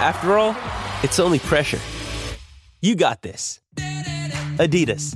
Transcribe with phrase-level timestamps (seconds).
[0.00, 0.56] After all,
[1.02, 1.78] it's only pressure.
[2.80, 3.60] You got this.
[4.56, 5.14] Adidas.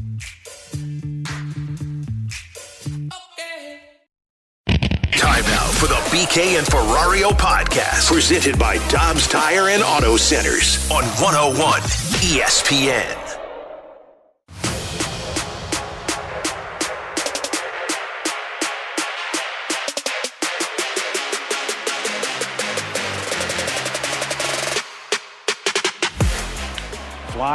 [5.13, 10.87] Time now for the BK and Ferrario podcast, presented by Dobbs Tire and Auto Centers
[10.91, 11.81] on 101
[12.21, 13.24] ESPN.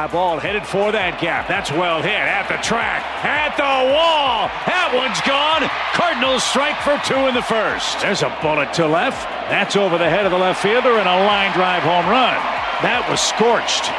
[0.09, 1.47] Ball headed for that gap.
[1.47, 4.49] That's well hit at the track, at the wall.
[4.65, 5.65] That one's gone.
[5.93, 8.01] Cardinals strike for two in the first.
[8.01, 9.29] There's a bullet to left.
[9.49, 12.37] That's over the head of the left fielder and a line drive home run.
[12.81, 13.89] That was scorched.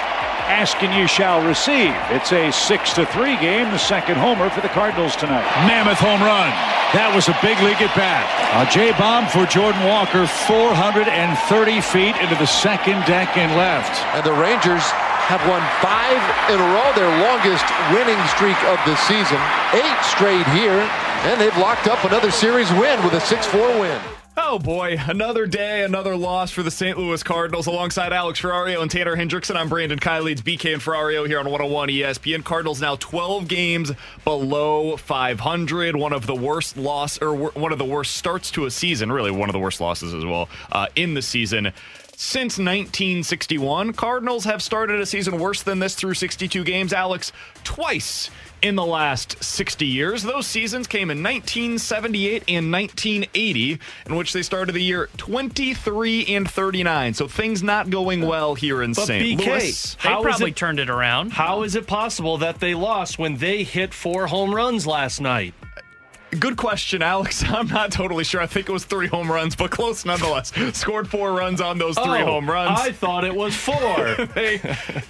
[0.51, 1.95] Asking you shall receive.
[2.11, 3.71] It's a six to three game.
[3.71, 5.47] The second homer for the Cardinals tonight.
[5.71, 6.51] Mammoth home run.
[6.91, 8.27] That was a big league at bat.
[8.59, 11.07] A J bomb for Jordan Walker, 430
[11.87, 13.95] feet into the second deck and left.
[14.11, 14.83] And the Rangers
[15.31, 16.19] have won five
[16.51, 17.63] in a row, their longest
[17.95, 19.39] winning streak of the season.
[19.73, 20.83] Eight straight here,
[21.23, 24.01] and they've locked up another series win with a 6-4 win.
[24.37, 26.99] Oh boy, another day, another loss for the St.
[26.99, 27.69] Louis Cardinals.
[27.69, 30.33] Alongside Alex Ferrario and Tanner Hendrickson, I'm Brandon Kiley.
[30.33, 32.43] It's BK and Ferrario here on 101 ESPN.
[32.43, 33.93] Cardinals now 12 games
[34.25, 35.95] below 500.
[35.95, 39.13] One of the worst loss, or one of the worst starts to a season.
[39.13, 41.73] Really, one of the worst losses as well uh, in the season.
[42.23, 46.93] Since 1961, Cardinals have started a season worse than this through 62 games.
[46.93, 47.33] Alex,
[47.65, 48.29] twice
[48.61, 50.23] in the last 60 years.
[50.23, 56.49] Those seasons came in 1978 and 1980, in which they started the year 23 and
[56.49, 57.15] 39.
[57.15, 59.41] So things not going well here in but St.
[59.41, 59.95] BK, Louis.
[59.95, 61.33] They probably it, turned it around.
[61.33, 65.55] How is it possible that they lost when they hit four home runs last night?
[66.39, 67.43] Good question, Alex.
[67.49, 68.41] I'm not totally sure.
[68.41, 70.53] I think it was three home runs, but close nonetheless.
[70.77, 72.81] Scored four runs on those three oh, home runs.
[72.81, 74.27] I thought it was four.
[74.35, 74.61] they,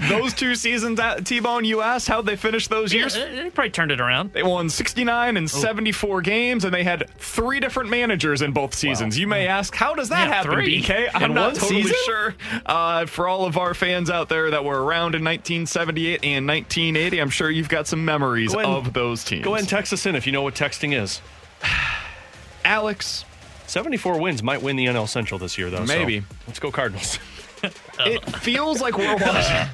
[0.09, 3.15] those two seasons, at T Bone, you asked how'd they finish those yeah, years?
[3.15, 4.33] They probably turned it around.
[4.33, 5.49] They won 69 and oh.
[5.49, 9.17] 74 games, and they had three different managers in both seasons.
[9.17, 9.21] Wow.
[9.21, 10.83] You may ask, how does that yeah, happen, three.
[10.83, 11.11] BK?
[11.13, 11.97] I'm in not totally season?
[12.07, 12.35] sure.
[12.65, 17.19] Uh, for all of our fans out there that were around in 1978 and 1980,
[17.19, 19.45] I'm sure you've got some memories ahead, of those teams.
[19.45, 21.10] Go ahead and text us in if you know what texting is.
[22.65, 23.25] Alex.
[23.67, 25.85] 74 wins might win the NL Central this year, though.
[25.85, 26.21] Maybe.
[26.21, 27.19] So let's go Cardinals.
[28.01, 29.69] it feels like we're watching.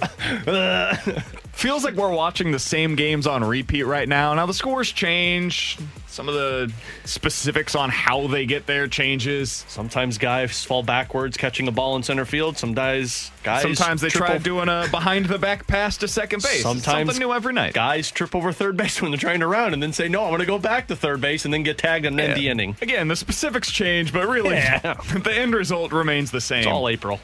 [1.57, 4.35] feels like we're watching the same games on repeat right now.
[4.35, 5.79] Now the scores change.
[6.07, 6.73] Some of the
[7.05, 9.65] specifics on how they get there changes.
[9.69, 12.57] Sometimes guys fall backwards catching a ball in center field.
[12.57, 13.63] Some guys, guys.
[13.63, 16.63] Sometimes they try doing a behind the back pass to second base.
[16.63, 17.75] Sometimes something new every night.
[17.75, 20.31] Guys trip over third base when they're trying to run and then say, "No, I'm
[20.31, 22.25] going to go back to third base," and then get tagged and yeah.
[22.25, 22.77] end the inning.
[22.81, 24.95] Again, the specifics change, but really, yeah.
[25.23, 26.61] the end result remains the same.
[26.61, 27.21] It's all April.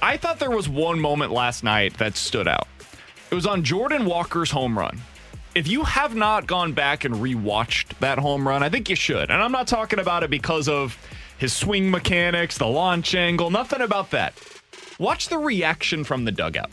[0.00, 2.66] I thought there was one moment last night that stood out.
[3.32, 5.00] It was on Jordan Walker's home run.
[5.54, 9.30] If you have not gone back and rewatched that home run, I think you should.
[9.30, 10.98] And I'm not talking about it because of
[11.38, 14.34] his swing mechanics, the launch angle, nothing about that.
[14.98, 16.72] Watch the reaction from the dugout.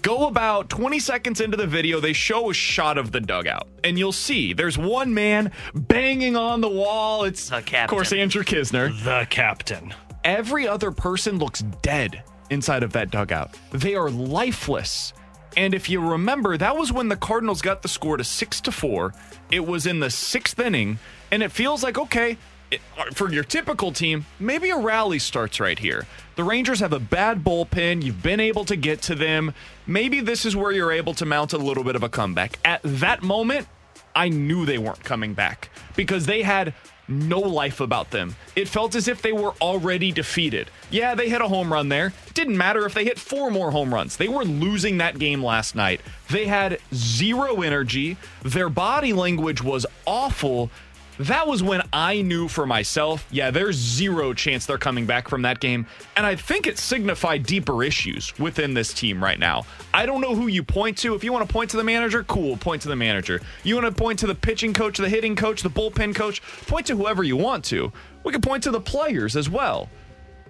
[0.00, 3.98] Go about 20 seconds into the video, they show a shot of the dugout, and
[3.98, 7.24] you'll see there's one man banging on the wall.
[7.24, 7.84] It's, the captain.
[7.84, 9.04] of course, Andrew Knizner.
[9.04, 9.92] The captain.
[10.24, 13.58] Every other person looks dead inside of that dugout.
[13.70, 15.12] They are lifeless.
[15.58, 18.70] And if you remember, that was when the Cardinals got the score to six to
[18.70, 19.12] four.
[19.50, 21.00] It was in the sixth inning,
[21.32, 22.38] and it feels like okay.
[22.70, 26.06] It, uh, for your typical team, maybe a rally starts right here.
[26.36, 28.04] The Rangers have a bad bullpen.
[28.04, 29.52] You've been able to get to them.
[29.84, 32.60] Maybe this is where you're able to mount a little bit of a comeback.
[32.64, 33.66] At that moment,
[34.14, 36.72] I knew they weren't coming back because they had
[37.08, 38.36] no life about them.
[38.54, 40.70] It felt as if they were already defeated.
[40.90, 42.12] Yeah, they hit a home run there.
[42.34, 44.16] Didn't matter if they hit four more home runs.
[44.16, 46.00] They were losing that game last night.
[46.30, 48.16] They had zero energy.
[48.42, 50.70] Their body language was awful
[51.18, 55.42] that was when I knew for myself, yeah, there's zero chance they're coming back from
[55.42, 55.86] that game.
[56.16, 59.66] And I think it signified deeper issues within this team right now.
[59.92, 61.14] I don't know who you point to.
[61.14, 63.40] If you want to point to the manager, cool, point to the manager.
[63.64, 66.86] You want to point to the pitching coach, the hitting coach, the bullpen coach, point
[66.86, 67.92] to whoever you want to.
[68.24, 69.88] We can point to the players as well.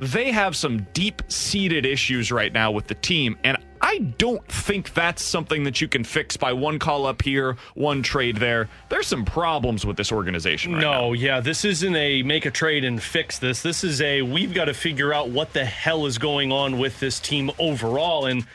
[0.00, 3.36] they have some deep seated issues right now with the team.
[3.44, 7.56] And I don't think that's something that you can fix by one call up here,
[7.74, 8.68] one trade there.
[8.88, 11.12] There's some problems with this organization right no, now.
[11.12, 13.62] yeah, this isn't a make a trade and fix this.
[13.62, 16.98] This is a we've got to figure out what the hell is going on with
[17.00, 18.26] this team overall.
[18.26, 18.46] And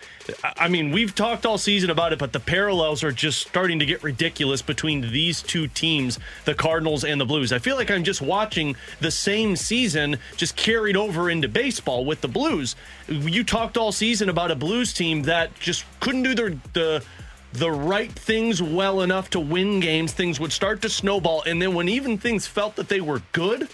[0.58, 3.86] I mean, we've talked all season about it, but the parallels are just starting to
[3.86, 7.52] get ridiculous between these two teams, the Cardinals and the Blues.
[7.52, 12.22] I feel like I'm just watching the same season just carried over into baseball with
[12.22, 12.76] the Blues.
[13.08, 17.06] You talked all season about a Blues team that just couldn't do the the
[17.54, 20.12] the right things well enough to win games.
[20.12, 23.70] Things would start to snowball, and then when even things felt that they were good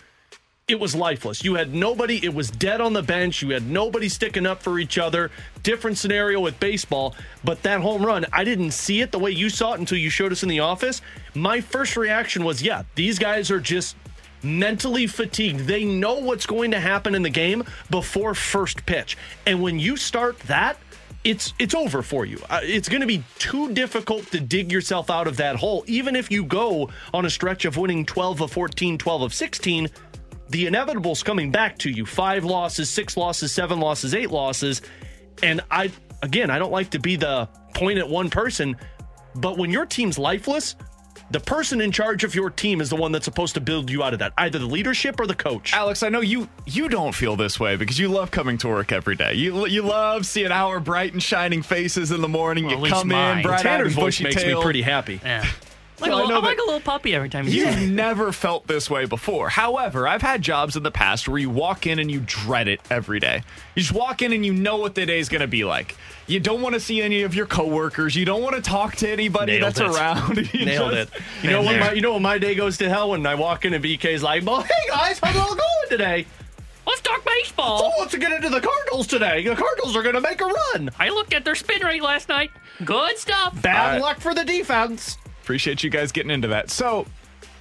[0.69, 1.43] it was lifeless.
[1.43, 3.41] You had nobody, it was dead on the bench.
[3.41, 5.31] You had nobody sticking up for each other.
[5.63, 9.49] Different scenario with baseball, but that home run, I didn't see it the way you
[9.49, 11.01] saw it until you showed us in the office.
[11.33, 13.95] My first reaction was, yeah, these guys are just
[14.43, 15.61] mentally fatigued.
[15.61, 19.17] They know what's going to happen in the game before first pitch.
[19.47, 20.77] And when you start that,
[21.25, 22.39] it's it's over for you.
[22.49, 26.15] Uh, it's going to be too difficult to dig yourself out of that hole even
[26.15, 29.89] if you go on a stretch of winning 12 of 14, 12 of 16
[30.49, 32.05] the inevitable's coming back to you.
[32.05, 34.81] Five losses, six losses, seven losses, eight losses.
[35.43, 35.91] And I,
[36.21, 38.75] again, I don't like to be the point at one person,
[39.35, 40.75] but when your team's lifeless,
[41.31, 44.01] the person in charge of your team is the one that's supposed to build you
[44.01, 45.73] out of that, either the leadership or the coach.
[45.73, 48.91] Alex, I know you you don't feel this way because you love coming to work
[48.91, 49.35] every day.
[49.35, 52.65] You you love seeing our bright and shining faces in the morning.
[52.65, 53.37] Well, at you least come mine.
[53.37, 54.57] in, bright Tanner's voice makes tail.
[54.57, 55.21] me pretty happy.
[55.23, 55.45] Yeah.
[56.01, 57.89] Like, So a I little, know I'm like a little puppy every time you You've
[57.91, 59.49] never felt this way before.
[59.49, 62.79] However, I've had jobs in the past where you walk in and you dread it
[62.89, 63.43] every day.
[63.75, 65.95] You just walk in and you know what the day is going to be like.
[66.27, 68.15] You don't want to see any of your coworkers.
[68.15, 69.87] You don't want to talk to anybody Nailed that's it.
[69.87, 70.37] around.
[70.53, 71.21] You Nailed just- it.
[71.43, 73.35] You know Been when my you know when my day goes to hell when I
[73.35, 76.25] walk in and BK's like, "Well, hey guys, how's it all going today?
[76.87, 77.93] Let's talk Who baseball.
[77.97, 79.43] wants to get into the Cardinals today?
[79.43, 80.89] The Cardinals are going to make a run.
[80.97, 82.49] I looked at their spin rate last night.
[82.83, 83.61] Good stuff.
[83.61, 84.01] Bad All right.
[84.01, 85.17] luck for the defense."
[85.49, 86.69] Appreciate you guys getting into that.
[86.69, 87.07] So,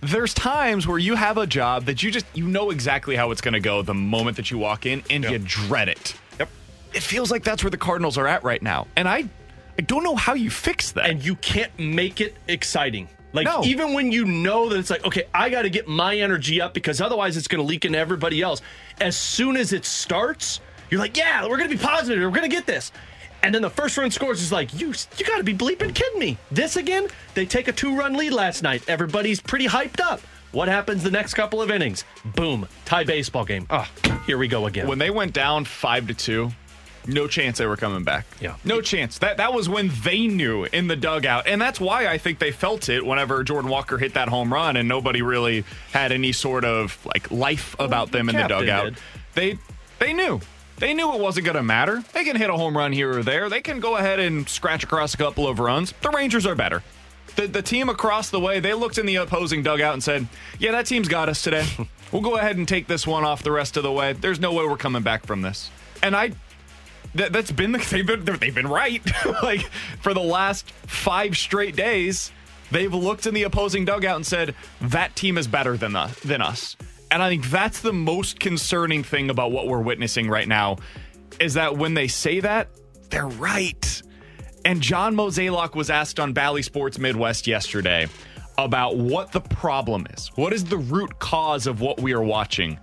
[0.03, 3.41] there's times where you have a job that you just you know exactly how it's
[3.41, 6.15] going to go the moment that you walk in and you dread it.
[6.39, 6.51] Yep.
[6.93, 8.89] It feels like that's where the Cardinals are at right now.
[8.95, 9.25] And I
[9.79, 11.09] I don't know how you fix that.
[11.09, 13.09] and you can't make it exciting.
[13.33, 13.65] Like No.
[13.65, 16.75] even when you know that it's like, okay, I got to get my energy up
[16.75, 18.61] because otherwise it's going to leak into everybody else.
[19.01, 22.23] As soon as it starts, you're like, yeah, we're going to be positive.
[22.23, 22.93] We're going to get this.
[23.43, 26.19] And then the first run scores is like, you you got to be bleeping kidding
[26.19, 26.37] me.
[26.51, 27.09] This again?
[27.35, 28.83] They take a two run lead last night.
[28.89, 30.21] Everybody's pretty hyped up.
[30.51, 32.05] What happens the next couple of innings?
[32.25, 33.67] Boom, tie baseball game.
[33.71, 33.87] Oh,
[34.27, 34.89] here we go again.
[34.89, 36.51] when they went down 5 to 2,
[37.07, 38.27] no chance they were coming back.
[38.41, 38.57] Yeah.
[38.65, 39.19] No chance.
[39.19, 41.47] That that was when they knew in the dugout.
[41.47, 44.77] And that's why I think they felt it whenever Jordan Walker hit that home run
[44.77, 48.85] and nobody really had any sort of like life about them in the dugout.
[48.87, 48.99] did.
[49.35, 49.59] They
[49.99, 50.41] they knew.
[50.79, 52.05] They knew it wasn't going to matter.
[52.13, 53.49] They can hit a home run here or there.
[53.49, 55.93] They can go ahead and scratch across a couple of runs.
[56.03, 56.83] The Rangers are better.
[57.37, 60.29] The, the team across the way, they looked in the opposing dugout and said,
[60.59, 61.67] Yeah, that team's got us today.
[62.13, 64.13] we'll go ahead and take this one off the rest of the way.
[64.13, 65.71] There's no way we're coming back from this.
[66.03, 66.33] And I
[67.15, 69.03] that, that's been the, they've been they've been right.
[69.43, 69.63] like
[70.01, 72.33] for the last five straight days,
[72.71, 76.41] they've looked in the opposing dugout and said that team is better than us, than
[76.41, 76.77] us.
[77.11, 80.77] And I think that's the most concerning thing about what we're witnessing right now
[81.41, 82.69] is that when they say that,
[83.11, 84.03] they're right.
[84.65, 88.09] And John Mozeliak was asked on Bally Sports Midwest yesterday
[88.59, 90.29] about what the problem is.
[90.35, 92.79] What is the root cause of what we are watching?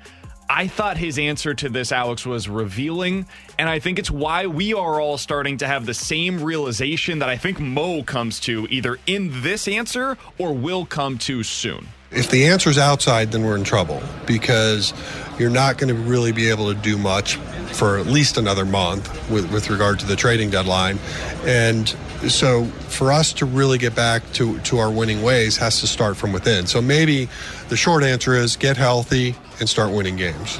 [0.49, 3.25] I thought his answer to this, Alex, was revealing.
[3.59, 7.29] And I think it's why we are all starting to have the same realization that
[7.29, 11.87] I think Mo comes to either in this answer or will come to soon.
[12.11, 14.93] If the answer is outside, then we're in trouble because
[15.37, 17.35] you're not going to really be able to do much
[17.73, 20.97] for at least another month with, with regard to the trading deadline.
[21.45, 21.89] And
[22.29, 26.15] so for us to really get back to, to our winning ways has to start
[26.15, 26.67] from within.
[26.67, 27.27] So maybe
[27.69, 30.59] the short answer is get healthy and start winning games.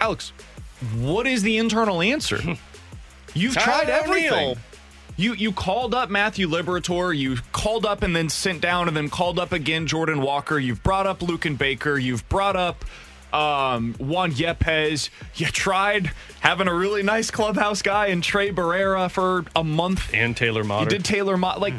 [0.00, 0.32] Alex,
[0.96, 2.38] what is the internal answer?
[3.34, 4.32] You've tried Tyler everything.
[4.32, 4.56] O'Neill.
[5.16, 9.08] You you called up Matthew Liberatore, you called up and then sent down and then
[9.10, 10.58] called up again Jordan Walker.
[10.58, 11.96] You've brought up Luken Baker.
[11.98, 12.84] You've brought up
[13.32, 15.10] um, Juan Yepes.
[15.36, 20.10] You tried having a really nice clubhouse guy in Tres Barrera for a month.
[20.14, 20.82] and Taylor Mott.
[20.84, 21.60] You did Taylor Mott.
[21.60, 21.74] Like,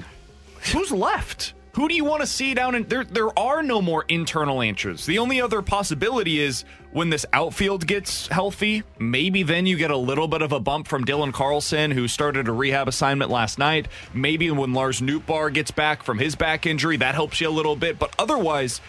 [0.71, 1.53] who's left?
[1.75, 3.03] Who do you want to see down in there?
[3.03, 5.05] There are no more internal answers.
[5.05, 6.63] The only other possibility is
[6.93, 10.87] when this outfield gets healthy, maybe then you get a little bit of a bump
[10.87, 13.89] from Dylan Carlson, who started a rehab assignment last night.
[14.13, 17.75] Maybe when Lars Nootbaar gets back from his back injury, that helps you a little
[17.75, 17.99] bit.
[17.99, 18.79] But otherwise,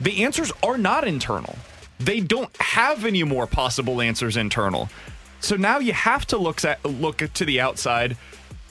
[0.00, 1.56] the answers are not internal.
[2.00, 4.88] they don't have any more possible answers internal.
[5.40, 8.16] So now you have to look at look to the outside.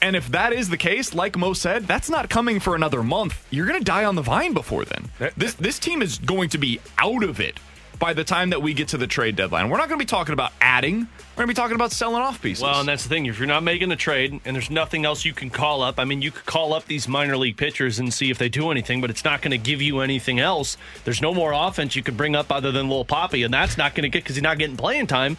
[0.02, 3.46] And if that is the case, like Mo said, that's not coming for another month.
[3.50, 5.10] You're going to die on the vine before then.
[5.36, 7.60] This this team is going to be out of it
[8.00, 9.70] by the time that we get to the trade deadline.
[9.70, 11.06] We're not going to be talking about adding.
[11.36, 12.64] We're going to be talking about selling off pieces.
[12.64, 13.26] Well, and that's the thing.
[13.26, 16.04] If you're not making a trade and there's nothing else you can call up, I
[16.04, 19.00] mean, you could call up these minor league pitchers and see if they do anything,
[19.00, 20.76] but it's not going to give you anything else.
[21.04, 23.94] There's no more offense you could bring up other than Lil Poppy, and that's not
[23.94, 25.36] going to get because he's not getting playing time.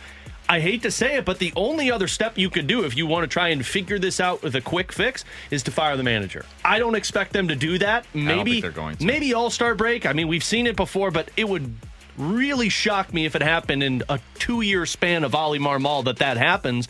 [0.49, 3.07] I hate to say it, but the only other step you could do if you
[3.07, 6.03] want to try and figure this out with a quick fix is to fire the
[6.03, 6.45] manager.
[6.65, 8.05] I don't expect them to do that.
[8.13, 9.05] Maybe they're going to.
[9.05, 10.05] maybe All Star break.
[10.05, 11.73] I mean, we've seen it before, but it would
[12.17, 16.17] really shock me if it happened in a two year span of Ollie Marmol that
[16.17, 16.87] that happens.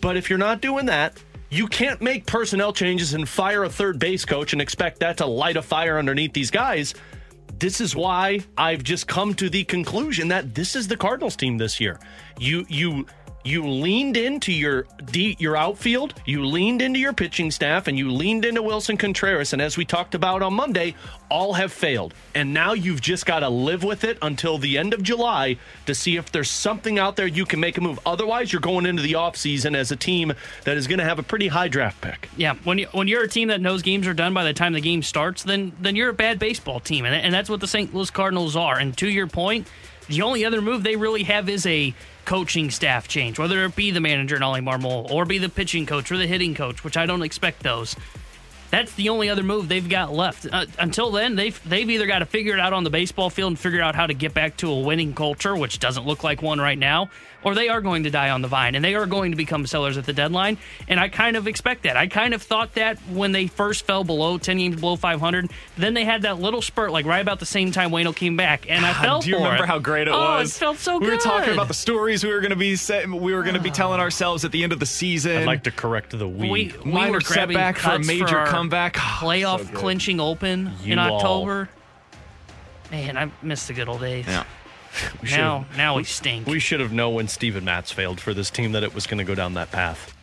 [0.00, 1.16] But if you're not doing that,
[1.50, 5.26] you can't make personnel changes and fire a third base coach and expect that to
[5.26, 6.94] light a fire underneath these guys.
[7.60, 11.58] This is why I've just come to the conclusion that this is the Cardinals team
[11.58, 12.00] this year.
[12.38, 13.04] You you
[13.44, 18.10] you leaned into your D, your outfield, you leaned into your pitching staff, and you
[18.10, 19.52] leaned into Willson Contreras.
[19.52, 20.94] And as we talked about on Monday,
[21.30, 22.12] all have failed.
[22.34, 25.56] And now you've just got to live with it until the end of July
[25.86, 27.98] to see if there's something out there you can make a move.
[28.04, 30.32] Otherwise, you're going into the offseason as a team
[30.64, 32.28] that is going to have a pretty high draft pick.
[32.36, 34.72] Yeah, when you when you're a team that knows games are done by the time
[34.72, 37.68] the game starts, then then you're a bad baseball team, and and that's what the
[37.68, 37.94] St.
[37.94, 38.78] Louis Cardinals are.
[38.78, 39.66] And to your point,
[40.08, 41.94] the only other move they really have is a
[42.30, 45.84] coaching staff change, whether it be the manager and Ollie Marmol or be the pitching
[45.84, 47.96] coach or the hitting coach, which I don't expect those.
[48.70, 50.46] That's the only other move they've got left.
[50.52, 53.50] Uh, until then, they've they've either got to figure it out on the baseball field
[53.50, 56.40] and figure out how to get back to a winning culture, which doesn't look like
[56.40, 57.10] one right now,
[57.42, 59.66] or they are going to die on the vine and they are going to become
[59.66, 60.58] sellers at the deadline.
[60.88, 61.96] And I kind of expect that.
[61.96, 65.50] I kind of thought that when they first fell below 10 games below 500.
[65.76, 68.68] Then they had that little spurt, like right about the same time Wayno came back,
[68.70, 69.68] and I God, fell Do you for remember it.
[69.68, 70.28] how great it oh, was.
[70.28, 70.56] oh, was?
[70.56, 71.06] It felt so we good.
[71.06, 73.54] We were talking about the stories we were going to be set, we were going
[73.54, 75.38] to be telling ourselves at the end of the season.
[75.38, 76.50] I'd like to correct the weed.
[76.50, 78.94] we, we Minor were grabbing setback for a major our comeback.
[79.20, 81.16] playoff clinching open You in all.
[81.16, 81.68] October.
[82.90, 84.26] Man, I miss the good old days.
[84.26, 84.44] Yeah.
[85.22, 86.46] Now, now we stink.
[86.46, 89.18] We should have known when Steven Matz failed for this team that it was going
[89.18, 90.14] to go down that path.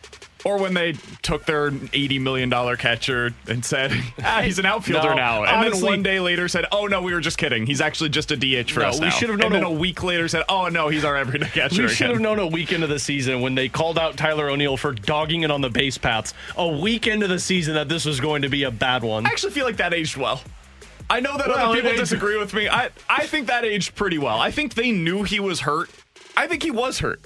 [0.44, 3.90] Or when they took their $80 million catcher and said,
[4.22, 5.42] ah, he's an outfielder No, now.
[5.42, 7.66] And honestly- then one day later said, oh, no, we were just kidding.
[7.66, 9.10] He's actually just a DH for No, us we now.
[9.10, 11.48] should have known And then a- a week later said, oh, no, he's our everyday
[11.48, 12.10] catcher We should again.
[12.14, 15.42] have known a week into the season when they called out Tyler O'Neill for dogging
[15.42, 16.34] it on the base paths.
[16.56, 19.26] A week into the season that this was going to be a bad one.
[19.26, 20.40] I actually feel like that aged well.
[21.10, 22.68] I know that Well, other people disagree with me.
[22.68, 24.38] I, I think that aged pretty well.
[24.38, 25.90] I think they knew he was hurt.
[26.36, 27.20] I think he was hurt.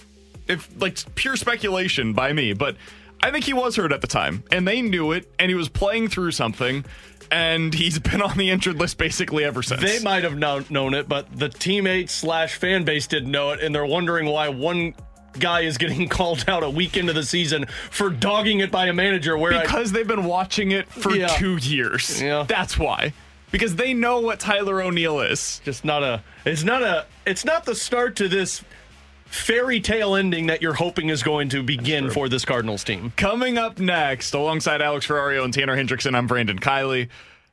[0.48, 2.76] If like pure speculation by me, but
[3.22, 5.68] I think he was hurt at the time, and they knew it, and he was
[5.68, 6.84] playing through something,
[7.30, 9.80] and he's been on the injured list basically ever since.
[9.80, 13.60] They might have known, known it, but the teammates slash fan base didn't know it,
[13.60, 14.94] and they're wondering why one
[15.38, 18.92] guy is getting called out a week into the season for dogging it by a
[18.92, 19.36] manager.
[19.38, 21.28] Where I- because they've been watching it for Yeah.
[21.28, 22.20] two years.
[22.20, 22.44] Yeah.
[22.48, 23.12] That's why.
[23.52, 25.60] Because they know what Tyler O'Neill is.
[25.64, 28.64] just not a it's not a it's not the start to this
[29.26, 33.12] fairy tale ending that you're hoping is going to begin for this Cardinals team.
[33.16, 37.08] Coming up next, alongside Alex Ferrario and Tanner Hendrickson, I'm Brandon Kiley.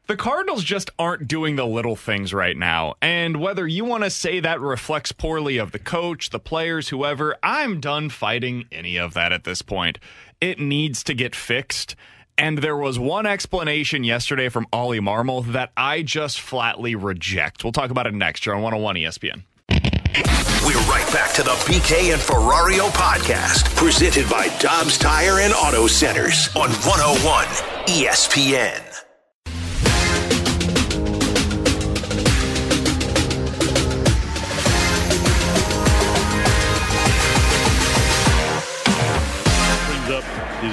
[0.08, 2.96] The Cardinals just aren't doing the little things right now.
[3.00, 7.38] And whether you want to say that reflects poorly of the coach, the players, whoever,
[7.44, 10.00] I'm done fighting any of that at this point.
[10.42, 11.96] It needs to get fixed.
[12.40, 17.66] And there was one explanation yesterday from Ollie Marmol that I just flatly reject.
[17.66, 19.44] We'll talk about it next year on 101 ESPN.
[20.66, 25.88] We're right back to the BK and Ferrario podcast, presented by Dobbs Tire and Auto
[25.88, 27.46] Centers on 101
[27.88, 28.89] ESPN.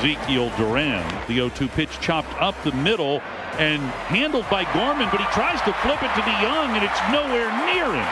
[0.06, 1.04] Ezekiel Duran.
[1.26, 3.20] The 0 2 pitch chopped up the middle
[3.58, 7.50] and handled by Gorman, but he tries to flip it to DeJong, and it's nowhere
[7.66, 8.08] near him.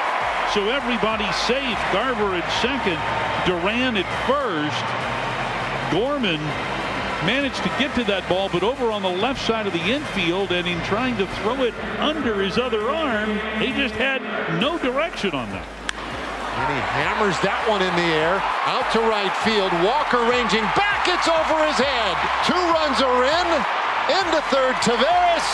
[0.53, 1.79] So everybody's safe.
[1.93, 2.99] Garver at second,
[3.47, 4.85] Duran at first.
[5.93, 6.41] Gorman
[7.27, 10.51] managed to get to that ball, but over on the left side of the infield,
[10.51, 14.21] and in trying to throw it under his other arm, he just had
[14.61, 15.84] no direction on that.
[16.55, 18.39] And he hammers that one in the air,
[18.71, 19.75] out to right field.
[19.83, 22.15] Walker ranging back, it's over his head.
[22.47, 23.49] Two runs are in,
[24.23, 25.47] into third, Taveras,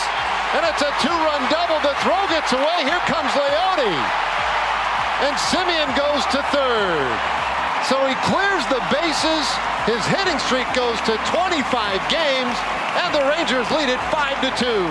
[0.53, 1.81] and it's a two-run double.
[1.81, 2.85] The throw gets away.
[2.85, 3.97] Here comes Leone,
[5.25, 7.09] and Semien goes to third.
[7.89, 9.45] So he clears the bases.
[9.89, 11.65] His hitting streak goes to 25
[12.13, 12.55] games,
[13.01, 14.85] and the Rangers lead it five to two.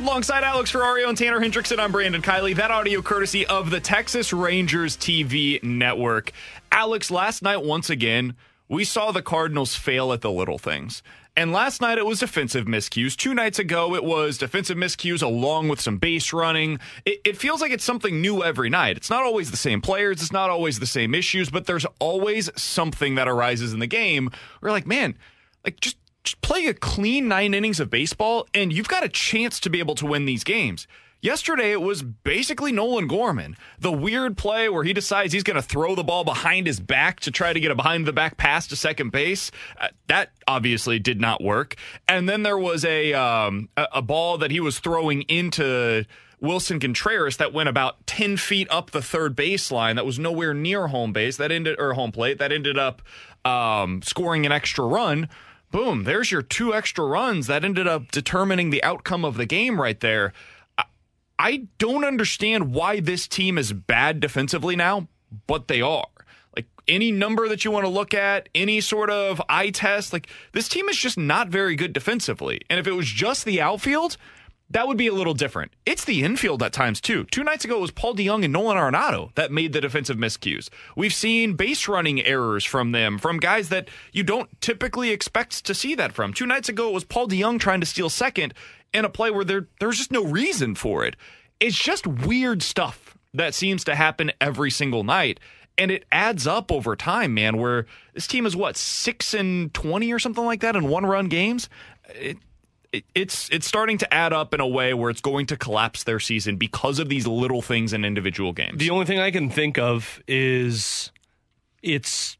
[0.00, 2.54] Alongside Alex Ferrario and Tanner Hendrickson, I'm Brandon Kiley.
[2.54, 6.30] That audio courtesy of the Texas Rangers TV network.
[6.70, 8.36] Alex, last night, once again,
[8.68, 11.02] we saw the Cardinals fail at the little things.
[11.36, 13.16] And last night it was defensive miscues.
[13.16, 16.78] Two nights ago it was defensive miscues along with some base running.
[17.04, 18.96] It, it, feels like it's something new every night.
[18.96, 22.50] It's not always the same players, it's not always the same issues, but there's always
[22.54, 24.30] something that arises in the game.
[24.60, 25.16] We're like, man,
[25.64, 25.97] like just, just
[26.34, 29.94] play a clean nine innings of baseball, and you've got a chance to be able
[29.96, 30.86] to win these games.
[31.20, 33.56] Yesterday, it was basically Nolan Gorman.
[33.80, 37.18] The weird play where he decides he's going to throw the ball behind his back
[37.20, 39.50] to try to get a behind the back pass to second base.
[39.80, 41.74] Uh, that obviously did not work.
[42.06, 46.04] And then there was a, um, a, a ball that he was throwing into
[46.40, 50.86] Willson Contreras that went about 10 feet up the third baseline that was nowhere near
[50.86, 53.02] home base that ended or home plate that ended up
[53.44, 55.28] um, scoring an extra run
[55.70, 59.80] boom there's your two extra runs that ended up determining the outcome of the game
[59.80, 60.32] right there
[61.38, 65.08] I don't understand why this team is bad defensively now,
[65.46, 66.06] but they are.
[66.56, 70.28] Like any number that you want to look at, any sort of eye test, like
[70.52, 72.60] this team is just not very good defensively.
[72.68, 74.16] And if it was just the outfield,
[74.70, 75.72] that would be a little different.
[75.86, 77.24] It's the infield at times too.
[77.24, 80.68] Two nights ago it was Paul DeJong and Nolan Arenado that made the defensive miscues.
[80.96, 85.74] We've seen base running errors from them, from guys that you don't typically expect to
[85.74, 86.34] see that from.
[86.34, 88.54] Two nights ago it was Paul DeJong trying to steal second
[88.92, 91.16] in a play where there there's just no reason for it.
[91.60, 95.40] It's just weird stuff that seems to happen every single night.
[95.76, 100.12] And it adds up over time, man, where this team is what, six and twenty
[100.12, 101.68] or something like that in one run games?
[102.08, 102.38] It,
[103.14, 106.20] it's it's starting to add up in a way where it's going to collapse their
[106.20, 108.78] season because of these little things in individual games.
[108.78, 111.10] The only thing I can think of is
[111.82, 112.36] it's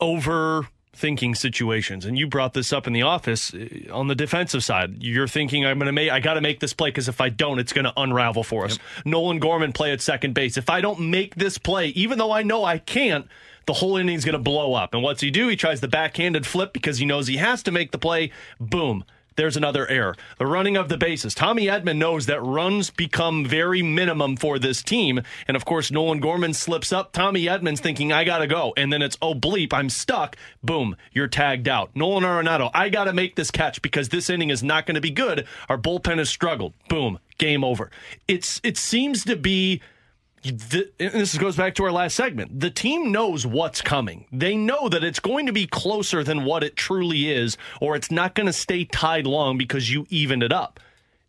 [0.00, 2.04] overthinking situations.
[2.04, 5.02] And you brought this up in the office uh, on the defensive side.
[5.02, 7.28] You're thinking, I'm going to make, I got to make this play because if I
[7.28, 8.78] don't, it's going to unravel for us.
[8.96, 9.06] Yep.
[9.06, 10.56] Nolan Gorman play at second base.
[10.56, 13.26] If I don't make this play, even though I know I can't,
[13.66, 14.94] the whole inning's going to blow up.
[14.94, 15.48] And what's he do?
[15.48, 18.30] He tries the backhanded flip because he knows he has to make the play.
[18.60, 19.04] Boom
[19.38, 20.16] there's another error.
[20.38, 21.32] The running of the bases.
[21.32, 25.22] Tommy Edman knows that runs become very minimum for this team.
[25.46, 27.12] And of course, Nolan Gorman slips up.
[27.12, 28.74] Tommy Edman's thinking, I got to go.
[28.76, 30.36] And then it's, oh, bleep, I'm stuck.
[30.62, 31.94] Boom, you're tagged out.
[31.94, 35.00] Nolan Arenado, I got to make this catch because this inning is not going to
[35.00, 35.46] be good.
[35.68, 36.74] Our bullpen has struggled.
[36.88, 37.92] Boom, game over.
[38.26, 39.80] It's It seems to be
[40.42, 42.60] this goes back to our last segment.
[42.60, 44.26] The team knows what's coming.
[44.32, 48.10] They know that it's going to be closer than what it truly is, or it's
[48.10, 50.80] not going to stay tied long because you evened it up.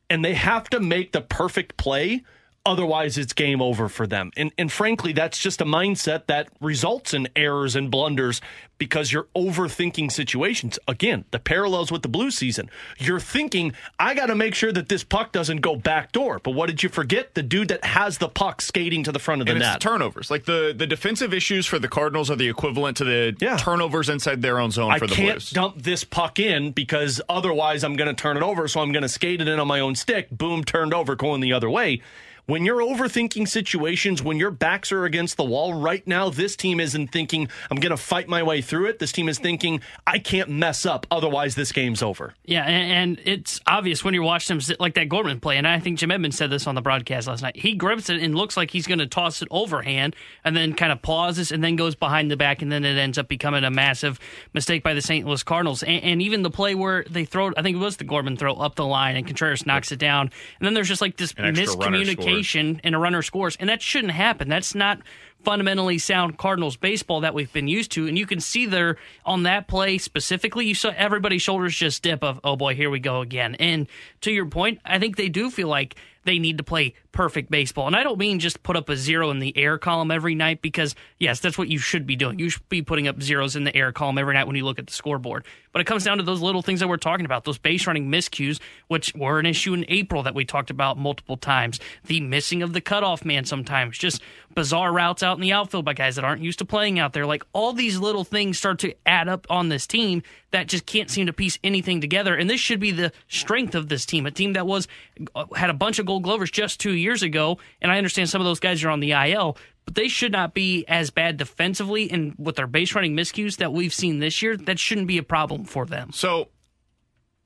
[0.09, 2.23] And they have to make the perfect play
[2.65, 4.31] Otherwise, it's game over for them.
[4.35, 8.41] And, and frankly, that's just a mindset that results in errors and blunders
[8.79, 10.79] because you're overthinking situations.
[10.87, 12.69] Again, the parallels with the blue season.
[12.97, 16.39] You're thinking, I got to make sure that this puck doesn't go back door.
[16.39, 17.35] But what did you forget?
[17.35, 19.81] The dude that has the puck skating to the front of the and net.
[19.81, 20.31] turnovers.
[20.31, 23.57] Like the, the defensive issues for the Cardinals are the equivalent to the yeah.
[23.57, 25.49] turnovers inside their own zone I for the can't Blues.
[25.51, 28.67] dump this puck in because otherwise I'm going to turn it over.
[28.67, 30.29] So I'm going to skate it in on my own stick.
[30.29, 32.01] Boom, turned over, going the other way
[32.49, 36.79] when you're overthinking situations, when your backs are against the wall, right now, this team
[36.79, 38.97] isn't thinking, I'm going to fight my way through it.
[38.97, 41.05] This team is thinking, I can't mess up.
[41.11, 42.33] Otherwise, this game's over.
[42.45, 45.57] Yeah, and, it's obvious when you're watching him like that Gorman play.
[45.57, 47.55] And I think Jim Edmonds said this on the broadcast last night.
[47.55, 50.91] He grips it and looks like he's going to toss it overhand and then kind
[50.91, 52.63] of pauses and then goes behind the back.
[52.63, 54.19] And then it ends up becoming a massive
[54.53, 55.27] mistake by the St.
[55.27, 55.83] Louis Cardinals.
[55.83, 58.53] And, and even the play where they throw, I think it was the Gorman throw
[58.55, 60.31] up the line and Contreras knocks it down.
[60.59, 62.38] And then there's just like this miscommunication
[62.83, 64.49] and a runner scores, and that shouldn't happen.
[64.49, 64.99] That's not
[65.43, 68.07] fundamentally sound Cardinals baseball that we've been used to.
[68.07, 72.23] And you can see there on that play specifically, you saw everybody's shoulders just dip
[72.23, 73.55] of, oh boy, here we go again.
[73.55, 73.87] And
[74.21, 77.87] to your point, I think they do feel like they need to play perfect baseball.
[77.87, 80.61] And I don't mean just put up a zero in the air column every night
[80.61, 82.39] because, yes, that's what you should be doing.
[82.39, 84.79] You should be putting up zeros in the air column every night when you look
[84.79, 85.45] at the scoreboard.
[85.71, 88.09] But it comes down to those little things that we're talking about, those base running
[88.09, 91.79] miscues, which were an issue in April that we talked about multiple times.
[92.05, 94.21] The missing of the cutoff man sometimes, just
[94.55, 97.25] bizarre routes out in the outfield by guys that aren't used to playing out there.
[97.25, 101.09] Like all these little things start to add up on this team that just can't
[101.09, 102.35] seem to piece anything together.
[102.35, 104.87] And this should be the strength of this team, a team that was
[105.35, 107.57] uh, had a bunch of gold glovers just two years ago.
[107.81, 110.53] And I understand some of those guys are on the IL, but they should not
[110.53, 114.55] be as bad defensively and with their base running miscues that we've seen this year.
[114.55, 116.11] That shouldn't be a problem for them.
[116.13, 116.49] So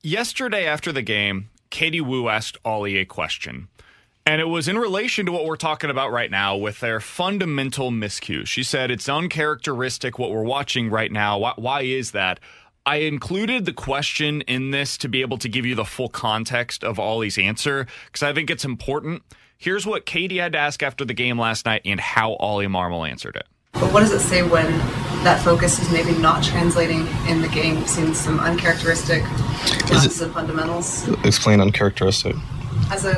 [0.02, 3.68] yesterday after the game, Katie Woo asked Ollie a question.
[4.26, 7.90] And it was in relation to what we're talking about right now with their fundamental
[7.90, 8.46] miscues.
[8.46, 11.38] She said it's uncharacteristic what we're watching right now.
[11.38, 12.40] Why, why is that?
[12.86, 16.84] I included the question in this to be able to give you the full context
[16.84, 19.22] of Ollie's answer because I think it's important.
[19.58, 23.08] Here's what Katie had to ask after the game last night and how Ollie Marmol
[23.08, 23.46] answered it.
[23.72, 24.66] But what does it say when
[25.24, 27.76] that focus is maybe not translating in the game?
[27.76, 29.22] We've seen some uncharacteristic
[29.90, 31.08] lapses in fundamentals.
[31.24, 32.36] Explain uncharacteristic.
[32.90, 33.16] As in,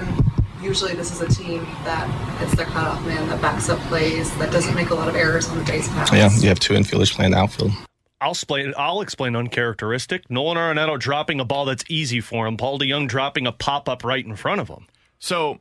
[0.63, 4.51] usually this is a team that hits their cutoff man, that backs up plays, that
[4.51, 6.13] doesn't make a lot of errors on the base pass.
[6.13, 7.73] Yeah, you have two infielders playing outfield.
[8.21, 8.73] I'll explain.
[8.79, 10.31] I'll explain uncharacteristic.
[10.31, 12.57] Nolan Arenado dropping a ball that's easy for him.
[12.57, 14.87] Paul DeJong dropping a pop up right in front of him.
[15.19, 15.59] So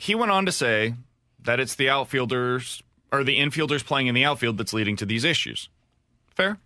[0.00, 0.94] he went on to say
[1.42, 5.24] that it's the outfielders or the infielders playing in the outfield that's leading to these
[5.24, 5.68] issues.
[6.36, 6.58] Fair.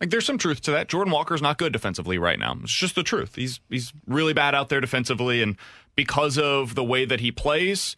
[0.00, 0.88] Like there's some truth to that.
[0.88, 2.56] Jordan Walker's not good defensively right now.
[2.62, 3.36] It's just the truth.
[3.36, 5.56] He's he's really bad out there defensively, and
[5.94, 7.94] because of the way that he plays,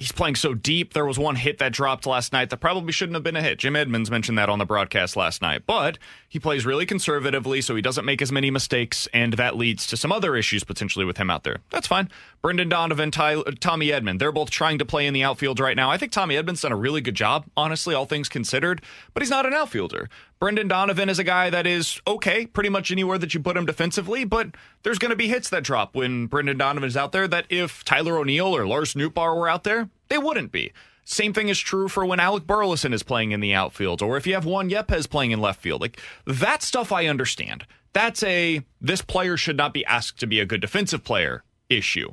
[0.00, 0.94] he's playing so deep.
[0.94, 3.58] There was one hit that dropped last night that probably shouldn't have been a hit.
[3.58, 5.66] Jim Edmonds mentioned that on the broadcast last night.
[5.66, 9.86] But he plays really conservatively, so he doesn't make as many mistakes, and that leads
[9.88, 11.58] to some other issues potentially with him out there.
[11.68, 12.08] That's fine.
[12.40, 15.76] Brendan Donovan, Ty, uh, Tommy Edman, they're both trying to play in the outfield right
[15.76, 15.90] now.
[15.90, 18.80] I think Tommy Edmonds done a really good job, honestly, all things considered,
[19.12, 20.08] but he's not an outfielder.
[20.40, 23.66] Brendan Donovan is a guy that is okay pretty much anywhere that you put him
[23.66, 24.48] defensively, but
[24.82, 27.84] there's going to be hits that drop when Brendan Donovan is out there that if
[27.84, 30.72] Tyler O'Neill or Lars Nootbaar were out there, they wouldn't be.
[31.04, 34.26] Same thing is true for when Alec Burleson is playing in the outfield, or if
[34.26, 35.82] you have Juan Yepes playing in left field.
[35.82, 37.66] Like that stuff, I understand.
[37.92, 42.12] That's a this player should not be asked to be a good defensive player issue.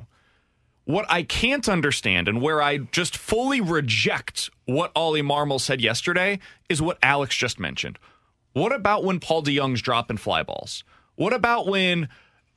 [0.84, 6.40] What I can't understand and where I just fully reject what Ollie Marmol said yesterday
[6.68, 7.98] is what Alex just mentioned.
[8.52, 10.84] What about when Paul DeJong's dropping fly balls?
[11.16, 12.08] What about when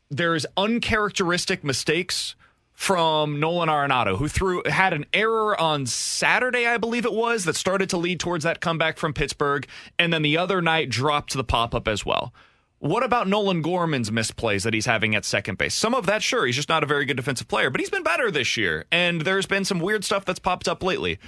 [0.10, 2.36] there's uncharacteristic mistakes
[2.74, 7.56] from Nolan Arenado, who threw had an error on Saturday, I believe it was, that
[7.56, 9.68] started to lead towards that comeback from Pittsburgh,
[10.00, 12.34] and then the other night dropped the pop up as well.
[12.80, 15.76] What about Nolan Gorman's misplays that he's having at second base?
[15.76, 18.02] Some of that, sure, he's just not a very good defensive player, but he's been
[18.02, 21.20] better this year, and there's been some weird stuff that's popped up lately.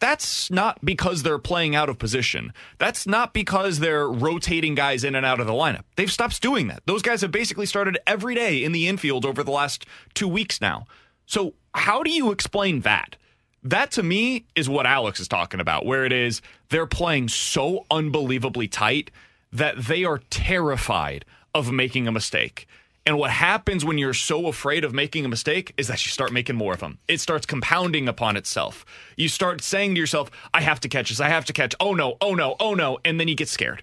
[0.00, 2.52] That's not because they're playing out of position.
[2.78, 5.82] That's not because they're rotating guys in and out of the lineup.
[5.96, 6.82] They've stopped doing that.
[6.86, 10.60] Those guys have basically started every day in the infield over the last two weeks
[10.60, 10.86] now.
[11.26, 13.16] So, how do you explain that?
[13.62, 17.84] That to me is what Alex is talking about, where it is they're playing so
[17.90, 19.10] unbelievably tight
[19.52, 22.66] that they are terrified of making a mistake.
[23.08, 26.30] And what happens when you're so afraid of making a mistake is that you start
[26.30, 26.98] making more of them.
[27.08, 28.84] It starts compounding upon itself.
[29.16, 31.18] You start saying to yourself, I have to catch this.
[31.18, 31.74] I have to catch.
[31.80, 32.98] Oh no, oh no, oh no.
[33.06, 33.82] And then you get scared.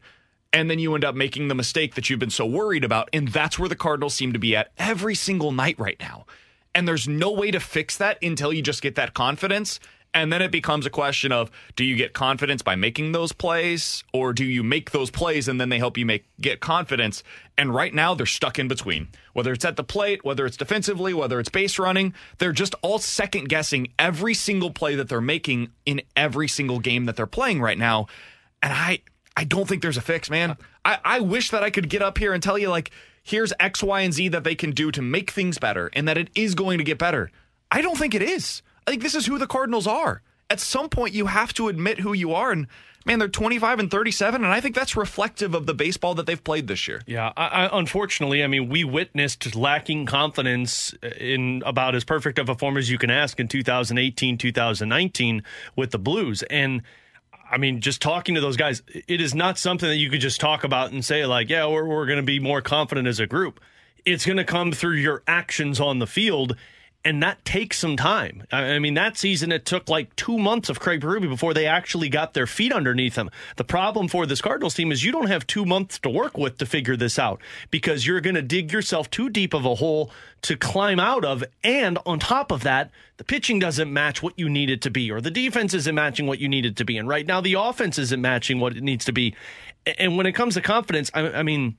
[0.54, 3.10] And then you end up making the mistake that you've been so worried about.
[3.14, 6.28] And that's where the Cardinals seem to be at every single night right now.
[6.76, 9.80] And there's no way to fix that until you just get that confidence.
[10.16, 14.04] And then it becomes a question of do you get confidence by making those plays
[14.14, 17.22] or do you make those plays and then they help you make get confidence?
[17.58, 19.08] And right now they're stuck in between.
[19.34, 23.00] Whether it's at the plate, whether it's defensively, whether it's base running, they're just all
[23.00, 27.62] second guessing every single play that they're making in every single game that they're playing
[27.62, 28.08] right now.
[28.62, 29.00] And I
[29.38, 30.58] I don't think there's a fix, man.
[30.84, 32.92] I, I wish that I could get up here and tell you like
[33.24, 36.18] here's X, Y, and Z that they can do to make things better and that
[36.18, 37.32] it is going to get better.
[37.72, 38.62] I don't think it is.
[38.88, 40.22] I think this is who the Cardinals are.
[40.50, 42.52] At some point, you have to admit who you are.
[42.52, 42.68] And
[43.06, 44.44] man, they're 25 and 37.
[44.44, 47.02] And I think that's reflective of the baseball that they've played this year.
[47.06, 47.32] Yeah.
[47.38, 52.50] I, I, unfortunately, I mean, we witnessed lacking confidence uh, in about as perfect of
[52.50, 55.44] a form as you can ask in 2018, 2019
[55.76, 56.44] with the Blues.
[56.44, 56.82] And
[57.50, 60.42] I mean, just talking to those guys, it is not something that you could just
[60.42, 63.28] talk about and say, like, yeah, we're, we're going to be more confident as a
[63.28, 63.60] group.
[64.04, 66.56] It's going to come through your actions on the field
[67.06, 68.44] and that takes some time.
[68.52, 72.10] I mean, that season it took like two months of Craig Berube before they actually
[72.10, 73.30] got their feet underneath them.
[73.58, 76.58] The problem for this Cardinals team is you don't have two months to work with
[76.58, 77.40] to figure this out
[77.70, 80.10] because you're going to dig yourself too deep of a hole
[80.42, 81.44] to climb out of.
[81.64, 85.12] And on top of that, the pitching doesn't match what you need it to be,
[85.12, 86.98] or the defense isn't matching what you need it to be.
[86.98, 89.36] And right now, the offense isn't matching what it needs to be.
[90.00, 91.78] And when it comes to confidence, I, I mean,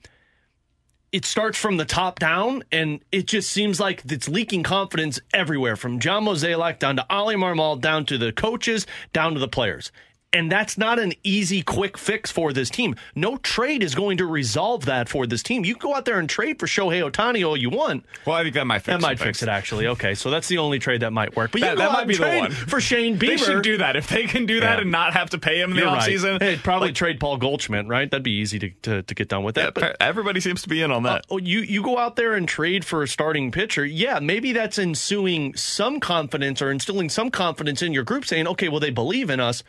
[1.11, 5.75] it starts from the top down, and it just seems like it's leaking confidence everywhere
[5.75, 9.91] from John Mozeliak down to Ollie Marmol, down to the coaches, down to the players.
[10.33, 12.95] And that's not an easy, quick fix for this team.
[13.15, 15.63] No trade is going to resolve that for this team.
[15.63, 18.05] You can go out there and trade for Shohei Ohtani all you want.
[18.25, 19.87] Well, I think that might fix That might fix it, actually.
[19.87, 21.51] Okay, so that's the only trade that might work.
[21.53, 22.51] But that, that might be the one.
[22.51, 23.19] For Shane Bieber.
[23.27, 23.95] They should do that.
[23.95, 24.81] If they can do that Yeah.
[24.81, 26.31] and not have to pay him in the You're offseason.
[26.33, 26.41] right.
[26.41, 28.11] Hey, probably trade Paul Goldschmidt, right?
[28.11, 29.73] That'd be easy to, to, to get done with that.
[29.77, 31.21] Yeah, everybody seems to be in on that.
[31.21, 33.85] Uh, oh, you you go out there and trade for a starting pitcher.
[33.85, 38.67] Yeah, maybe that's ensuing some confidence or instilling some confidence in your group, saying, okay,
[38.67, 39.63] well they believe in us.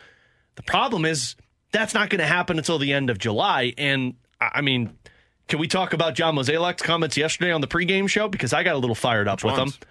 [0.59, 1.35] The problem is
[1.71, 4.97] that's not going to happen until the end of July, and I mean,
[5.47, 8.27] Can we talk about John Mozeliak's comments yesterday on the pregame show?
[8.27, 9.75] Because I got a little fired up Which with ones?
[9.75, 9.81] him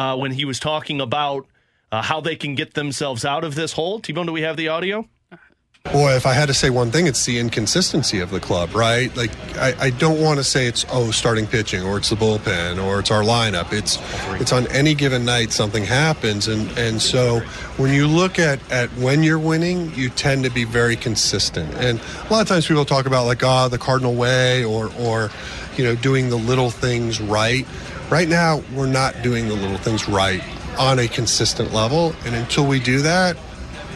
[0.00, 1.46] uh, when he was talking about
[1.92, 4.00] uh, how they can get themselves out of this hole.
[4.00, 5.08] T-Bone, do we have the audio?
[5.92, 9.14] Boy, if I had to say one thing, it's the inconsistency of the club, right?
[9.16, 12.82] Like, I, I don't want to say it's oh starting pitching or it's the bullpen
[12.82, 13.72] or it's our lineup.
[13.72, 13.98] It's
[14.40, 17.40] it's on any given night something happens, and and so
[17.76, 21.72] when you look at at when you're winning, you tend to be very consistent.
[21.74, 25.30] And a lot of times people talk about like ah the cardinal way or or
[25.76, 27.66] you know doing the little things right.
[28.10, 30.42] Right now, we're not doing the little things right
[30.76, 33.36] on a consistent level, and until we do that,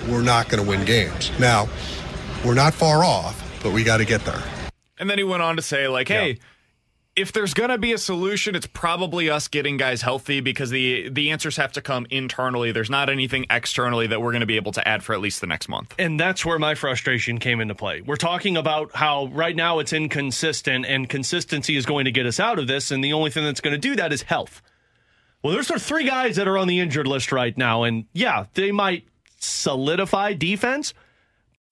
[0.07, 1.31] we're not going to win games.
[1.39, 1.69] Now,
[2.45, 4.43] we're not far off, but we got to get there.
[4.99, 6.39] And then he went on to say, like, hey,
[7.19, 11.31] if there's gonna be a solution, it's probably us getting guys healthy because the the
[11.31, 12.71] answers have to come internally.
[12.71, 15.47] There's not anything externally that we're gonna be able to add for at least the
[15.49, 15.95] next month.
[15.99, 18.03] And that's where my frustration came into play.
[18.03, 22.39] We're talking about how right now it's inconsistent and consistency is going to get us
[22.39, 22.91] out of this.
[22.93, 24.63] And the only thing that's going to do that is health.
[25.43, 27.83] Well, there's sort of three guys that are on the injured list right now.
[27.83, 30.95] And yeah, they might solidify defense.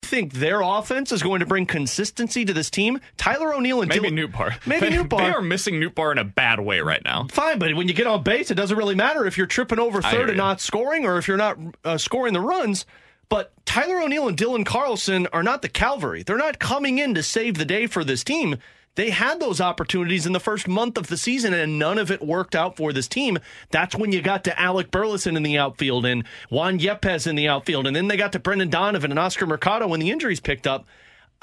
[0.03, 2.99] I think their offense is going to bring consistency to this team.
[3.17, 4.65] Tyler O'Neill and Maybe Dylan, Nootbaar.
[4.65, 5.17] Maybe they, Nootbaar.
[5.17, 7.27] They are missing Nootbaar in a bad way right now.
[7.29, 10.01] Fine, but when you get on base, it doesn't really matter if you're tripping over
[10.01, 12.85] third and not scoring, or if you're not uh, scoring the runs.
[13.29, 16.23] But Tyler O'Neill and Dylan Carlson are not the cavalry.
[16.23, 18.57] They're not coming in to save the day for this team.
[18.97, 22.19] They had those opportunities in the first month of the season, and none of it
[22.19, 23.37] worked out for this team.
[23.69, 27.47] That's when you got to Alec Burleson in the outfield and Juan Yepes in the
[27.47, 30.65] outfield, and then they got to Brendan Donovan and Oscar Mercado when the injuries picked
[30.65, 30.87] up.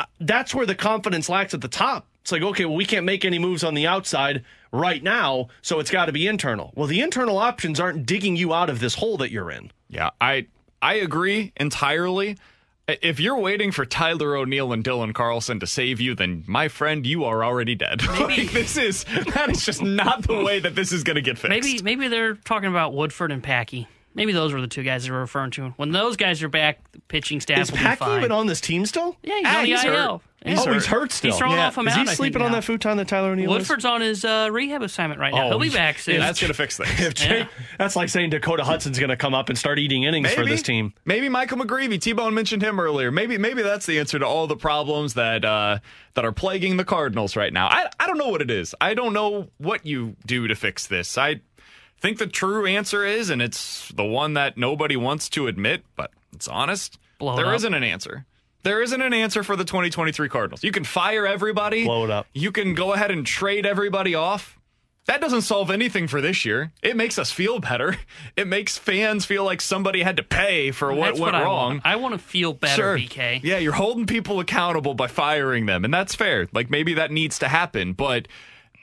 [0.00, 2.08] Uh, That's where the confidence lacks at the top.
[2.22, 5.78] It's like, okay, well, we can't make any moves on the outside right now, so
[5.78, 6.72] it's got to be internal.
[6.74, 9.70] Well, the internal options aren't digging you out of this hole that you're in.
[9.88, 10.46] Yeah, I
[10.82, 12.36] I agree entirely.
[12.86, 17.06] If you're waiting for Tyler O'Neill and Dylan Carlson to save you, then my friend,
[17.06, 18.06] you are already dead.
[18.20, 21.38] like, this is that is just not the way that this is going to get
[21.38, 21.48] fixed.
[21.48, 23.88] Maybe maybe they're talking about Woodford and Packy.
[24.14, 25.70] Maybe those were the two guys they were referring to.
[25.76, 28.18] When those guys are back, the pitching staff Is will be Packy fine.
[28.18, 29.16] even on this team still?
[29.24, 29.90] Yeah, he's Ah, on the he's IL.
[29.92, 30.20] hurt.
[30.46, 30.56] Yeah.
[30.60, 31.30] oh, he's hurt still.
[31.30, 31.96] He's throwing off him Is out.
[31.96, 32.56] he I think, sleeping on now.
[32.56, 33.58] that futon that Tyler O'Neill is?
[33.60, 35.46] Woodford's on his uh, rehab assignment right now.
[35.46, 36.20] Oh, He'll be back soon.
[36.20, 36.90] that's going to fix things.
[37.00, 37.48] If Jay- Yeah.
[37.78, 40.60] That's like saying Dakota Hudson's going to come up and start eating innings for this
[40.62, 40.92] team.
[41.06, 41.98] Maybe Michael McGreevy.
[42.00, 43.10] T Bone mentioned him earlier.
[43.10, 45.78] Maybe maybe that's the answer to all the problems that uh,
[46.12, 47.66] that are plaguing the Cardinals right now.
[47.68, 48.74] I I don't know what it is.
[48.82, 51.16] I don't know what you do to fix this.
[51.16, 51.40] I
[52.04, 56.10] think the true answer is, and it's the one that nobody wants to admit, but
[56.34, 56.98] it's honest.
[57.18, 57.54] Blow it There up.
[57.56, 58.26] isn't an answer.
[58.62, 60.62] There isn't an answer for the 2023 Cardinals.
[60.62, 61.84] You can fire everybody.
[61.84, 62.26] Blow it up.
[62.34, 64.58] You can go ahead and trade everybody off.
[65.06, 66.72] That doesn't solve anything for this year.
[66.82, 67.96] It makes us feel better.
[68.36, 71.44] It makes fans feel like somebody had to pay for what That's went what I
[71.44, 71.70] wrong.
[71.74, 71.82] want.
[71.86, 72.98] I want to feel better, Sure.
[72.98, 73.40] BK.
[73.42, 76.48] Yeah, you're holding people accountable by firing them, and that's fair.
[76.52, 78.28] Like maybe that needs to happen, but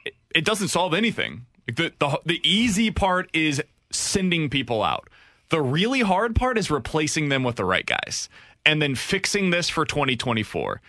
[0.05, 1.45] it, it doesn't solve anything.
[1.67, 5.09] Like the, the the easy part is sending people out.
[5.49, 8.29] The really hard part is replacing them with the right guys
[8.65, 10.81] and then fixing this for 2024.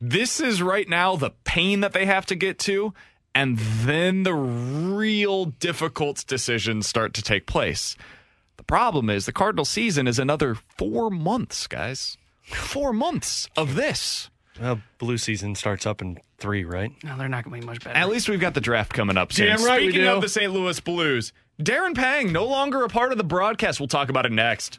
[0.00, 2.92] This is right now the pain that they have to get to,
[3.34, 7.96] and then the real difficult decisions start to take place.
[8.58, 12.16] The problem is the Cardinal season is another four months, guys.
[12.42, 14.30] Four months of this.
[14.60, 16.92] Well, blue season starts up in three, right?
[17.04, 17.96] No, they're not going to be much better.
[17.96, 19.46] At least we've got the draft coming up soon.
[19.46, 20.12] Damn right we Speaking do.
[20.12, 20.52] of the St.
[20.52, 23.80] Louis Blues, Darren Pang no longer a part of the broadcast.
[23.80, 24.78] We'll talk about it next.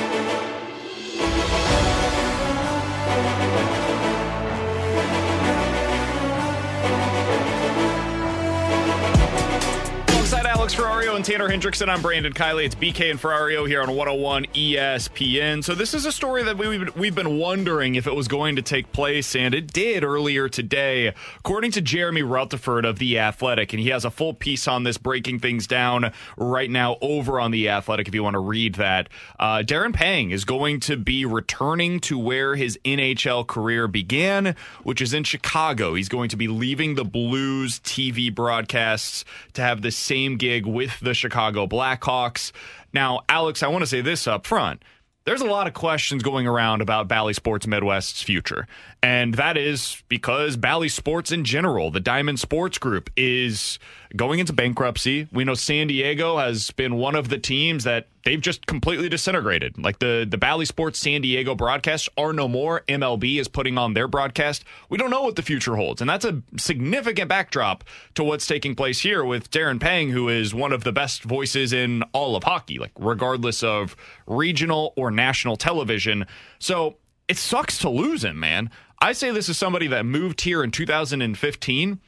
[10.73, 11.89] Ferrario and Tanner Hendrickson.
[11.89, 12.65] I'm Brandon Kiley.
[12.65, 15.63] It's BK and Ferrario here on 101 ESPN.
[15.63, 18.61] So this is a story that we, we've been wondering if it was going to
[18.61, 21.13] take place, and it did earlier today.
[21.39, 24.97] According to Jeremy Rutherford of The Athletic, and he has a full piece on this,
[24.97, 29.09] breaking things down right now over on The Athletic if you want to read that.
[29.39, 35.01] Uh, Darren Pang is going to be returning to where his NHL career began, which
[35.01, 35.95] is in Chicago.
[35.95, 40.99] He's going to be leaving the Blues TV broadcasts to have the same gig with
[40.99, 42.51] the Chicago Blackhawks.
[42.93, 44.83] Now, Alex, I want to say this up front.
[45.23, 48.67] There's a lot of questions going around about Bally Sports Midwest's future.
[49.03, 53.77] And that is because Bally Sports in general, the Diamond Sports Group, is
[54.15, 55.27] going into bankruptcy.
[55.31, 59.77] We know San Diego has been one of the teams that they've just completely disintegrated.
[59.77, 62.81] Like the the Bally Sports San Diego broadcasts are no more.
[62.87, 64.63] MLB is putting on their broadcast.
[64.89, 67.83] We don't know what the future holds, and that's a significant backdrop
[68.15, 71.73] to what's taking place here with Darren Pang, who is one of the best voices
[71.73, 73.95] in all of hockey, like regardless of
[74.27, 76.25] regional or national television.
[76.59, 76.97] So
[77.27, 78.69] it sucks to lose him, man.
[79.03, 81.99] I say this is somebody that moved here in 2015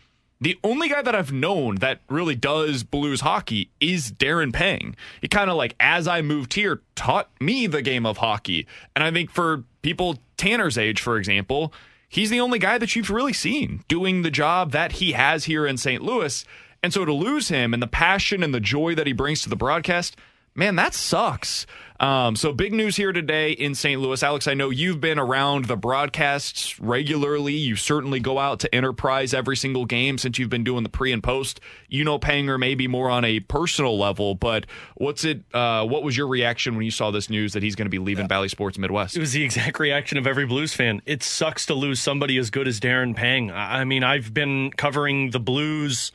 [0.44, 4.96] the only guy that I've known that really does blues hockey is Darren Pang.
[5.22, 8.68] He kind of like, as I moved here, taught me the game of hockey.
[8.94, 11.72] And I think for people Tanner's age, for example,
[12.10, 15.66] he's the only guy that you've really seen doing the job that he has here
[15.66, 16.04] in St.
[16.04, 16.44] Louis.
[16.82, 19.50] And so to lose him and the passion and the joy that he brings to
[19.50, 20.18] the broadcast,
[20.56, 21.66] man, that sucks.
[22.04, 24.02] Um, so big news here today in St.
[24.02, 24.22] Louis.
[24.22, 27.54] Alex, I know you've been around the broadcasts regularly.
[27.54, 31.14] You certainly go out to Enterprise every single game since you've been doing the pre
[31.14, 31.62] and post.
[31.88, 35.44] You know Panger maybe more on a personal level, but what's it?
[35.54, 38.00] Uh, what was your reaction when you saw this news that he's going to be
[38.00, 39.16] leaving Bally Sports Midwest?
[39.16, 41.02] It was the exact reaction of every Blues fan.
[41.06, 43.50] It sucks to lose somebody as good as Darren Pang.
[43.50, 46.12] I mean, I've been covering the Blues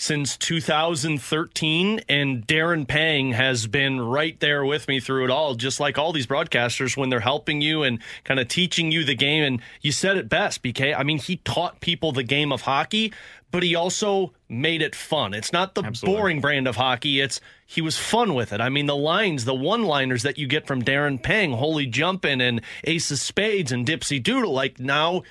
[0.00, 5.78] since 2013, and Darren Pang has been right there with me through it all, just
[5.78, 9.42] like all these broadcasters when they're helping you and kind of teaching you the game.
[9.42, 10.98] And you said it best, BK.
[10.98, 13.12] I mean, he taught people the game of hockey,
[13.50, 15.34] but he also made it fun.
[15.34, 16.18] It's not the Absolutely.
[16.18, 17.20] boring brand of hockey.
[17.20, 18.60] It's he was fun with it.
[18.62, 22.62] I mean, the lines, the one-liners that you get from Darren Pang, Holy Jumpin' and
[22.84, 25.24] Ace of Spades and Dipsy Doodle, like now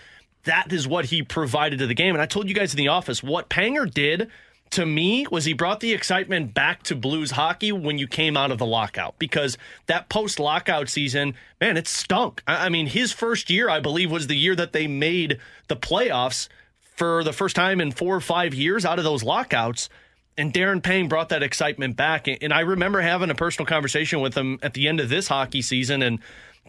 [0.43, 2.13] that is what he provided to the game.
[2.13, 4.29] And I told you guys in the office what Panger did–
[4.71, 8.51] to me was he brought the excitement back to Blues hockey when you came out
[8.51, 12.43] of the lockout because that post lockout season, man, it stunk.
[12.47, 16.49] I mean, his first year, I believe, was the year that they made the playoffs
[16.95, 19.89] for the first time in four or five years out of those lockouts.
[20.37, 22.27] And Darren Pang brought that excitement back.
[22.27, 25.61] And I remember having a personal conversation with him at the end of this hockey
[25.61, 26.19] season and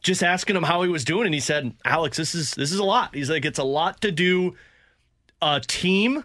[0.02, 1.26] just asking him how he was doing.
[1.26, 3.14] And he said, Alex, this is this is a lot.
[3.14, 4.56] He's like, it's a lot to do
[5.42, 6.24] a team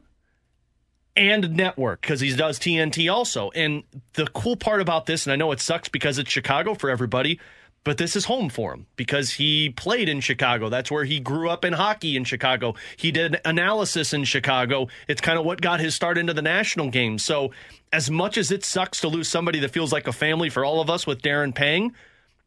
[1.16, 3.52] and network because he does TNT also.
[3.52, 6.90] And the cool part about this, and I know it sucks because it's Chicago for
[6.90, 7.40] everybody,
[7.86, 10.70] but this is home for him because he played in Chicago.
[10.70, 12.74] That's where he grew up in hockey in Chicago.
[12.98, 14.88] He did analysis in Chicago.
[15.08, 17.20] It's kind of what got his start into the national game.
[17.20, 17.52] So,
[17.94, 20.82] as much as it sucks to lose somebody that feels like a family for all
[20.82, 21.94] of us with Darren Pang,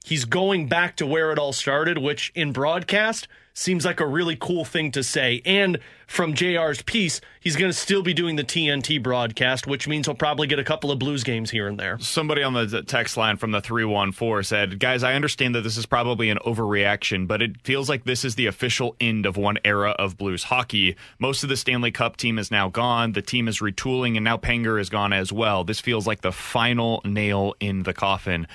[0.04, 3.28] he's going back to where it all started, which in broadcast
[3.58, 5.42] seems like a really cool thing to say.
[5.44, 10.06] And from JR's piece, he's going to still be doing the TNT broadcast, which means
[10.06, 11.98] he'll probably get a couple of Blues games here and there.
[11.98, 15.86] Somebody on the text line from the 314 said, Guys, I understand that this is
[15.86, 19.90] probably an overreaction, but it feels like this is the official end of one era
[19.98, 20.96] of Blues hockey.
[21.18, 23.12] Most of the Stanley Cup team is now gone.
[23.12, 25.64] The team is retooling, and now Panger is gone as well.
[25.64, 28.46] This feels like the final nail in the coffin.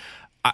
[0.46, 0.54] I,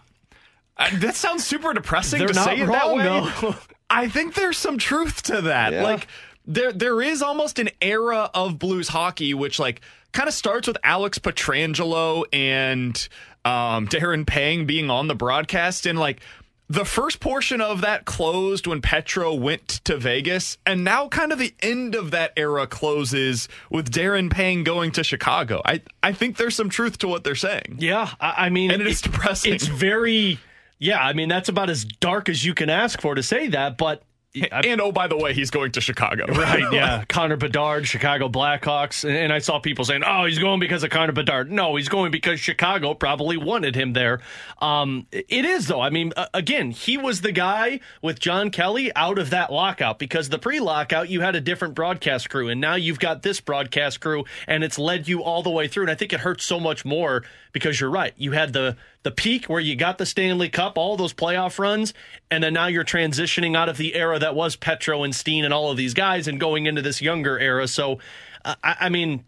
[0.76, 3.56] I, that sounds super depressing They're to say it wrong, that way.
[3.90, 5.74] I think there's some truth to that.
[5.74, 5.84] Yeah.
[5.84, 6.08] Like
[6.46, 10.78] there there is almost an era of blues hockey which like kind of starts with
[10.84, 13.08] Alex Pietrangelo and
[13.46, 16.22] um, Darren Pang being on the broadcast and like
[16.70, 21.40] the first portion of that closed when Petro went to Vegas, and now kind of
[21.40, 25.64] the end of that era closes with Darren Pang going to Chicago.
[25.66, 27.78] I, I think there's some truth to what they're saying.
[27.80, 29.56] Yeah, I, I mean, and it is depressing.
[29.56, 30.40] It's very
[30.80, 33.78] yeah, I mean that's about as dark as you can ask for to say that,
[33.78, 34.04] but
[34.52, 36.26] and oh, by the way, he's going to Chicago.
[36.34, 37.04] right, yeah.
[37.08, 39.08] Connor Bedard, Chicago Blackhawks.
[39.08, 41.52] And I saw people saying, oh, he's going because of Connor Bedard.
[41.52, 44.22] No, he's going because Chicago probably wanted him there.
[44.60, 45.82] Um, it is, though.
[45.82, 50.30] I mean, again, he was the guy with John Kelly out of that lockout because
[50.30, 52.50] the pre lockout, you had a different broadcast crew.
[52.50, 55.84] And now you've got this broadcast crew, and it's led you all the way through.
[55.84, 58.14] And I think it hurts so much more because you're right.
[58.18, 61.94] You had the the peak where you got the Stanley Cup, all those playoff runs,
[62.30, 65.54] and then now you're transitioning out of the era that was Petro and Steen and
[65.54, 67.68] all of these guys and going into this younger era.
[67.68, 68.00] So,
[68.44, 69.24] uh, I, I mean,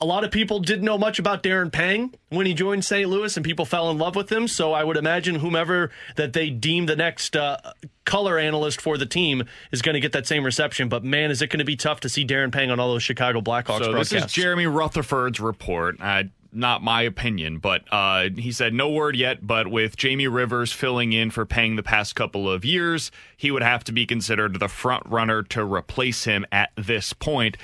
[0.00, 3.08] a lot of people didn't know much about Darren Pang when he joined St.
[3.08, 4.48] Louis, and people fell in love with him.
[4.48, 7.58] So I would imagine whomever that they deem the next uh,
[8.04, 10.88] color analyst for the team is going to get that same reception.
[10.88, 13.02] But man, is it going to be tough to see Darren Pang on all those
[13.02, 14.10] Chicago Blackhawks so broadcasts?
[14.10, 15.96] this is Jeremy Rutherford's report.
[16.58, 19.46] Not my opinion, but uh, he said no word yet.
[19.46, 23.62] But with Jamie Rivers filling in for Pang the past couple of years, he would
[23.62, 27.56] have to be considered the front runner to replace him at this point.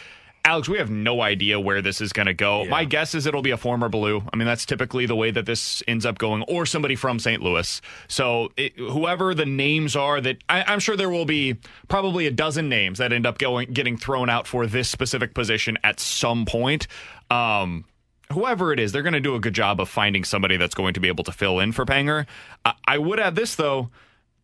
[0.46, 2.66] Alex, we have no idea where this is going to go.
[2.66, 4.22] My guess is it'll be a former Blue.
[4.30, 7.42] I mean, that's typically the way that this ends up going, or somebody from St.
[7.42, 7.80] Louis.
[8.08, 11.56] So, it, whoever the names are, that I, I'm sure there will be
[11.88, 15.78] probably a dozen names that end up going getting thrown out for this specific position
[15.82, 16.88] at some point.
[17.30, 17.86] Um,
[18.32, 20.94] whoever it is, they're going to do a good job of finding somebody that's going
[20.94, 22.26] to be able to fill in for Panger.
[22.64, 23.90] I, I would add this though.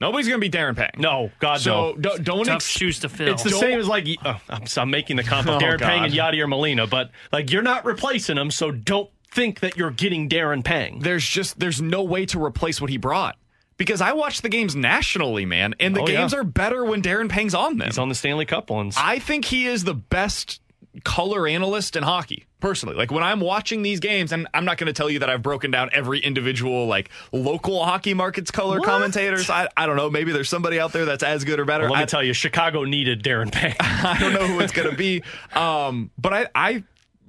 [0.00, 0.92] Nobody's going to be Darren Pang.
[0.96, 1.96] No, God, so no.
[1.98, 3.34] don't, don't Tough ex- shoes to fill.
[3.34, 5.78] It's the Don't- same as like uh, I'm, I'm making the comp of Oh, Darren
[5.78, 6.32] Pang and God.
[6.32, 10.64] Yadier Molina, but like you're not replacing him, so don't think that you're getting Darren
[10.64, 11.00] Pang.
[11.00, 13.36] There's just there's no way to replace what he brought.
[13.76, 16.18] Because I watch the games nationally, man, and the Oh, yeah.
[16.18, 17.86] games are better when Darren Pang's on them.
[17.88, 18.94] He's on the Stanley Cup ones.
[18.98, 20.59] I think he is the best
[21.04, 22.96] color analyst in hockey, personally.
[22.96, 25.42] Like when I'm watching these games, and I'm not going to tell you that I've
[25.42, 28.86] broken down every individual like local hockey markets color What?
[28.88, 29.48] commentators.
[29.50, 30.10] I, I don't know.
[30.10, 31.84] Maybe there's somebody out there that's as good or better.
[31.84, 33.74] Well, let me I- tell you, Chicago needed Darren Pang.
[33.80, 35.22] I don't know who it's going to be.
[35.54, 36.84] Um, but I, I,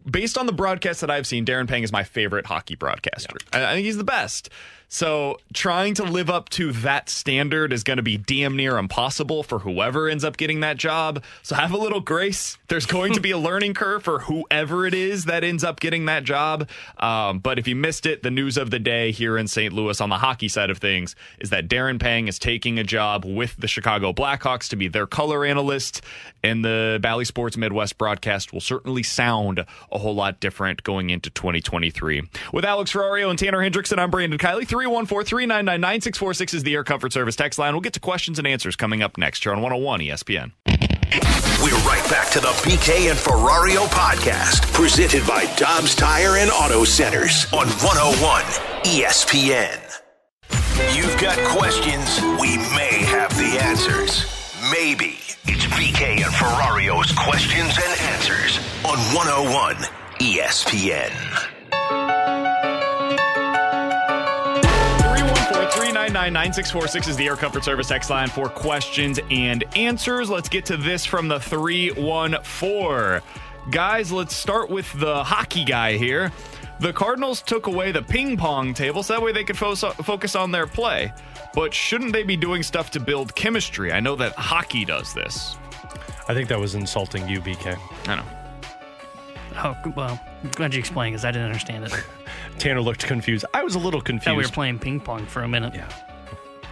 [0.09, 3.37] based on the broadcast that I've seen, Darren Pang is my favorite hockey broadcaster.
[3.53, 4.49] I, I think he's the best.
[4.93, 9.41] So trying to live up to that standard is going to be damn near impossible
[9.41, 11.23] for whoever ends up getting that job.
[11.43, 12.57] So have a little grace.
[12.67, 16.07] There's going to be a learning curve for whoever it is that ends up getting
[16.07, 16.67] that job.
[16.97, 19.71] Um, but if you missed it, the news of the day here in St.
[19.71, 23.23] Louis on the hockey side of things is that Darren Pang is taking a job
[23.23, 26.01] with the Chicago Blackhawks to be their color analyst,
[26.43, 31.29] and the Bally Sports Midwest broadcast will certainly sound a whole lot different going into
[31.29, 32.23] 2023.
[32.51, 34.67] With Alex Ferrario and Tanner Hendrickson, I'm Brandon Kiley.
[34.81, 37.73] 314 399 9646 is the Air Comfort Service text line.
[37.75, 40.53] We'll get to questions and answers coming up next here on 101 ESPN.
[41.61, 46.83] We're right back to the BK and Ferrario podcast, presented by Dobbs Tire and Auto
[46.83, 48.41] Centers on 101
[48.85, 49.77] ESPN.
[50.97, 54.25] You've got questions, we may have the answers.
[54.71, 55.19] Maybe.
[55.45, 59.75] It's BK and Ferrario's questions and answers on 101
[60.19, 61.11] ESPN.
[65.71, 70.29] 314-399-9646 is the Air Comfort Service text line for questions and answers.
[70.29, 73.21] Let's get to this from the 314.
[73.71, 76.31] Guys, let's start with the hockey guy here.
[76.81, 80.35] The Cardinals took away the ping pong table so that way they could fo- focus
[80.35, 81.13] on their play.
[81.53, 83.93] But shouldn't they be doing stuff to build chemistry?
[83.93, 85.55] I know that hockey does this.
[86.27, 87.77] I think that was insulting you, BK.
[88.09, 88.25] I know.
[89.55, 90.19] Oh, well,
[90.51, 91.93] glad you explained because I didn't understand it.
[92.61, 93.45] Tanner looked confused.
[93.53, 94.25] I was a little confused.
[94.25, 95.73] Thought we were playing ping pong for a minute.
[95.75, 95.89] Yeah.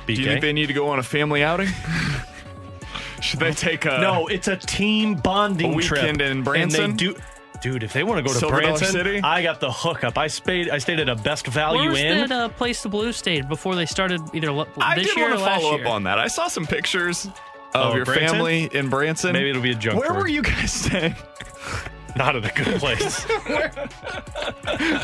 [0.08, 1.68] Do you think they need to go on a family outing?
[3.22, 6.32] Should they take a no, it's a team bonding a weekend trip.
[6.32, 6.84] in Branson?
[6.84, 7.16] And they do,
[7.62, 7.84] dude.
[7.84, 9.20] If they want to go to Silver Branson, City?
[9.22, 10.18] I got the hookup.
[10.18, 10.70] I stayed.
[10.70, 12.30] I stayed at a Best Value Where's Inn.
[12.30, 15.26] that uh, place the Blues stayed before they started either lo- I this did year
[15.26, 15.86] want or to last follow year?
[15.86, 16.18] up on that.
[16.18, 17.34] I saw some pictures of
[17.76, 18.30] Oh, your Branson?
[18.30, 19.34] family in Branson.
[19.34, 20.22] Maybe it'll be a junk Where drawer.
[20.22, 21.16] were you guys staying?
[22.16, 23.24] Not at a good place.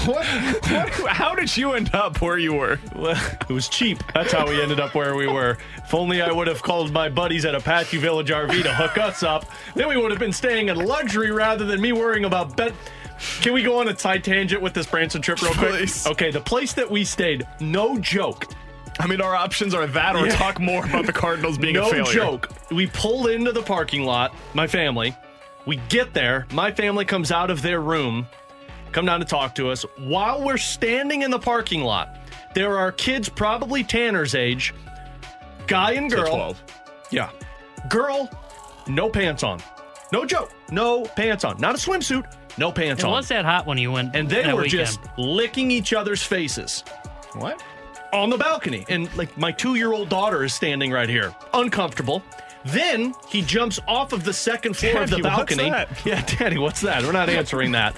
[0.05, 2.79] what, what, how did you end up where you were?
[2.95, 4.03] Well, it was cheap.
[4.13, 5.57] That's how we ended up where we were.
[5.77, 9.23] If only I would have called my buddies at Apache Village RV to hook us
[9.23, 9.45] up,
[9.75, 12.73] then we would have been staying in luxury rather than me worrying about bet.
[13.41, 15.71] Can we go on a side tangent with this Branson trip real quick?
[15.71, 16.05] Please.
[16.07, 18.47] Okay, the place that we stayed, no joke.
[18.99, 20.35] I mean, our options are that or Yeah.
[20.35, 22.03] talk more about the Cardinals being no a failure.
[22.03, 22.49] No joke.
[22.71, 25.15] We pull into the parking lot, my family.
[25.65, 26.45] We get there.
[26.53, 28.27] My family comes out of their room,
[28.91, 29.83] come down to talk to us.
[29.97, 32.17] While we're standing in the parking lot,
[32.53, 34.73] there are kids, probably Tanner's age,
[35.67, 36.27] guy and To girl.
[36.35, 36.63] 12.
[37.11, 37.29] Yeah.
[37.89, 38.29] Girl,
[38.87, 39.61] no pants on.
[40.11, 40.51] No joke.
[40.71, 41.59] No pants on.
[41.59, 42.25] Not a swimsuit.
[42.57, 43.11] No pants It on.
[43.11, 44.71] was that hot when you went and they were weekend.
[44.71, 46.83] just licking each other's faces
[47.33, 47.61] What?
[48.13, 48.85] on the balcony.
[48.87, 52.23] And like my two year old daughter is standing right here, uncomfortable.
[52.65, 55.67] Then he jumps off of the second floor of the Daddy, balcony.
[56.03, 57.03] Yeah, Daddy, what's that?
[57.03, 57.95] We're not answering that.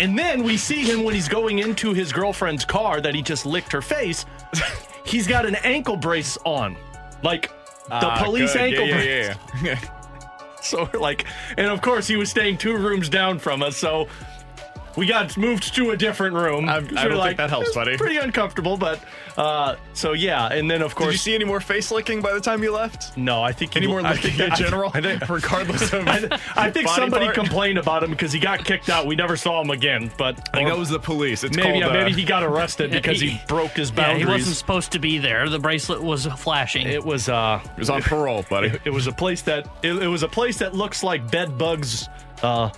[0.00, 3.46] And then we see him when he's going into his girlfriend's car that he just
[3.46, 4.26] licked her face.
[5.04, 6.76] He's got an ankle brace on.
[7.22, 7.48] Like
[7.88, 8.62] the Ah, police good.
[8.62, 9.36] ankle yeah, brace.
[9.62, 9.78] yeah, yeah.
[10.60, 11.24] So like,
[11.56, 13.76] and of course he was staying two rooms down from us.
[13.76, 14.08] So
[14.98, 16.68] we got moved to a different room.
[16.68, 19.00] I'm- I So don't we're think that helps, buddy." Pretty uncomfortable, but
[19.36, 20.48] uh, so yeah.
[20.52, 22.62] And then of course, Did you course, see any more face licking by the time
[22.62, 23.16] you left?
[23.16, 24.90] no, I think Any he- more licking think- in general?
[24.94, 26.06] I think, regardless of.
[26.08, 27.36] I, I think somebody part?
[27.36, 29.06] complained about him because he got kicked out.
[29.06, 30.10] We never saw him again.
[30.18, 31.44] But I think or that was the police.
[31.44, 31.94] It's maybe called.
[31.94, 34.26] yeah, uh, maybe he got arrested because he broke his Yeah, boundaries.
[34.26, 35.48] he wasn't supposed to be there.
[35.48, 36.86] The bracelet was flashing.
[36.86, 38.68] It was uh, It was on parole, buddy.
[38.68, 41.56] it, it was a place that it, it was a place that looks like bed
[41.56, 42.08] bugs
[42.42, 42.70] uh,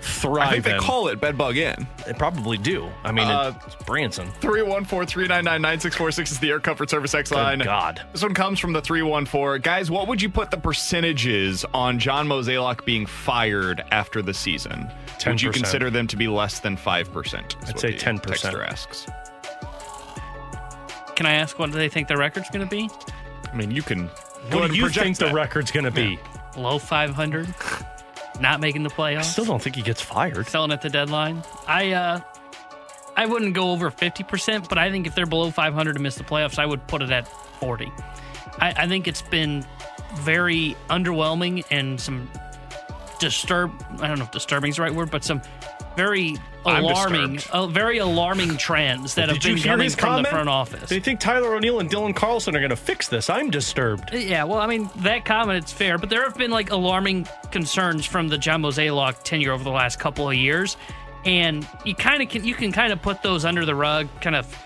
[0.00, 0.48] thrive.
[0.48, 1.86] I think they call it Bedbug Inn.
[2.06, 2.88] They probably do.
[3.04, 4.28] I mean, Uh, it's Branson.
[4.40, 7.58] 314-399-9646 is the Air Comfort Service X line.
[7.60, 8.02] God.
[8.12, 9.60] This one comes from the 314.
[9.62, 14.90] Guys, what would you put the percentages on John Mozeliak being fired after the season?
[15.26, 17.68] Would you consider them to be less than 5%?
[17.68, 18.20] I'd say 10%.
[18.20, 19.06] Texter asks.
[21.16, 22.88] Can I ask what do they think the record's going to be?
[23.52, 24.06] I mean, you can
[24.52, 26.18] What do you project think the record's going to be?
[26.56, 27.52] Low 500?
[28.40, 29.18] Not making the playoffs?
[29.18, 30.46] I still don't think he gets fired.
[30.46, 31.42] selling at the deadline.
[31.66, 32.20] I uh
[33.16, 36.22] I wouldn't go over 50%, but I think if they're below 500 to miss the
[36.22, 37.26] playoffs, I would put it at
[37.58, 37.90] 40.
[38.60, 39.66] I, I think it's been
[40.18, 42.30] very underwhelming and some
[43.18, 45.42] disturb I don't know if disturbing is the right word, but some
[45.96, 46.36] very
[46.68, 50.26] alarming uh, very alarming trends that have been coming from comment?
[50.26, 50.88] the front office.
[50.88, 53.30] They think Tyler O'Neill and Dylan Carlson are going to fix this.
[53.30, 54.12] I'm disturbed.
[54.12, 58.04] Yeah, well, I mean, that comment it's fair, but there have been like alarming concerns
[58.04, 60.76] from the John Mozeliak tenure over the last couple of years,
[61.24, 64.36] and you kind of can you can kind of put those under the rug, kind
[64.36, 64.56] of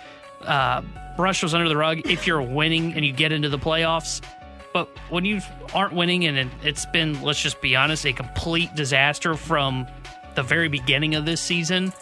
[0.43, 0.83] uh,
[1.17, 4.21] brush those under the rug if you're winning and you get into the playoffs.
[4.73, 5.41] But when you
[5.75, 9.87] aren't winning and it's been, let's just be honest, a complete disaster from
[10.35, 11.93] the very beginning of this season,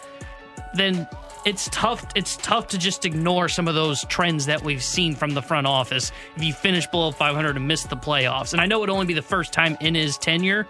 [0.75, 1.09] then
[1.45, 5.33] it's tough it's tough to just ignore some of those trends that we've seen from
[5.33, 8.77] the front office if you finish below 500 and miss the playoffs and i know
[8.77, 10.67] it would only be the first time in his tenure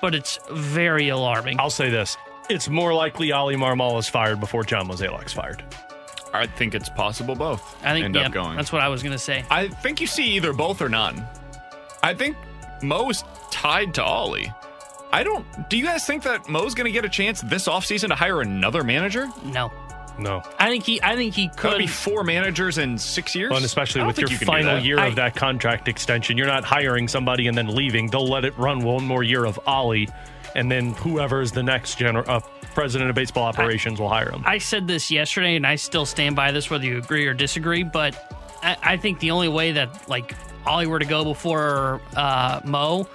[0.00, 2.16] but it's very alarming I'll say this.
[2.50, 5.62] It's more likely Ollie Marmol is fired before John Mozeliak's fired.
[6.32, 8.56] I think it's possible both i think end yeah, up going.
[8.56, 11.24] that's what i was going to say I think you see either both or none.
[12.02, 12.36] I think
[12.82, 14.52] Mo's tied to Ollie.
[15.12, 15.44] I don't.
[15.70, 18.40] Do you guys think that Mo's going to get a chance this offseason to hire
[18.40, 19.28] another manager?
[19.44, 19.70] no
[20.18, 20.42] No.
[20.58, 23.50] i think he i think he Could could be four managers in six years?
[23.50, 26.64] Well, and especially with your you final year I- of that contract extension, you're not
[26.64, 28.08] hiring somebody and then leaving.
[28.08, 30.08] They'll let it run one more year of Ollie,
[30.54, 32.40] and then whoever is the next gener- uh,
[32.74, 34.42] president of baseball operations will hire him.
[34.46, 37.82] I said this yesterday, and I still stand by this, whether you agree or disagree.
[37.82, 38.14] But
[38.62, 40.34] I, I think the only way that like
[40.66, 43.08] Ollie were to go before uh, Mo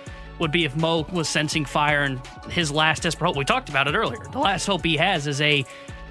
[0.44, 3.38] would be if Mo was sensing fire and his last desperate hope.
[3.38, 4.24] We talked about it earlier.
[4.32, 5.66] The last hope he has is a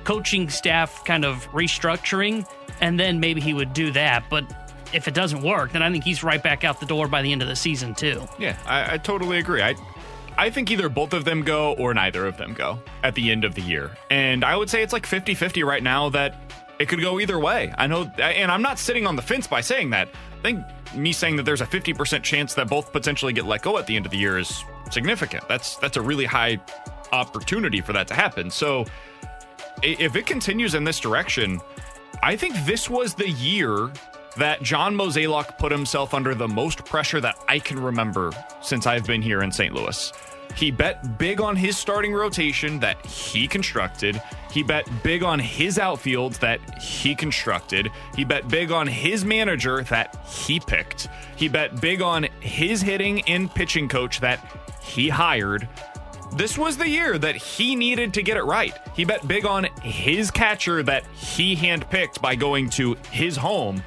[0.04, 2.48] coaching staff kind of restructuring,
[2.80, 4.24] and then maybe he would do that.
[4.30, 4.44] But
[4.92, 7.30] if it doesn't work, then I think he's right back out the door by the
[7.30, 8.26] end of the season too.
[8.38, 9.62] Yeah, I, I totally agree.
[9.62, 9.74] I
[10.38, 13.44] I think either both of them go or neither of them go at the end
[13.44, 13.90] of the year.
[14.10, 16.51] And I would say it's like 50-50 right now that
[16.82, 17.72] it could go either way.
[17.78, 20.08] I know and I'm not sitting on the fence by saying that.
[20.38, 20.66] I think
[20.96, 23.94] me saying that there's a 50% chance that both potentially get let go at the
[23.94, 25.48] end of the year is significant.
[25.48, 26.58] That's that's a really high
[27.12, 28.50] opportunity for that to happen.
[28.50, 28.84] So
[29.82, 31.60] if it continues in this direction,
[32.20, 33.92] I think this was the year
[34.36, 39.06] that John Mozeliak put himself under the most pressure that I can remember since I've
[39.06, 39.72] been here in St.
[39.72, 40.12] Louis.
[40.54, 44.20] He bet big on his starting rotation that he constructed.
[44.50, 47.90] He bet big on his outfield that he constructed.
[48.14, 51.08] He bet big on his manager that he picked.
[51.36, 54.44] He bet big on his hitting and pitching coach that
[54.82, 55.68] he hired.
[56.34, 58.74] This was the year that he needed to get it right.
[58.94, 63.82] He bet big on his catcher that he handpicked by going to his home.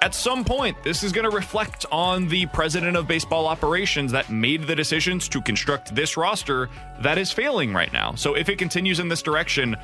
[0.00, 4.30] At some point, this is going to reflect on the president of baseball operations that
[4.30, 6.70] made the decisions to construct this roster
[7.00, 8.14] that is failing right now.
[8.14, 9.76] So if it continues in this direction,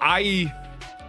[0.00, 0.52] I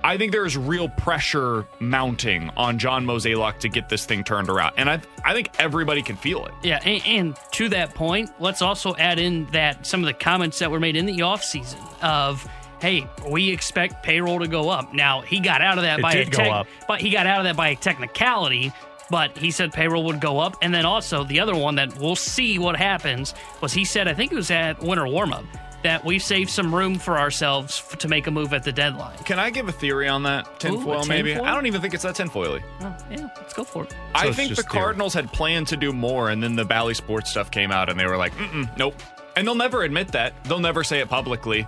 [0.04, 4.50] I think there is real pressure mounting on John Mozeliak to get this thing turned
[4.50, 4.74] around.
[4.78, 6.54] And I I think everybody can feel it.
[6.64, 10.60] Yeah, and, and to that point, let's also add in that some of the comments
[10.60, 12.48] that were made in the offseason of,
[12.82, 14.94] hey, we expect payroll to go up.
[14.94, 16.68] Now, he got out of that It by did a go tech- up.
[16.88, 18.72] but he got out of that by a technicality,
[19.10, 20.58] but he said payroll would go up.
[20.62, 24.14] And then also the other one that we'll see what happens was he said, I
[24.14, 25.46] think it was at winter warmup,
[25.84, 29.18] that we've saved some room for ourselves f- to make a move at the deadline.
[29.20, 30.60] Can I give a theory on that?
[30.60, 31.32] Tinfoil, a maybe?
[31.32, 31.48] tinfoil?
[31.50, 32.62] I don't even think it's that tinfoily.
[32.82, 33.94] Oh, yeah, let's go for it.
[34.14, 34.80] I think the just theory.
[34.84, 38.00] Cardinals had planned to do more, and then the Bally Sports stuff came out, and
[38.00, 38.94] they were like, Mm-mm, nope.
[39.36, 40.34] And they'll never admit that.
[40.44, 41.66] They'll never say it publicly.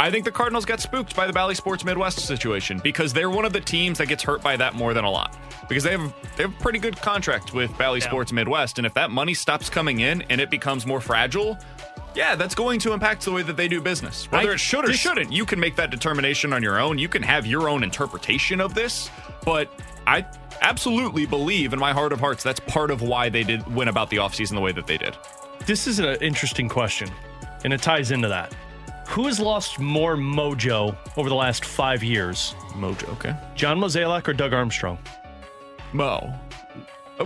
[0.00, 3.44] I think the Cardinals got spooked by the Bally Sports Midwest situation because they're one
[3.44, 5.36] of the teams that gets hurt by that more than a lot.
[5.68, 8.94] Because they have they have a pretty good contract with Bally Sports Midwest, and if
[8.94, 11.58] that money stops coming in and it becomes more fragile,
[12.14, 14.24] Yeah, that's going to impact the way that they do business.
[14.32, 16.98] Whether I- it should or shouldn't, you can make that determination on your own.
[16.98, 19.10] You can have your own interpretation of this,
[19.44, 19.70] but
[20.08, 20.24] I
[20.62, 24.08] absolutely believe in my heart of hearts that's part of why they did win about
[24.10, 25.16] the offseason the way that they did.
[25.66, 27.08] This is an interesting question,
[27.64, 28.52] and it ties into that.
[29.10, 32.54] Who has lost more mojo over the last five years?
[32.74, 33.34] Mojo, okay.
[33.56, 34.98] John Mozeliak or Doug Armstrong?
[35.92, 36.32] Mo.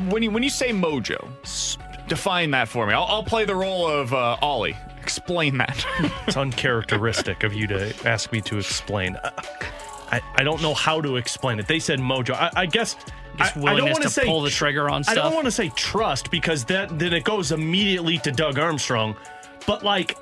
[0.09, 1.77] When you when you say mojo, s-
[2.09, 2.95] define that for me.
[2.95, 4.77] I'll, I'll play the role of uh, Ollie.
[5.03, 5.85] Explain that.
[6.27, 9.17] It's uncharacteristic of you to ask me to explain.
[9.17, 9.31] Uh,
[10.11, 11.69] I, I don't know how to explain it.
[11.69, 12.33] They said mojo.
[12.35, 12.97] I, I guess.
[13.39, 15.69] I, I don't want to say pull the trigger on I don't want to say
[15.71, 19.17] trust because that then it goes immediately to Doug Armstrong.
[19.67, 20.17] But like,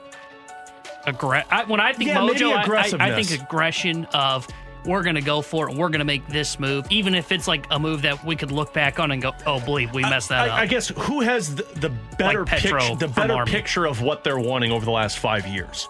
[1.07, 4.47] Aggre- I, when I think Yeah, mojo, I- I, I, think aggression of
[4.85, 5.77] we're going to go for it.
[5.77, 8.51] We're going to make this move, even if it's like a move that we could
[8.51, 11.21] look back on and go, "Oh, believe we messed that I, up." I guess who
[11.21, 11.89] has the, the
[12.19, 13.51] better Like Petro picture, the better Army.
[13.51, 15.89] picture of what they're wanting over the last five years?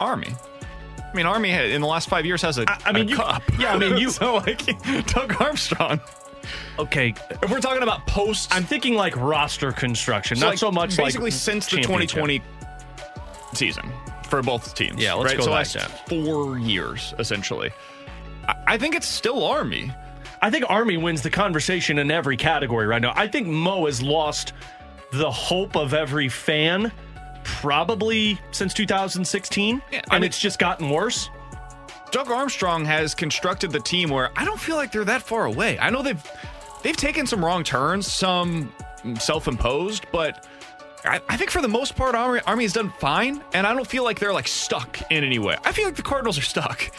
[0.00, 0.28] Army.
[1.00, 3.16] I mean, Army ha- in the last five years has a, I mean, a you-
[3.16, 3.42] cup.
[3.58, 4.66] yeah, I mean, you- so like
[5.06, 6.00] Doug Armstrong.
[6.78, 10.70] Okay, If we're talking about post, I'm thinking like roster construction, so, not like, so
[10.70, 11.06] much like.
[11.06, 12.40] basically like since the 2020
[13.56, 13.92] season
[14.28, 15.02] for both teams.
[15.02, 15.38] Yeah, let's right?
[15.38, 16.08] go so like last that.
[16.08, 17.70] four years essentially.
[18.48, 19.92] I, I think it's still Army.
[20.42, 23.12] I think Army wins the conversation in every category right now.
[23.16, 24.52] I think Mo has lost
[25.12, 26.92] the hope of every fan
[27.44, 31.30] probably since 2016, Yeah, and mean- it's just gotten worse.
[32.12, 35.78] Doug Armstrong has constructed the team where I don't feel like they're that far away.
[35.78, 36.22] I know they've
[36.82, 38.72] they've taken some wrong turns, some
[39.18, 40.46] self-imposed, but
[41.06, 43.86] I, I think for the most part, Army, Army has done fine, and I don't
[43.86, 45.56] feel like they're like stuck in any way.
[45.64, 46.90] I feel like the Cardinals are stuck.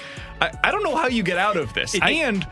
[0.41, 2.45] I, I don't know how you get out of this, It- and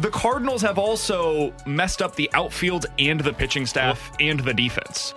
[0.00, 5.12] the Cardinals have also messed up the outfield and the pitching staff and the defense.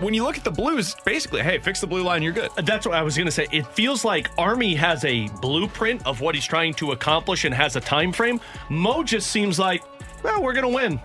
[0.00, 2.50] When you look at the Blues, basically, hey, fix the blue line, you're good.
[2.56, 3.46] That's what I was going to say.
[3.52, 7.76] It feels like Army has a blueprint of what he's trying to accomplish and has
[7.76, 8.40] a time frame.
[8.68, 9.82] Mo just seems like,
[10.24, 11.00] well, we're going to win.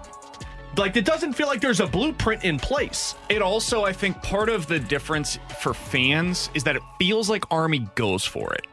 [0.79, 3.15] Like it doesn't feel like there's a blueprint in place.
[3.27, 7.43] It also, I think, part of the difference for fans is that it feels like
[7.51, 8.65] Army goes for it.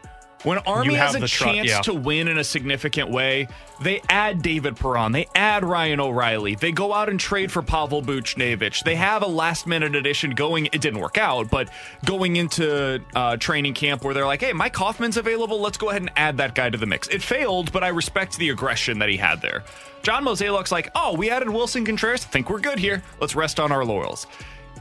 [0.43, 1.81] When Army has a tru- chance yeah.
[1.83, 3.49] to win in a significant way,
[3.81, 8.03] they add David Perron, they add Ryan O'Reilly, they go out and trade for Pavel
[8.03, 8.85] Buchnevich.
[8.85, 10.67] They have a last minute addition going.
[10.67, 11.71] It didn't work out, but
[12.05, 15.61] going into uh, training camp where they're like, "Hey, Mike Hoffman's available.
[15.61, 18.37] Let's go ahead and add that guy to the mix." It failed, but I respect
[18.39, 19.65] the aggression that he had there.
[20.03, 22.25] John Mozeliak's like, "Oh, we added Willson Contreras.
[22.25, 23.03] Think we're good here.
[23.21, 24.27] Let's rest on our laurels."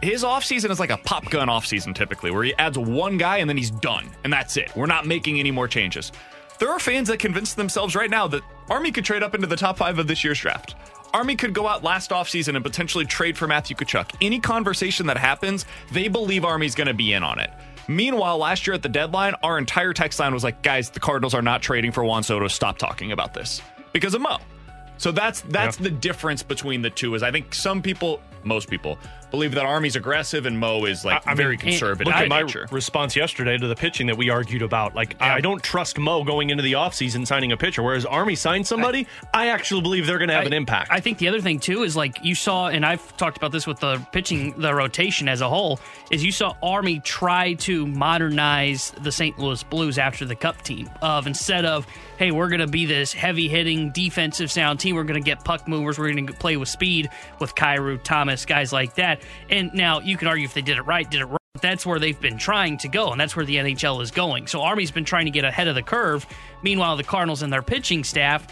[0.01, 3.49] His offseason is like a pop gun offseason typically, where he adds one guy and
[3.49, 4.09] then he's done.
[4.23, 4.75] And that's it.
[4.75, 6.11] We're not making any more changes.
[6.59, 9.55] There are fans that convince themselves right now that Army could trade up into the
[9.55, 10.75] top five of this year's draft.
[11.13, 14.11] Army could go out last offseason and potentially trade for Matthew Tkachuk.
[14.21, 17.51] Any conversation that happens, they believe Army's going to be in on it.
[17.87, 21.33] Meanwhile, last year at the deadline, our entire text line was like, guys, the Cardinals
[21.33, 22.47] are not trading for Juan Soto.
[22.47, 23.61] Stop talking about this
[23.93, 24.39] because of Mo.
[24.97, 27.15] So that's that's the difference between the two.
[27.15, 28.97] Is I think some people, most people,
[29.32, 32.07] believe that Army's aggressive and Mo is like I- I mean, very conservative.
[32.07, 32.67] Look by at my nature.
[32.71, 34.95] response yesterday to the pitching that we argued about.
[34.95, 38.65] Like, I don't trust Mo going into the offseason signing a pitcher, whereas Army signed
[38.67, 39.07] somebody.
[39.34, 40.91] I, actually believe they're going to have I- an impact.
[40.91, 43.65] I think the other thing too is like you saw, and I've talked about this
[43.67, 45.80] with the pitching, the rotation as a whole,
[46.11, 49.38] is you saw Army try to modernize the St.
[49.39, 50.89] Louis Blues after the Cup team.
[51.01, 51.86] Of instead of
[52.17, 55.43] hey, we're going to be this heavy hitting defensive sound team, we're going to get
[55.43, 57.09] puck movers, we're going to play with speed
[57.39, 59.14] with Kyrou Thomas, guys like that.
[59.49, 61.38] And now you can argue if they did it right, did it wrong.
[61.61, 64.47] That's where they've been trying to go, and that's where the NHL is going.
[64.47, 66.26] So Army's been trying to get ahead of the curve.
[66.63, 68.47] Meanwhile, the Cardinals and their pitching staff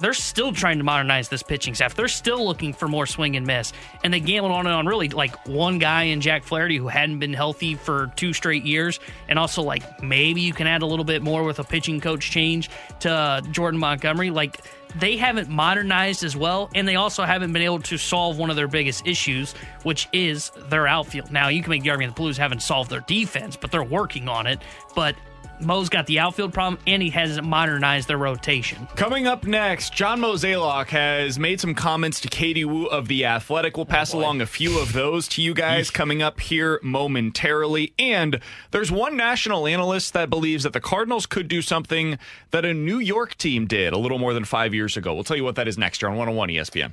[0.00, 1.94] they're still trying to modernize this pitching staff.
[1.94, 3.72] They're still looking for more swing and miss.
[4.04, 7.18] And they gambled on and on really like one guy in Jack Flaherty who hadn't
[7.18, 9.00] been healthy for two straight years.
[9.28, 12.30] And also like maybe you can add a little bit more with a pitching coach
[12.30, 12.70] change
[13.00, 14.30] to uh, Jordan Montgomery.
[14.30, 14.60] Like
[14.96, 16.70] they haven't modernized as well.
[16.74, 19.52] And they also haven't been able to solve one of their biggest issues,
[19.84, 21.30] which is their outfield.
[21.30, 24.28] Now you can make the argument the Blues haven't solved their defense, but they're working
[24.28, 24.60] on it.
[24.94, 25.16] But
[25.60, 28.86] Mo's got the outfield problem and he hasn't modernized their rotation.
[28.96, 33.76] Coming up next, John Mozeliak has made some comments to Katie Woo of The Athletic.
[33.76, 37.92] We'll pass oh, along a few of those to you guys coming up here momentarily.
[37.98, 38.40] And
[38.70, 42.18] there's one national analyst that believes that the Cardinals could do something
[42.50, 45.14] that a New York team did a little more than five years ago.
[45.14, 46.92] We'll tell you what that is next year on 101 ESPN.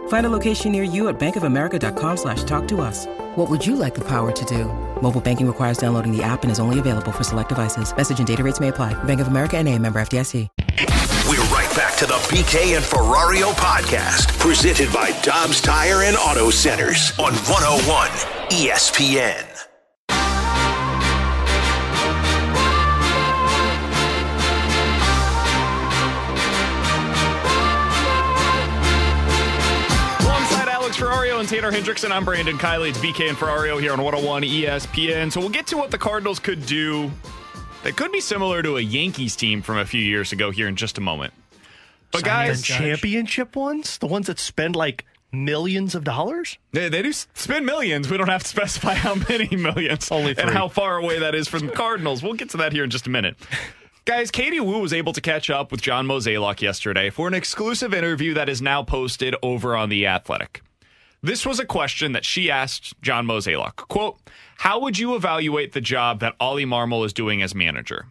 [0.11, 3.05] Find a location near you at bankofamerica.com slash talk to us.
[3.35, 4.65] What would you like the power to do?
[5.01, 7.95] Mobile banking requires downloading the app and is only available for select devices.
[7.95, 8.93] Message and data rates may apply.
[9.05, 10.49] Bank of America and a member FDIC.
[11.29, 16.49] We're right back to the BK and Ferrario podcast, presented by Dobbs Tire and Auto
[16.49, 18.09] Centers on 101
[18.49, 19.50] ESPN.
[31.41, 32.89] Alex Ferrario and Tanner Hendrickson, I'm Brandon Kiley.
[32.89, 35.31] It's BK and Ferrario here on 101 ESPN.
[35.31, 37.09] So we'll get to what the Cardinals could do
[37.83, 40.75] that could be similar to a Yankees team from a few years ago here in
[40.75, 41.33] just a moment.
[42.11, 46.59] But guys, the championship ones, the ones that spend like millions of dollars.
[46.73, 48.09] They, they do spend millions.
[48.09, 51.47] We don't have to specify how many millions Only and how far away that is
[51.47, 52.21] from the Cardinals.
[52.21, 53.35] We'll get to that here in just a minute.
[54.05, 57.93] Guys, Katie Woo was able to catch up with John Mozeliak yesterday for an exclusive
[57.93, 60.61] interview that is now posted over on The Athletic.
[61.23, 63.75] This was a question that she asked John Mozeliak.
[63.75, 64.17] Quote,
[64.57, 68.07] how would you evaluate the job that Ollie Marmol is doing as manager?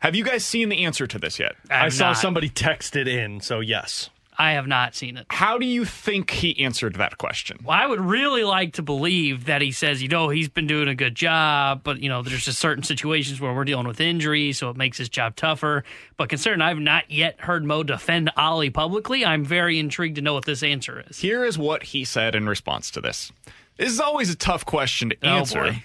[0.00, 1.54] Have you guys seen the answer to this yet?
[1.70, 2.18] I I saw not.
[2.18, 4.10] somebody text it in, so yes.
[4.40, 5.26] I have not seen it.
[5.30, 7.58] How do you think he answered that question?
[7.64, 10.86] Well, I would really like to believe that he says, you know, he's been doing
[10.86, 14.56] a good job, but, you know, there's just certain situations where we're dealing with injuries,
[14.58, 15.82] so it makes his job tougher.
[16.16, 20.34] But considering I've not yet heard Mo defend Ollie publicly, I'm very intrigued to know
[20.34, 21.18] what this answer is.
[21.18, 23.32] Here is what he said in response to this.
[23.76, 25.82] This is always a tough question to Oh, answer boy.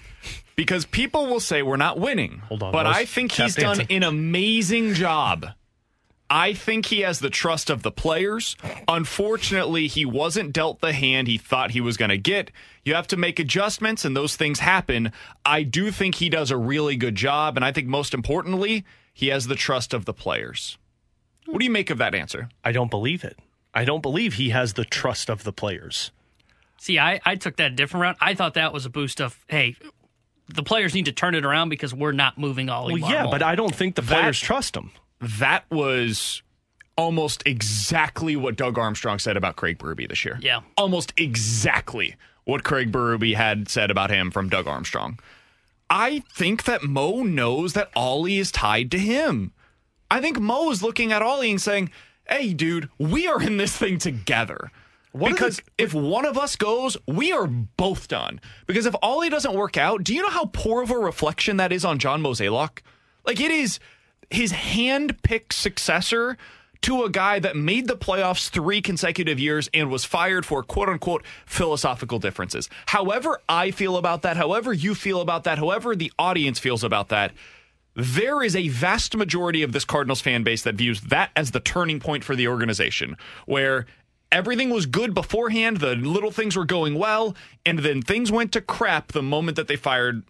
[0.54, 2.38] because people will say we're not winning.
[2.48, 5.46] Hold on, But I think he's done an amazing job.
[6.30, 8.56] I think he has the trust of the players.
[8.88, 12.50] Unfortunately, he wasn't dealt the hand he thought he was going to get.
[12.84, 15.12] You have to make adjustments, and those things happen.
[15.44, 19.28] I do think he does a really good job, and I think most importantly, he
[19.28, 20.78] has the trust of the players.
[21.46, 22.48] What do you make of that answer?
[22.64, 23.38] I don't believe it.
[23.74, 26.10] I don't believe he has the trust of the players.
[26.78, 28.16] See, I, I took that a different route.
[28.20, 29.76] I thought that was a boost of, hey,
[30.48, 33.42] the players need to turn it around because we're not moving Ollie Well, yeah, but
[33.42, 34.90] I don't think the That- players trust him.
[35.24, 36.42] That was
[36.96, 40.38] almost exactly what Doug Armstrong said about Craig Berube this year.
[40.40, 40.60] Yeah.
[40.76, 45.18] Almost exactly what Craig Berube had said about him from Doug Armstrong.
[45.90, 49.52] I think that Mo knows that Ollie is tied to him.
[50.10, 51.90] I think Mo is looking at Ollie and saying,
[52.28, 54.70] hey, dude, we are in this thing together.
[55.12, 58.40] because if one of us goes, we are both done.
[58.66, 61.72] Because if Ollie doesn't work out, do you know how poor of a reflection that
[61.72, 62.80] is on John Mozeliak?
[63.26, 63.78] Like it is
[64.34, 66.36] his hand-picked successor
[66.82, 70.90] to a guy that made the playoffs three consecutive years and was fired for quote
[70.90, 72.68] unquote philosophical differences.
[72.86, 77.08] However, I feel about that, however, you feel about that, however, the audience feels about
[77.08, 77.32] that,
[77.94, 81.60] there is a vast majority of this Cardinals fan base that views that as the
[81.60, 83.16] turning point for the organization,
[83.46, 83.86] where
[84.30, 88.60] everything was good beforehand, the little things were going well, and then things went to
[88.60, 90.24] crap the moment that they fired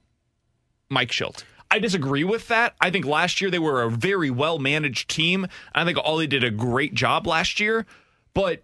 [0.91, 1.43] Mike Shildt.
[1.75, 2.75] I disagree with that.
[2.81, 5.47] I think last year they were a very well managed team.
[5.75, 7.85] I think Ollie did a great job last year,
[8.33, 8.63] but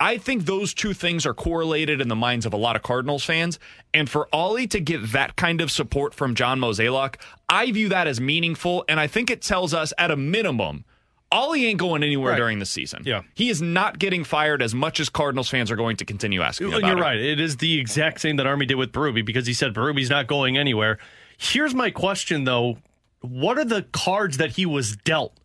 [0.00, 3.22] I think those two things are correlated in the minds of a lot of Cardinals
[3.24, 3.60] fans.
[3.94, 7.16] And for Ollie to get that kind of support from John Mozeliak,
[7.48, 8.84] I view that as meaningful.
[8.88, 10.84] And I think it tells us at a minimum,
[11.30, 12.36] Ollie ain't going anywhere Right.
[12.38, 13.02] during the season.
[13.06, 13.22] Yeah.
[13.34, 16.66] He is not getting fired as much as Cardinals fans are going to continue asking
[16.68, 17.00] about You're it.
[17.00, 17.18] right.
[17.20, 20.26] It is the exact same that Army did with Berube because he said Berube's not
[20.26, 20.98] going anywhere.
[21.42, 22.78] Here's my question, though.
[23.20, 25.36] What are the cards that he was dealt?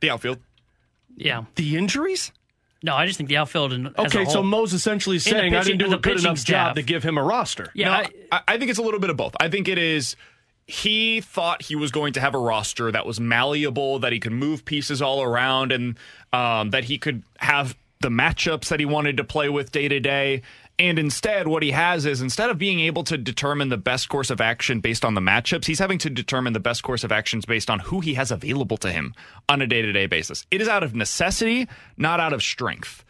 [0.00, 0.38] The outfield.
[1.16, 1.44] Yeah.
[1.56, 2.32] The injuries?
[2.82, 3.72] No, I just think the outfield.
[3.74, 7.02] And Okay, so Mo's essentially saying I didn't do a good enough job to give
[7.02, 7.70] him a roster.
[7.74, 9.34] Yeah, No, I- I, I think it's a little bit of both.
[9.40, 10.16] I think it is.
[10.66, 14.32] He thought he was going to have a roster that was malleable, that he could
[14.32, 15.98] move pieces all around, and
[16.32, 19.98] um, that he could have the matchups that he wanted to play with day to
[19.98, 20.42] day.
[20.78, 24.30] And instead, what he has is instead of being able to determine the best course
[24.30, 27.44] of action based on the matchups, he's having to determine the best course of actions
[27.44, 29.12] based on who he has available to him
[29.48, 30.46] on a day to day basis.
[30.52, 31.66] It is out of necessity,
[31.96, 33.04] not out of strength.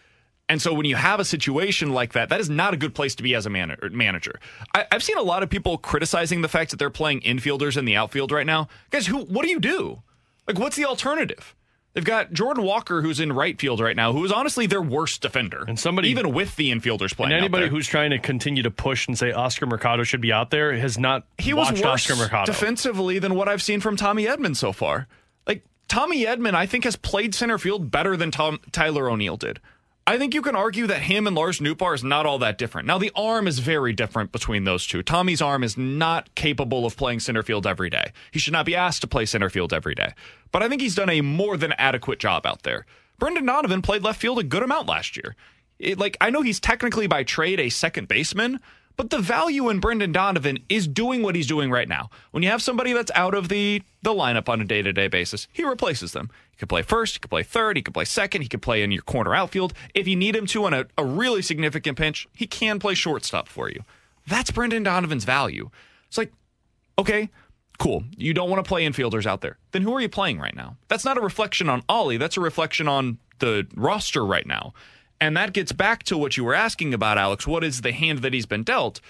[0.49, 3.15] And so when you have a situation like that, that is not a good place
[3.17, 4.41] to be as a man- manager.
[4.75, 7.85] I, have seen a lot of people criticizing the fact that they're playing infielders in
[7.85, 8.69] the outfield right now.
[8.91, 9.25] Guys, who?
[9.27, 10.03] What do you do?
[10.47, 11.55] Like, what's the alternative?
[11.95, 15.21] They've got Jordan Walker, who's in right field right now, who is honestly their worst
[15.23, 17.33] defender, and somebody even with the infielders playing.
[17.33, 20.51] And anybody who's trying to continue to push and say Oscar Mercado should be out
[20.51, 21.25] there has not.
[21.39, 25.09] He was worse Oscar Mercado defensively than what I've seen from Tommy Edman so far.
[25.47, 29.59] Like Tommy Edman, I think has played center field better than Tom, Tyler O'Neill did.
[30.09, 32.87] I think you can argue that him and Lars Nootbaar is not all that different.
[32.87, 35.03] Now, the arm is very different between those two.
[35.03, 38.13] Tommy's arm is not capable of playing center field every day.
[38.31, 40.15] He should not be asked to play center field every day.
[40.51, 42.87] But I think he's done a more than adequate job out there.
[43.19, 45.37] Brendan Donovan played left field a good amount last year.
[45.79, 48.61] It, like I know he's technically by trade a second baseman,
[48.99, 52.11] but the value in Brendan Donovan is doing what he's doing right now.
[52.33, 55.09] When you have somebody that's out of the the lineup on a day to day
[55.09, 56.31] basis, he replaces them.
[56.51, 58.83] He could play first, he could play third, he could play second, he could play
[58.83, 59.73] in your corner outfield.
[59.95, 63.49] If you need him to on a, a really significant pinch, he can play shortstop
[63.49, 63.85] for you.
[64.27, 65.71] That's Brendan Donovan's value.
[66.09, 66.33] It's like,
[66.99, 67.31] okay,
[67.79, 68.03] cool.
[68.17, 69.59] You don't want to play infielders out there.
[69.71, 70.77] Then who are you playing right now?
[70.89, 72.17] That's not a reflection on Ollie.
[72.17, 74.75] That's a reflection on the roster right now.
[75.21, 77.47] And that gets back to what you were asking about, Alex.
[77.47, 79.01] What is the hand that he's been dealt?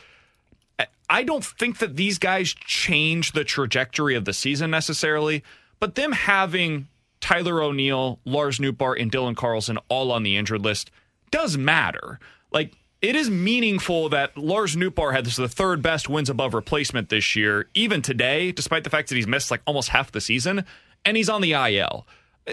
[1.11, 5.43] I don't think that these guys change the trajectory of the season necessarily,
[5.81, 6.89] but them having
[7.21, 10.91] Tyler O'Neill, Lars Nootbaar, and Dylan Carlson all on the injured list
[11.31, 12.21] does matter.
[12.53, 17.37] Like, it is meaningful that Lars Nootbaar had the third best wins above replacement this
[17.37, 20.65] year, even today, despite the fact that he's missed like almost half the season,
[21.05, 22.07] and he's on the IL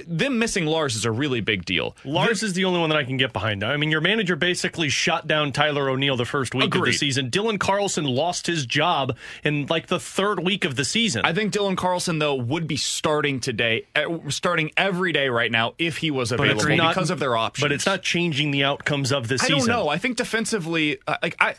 [0.07, 1.95] them missing Lars is a really big deal.
[2.03, 3.63] Lars is the only one that I can get behind.
[3.63, 6.81] I mean, your manager basically shot down Tyler O'Neill the first week Agreed.
[6.81, 7.29] of the season.
[7.29, 11.23] Dylan Carlson lost his job in like the third week of the season.
[11.25, 15.73] I think Dylan Carlson though would be starting today, eh, starting every day right now
[15.77, 17.63] if he was available not, because of their options.
[17.63, 19.55] But it's not changing the outcomes of the season.
[19.55, 19.89] I don't know.
[19.89, 21.55] I think defensively, uh, like I,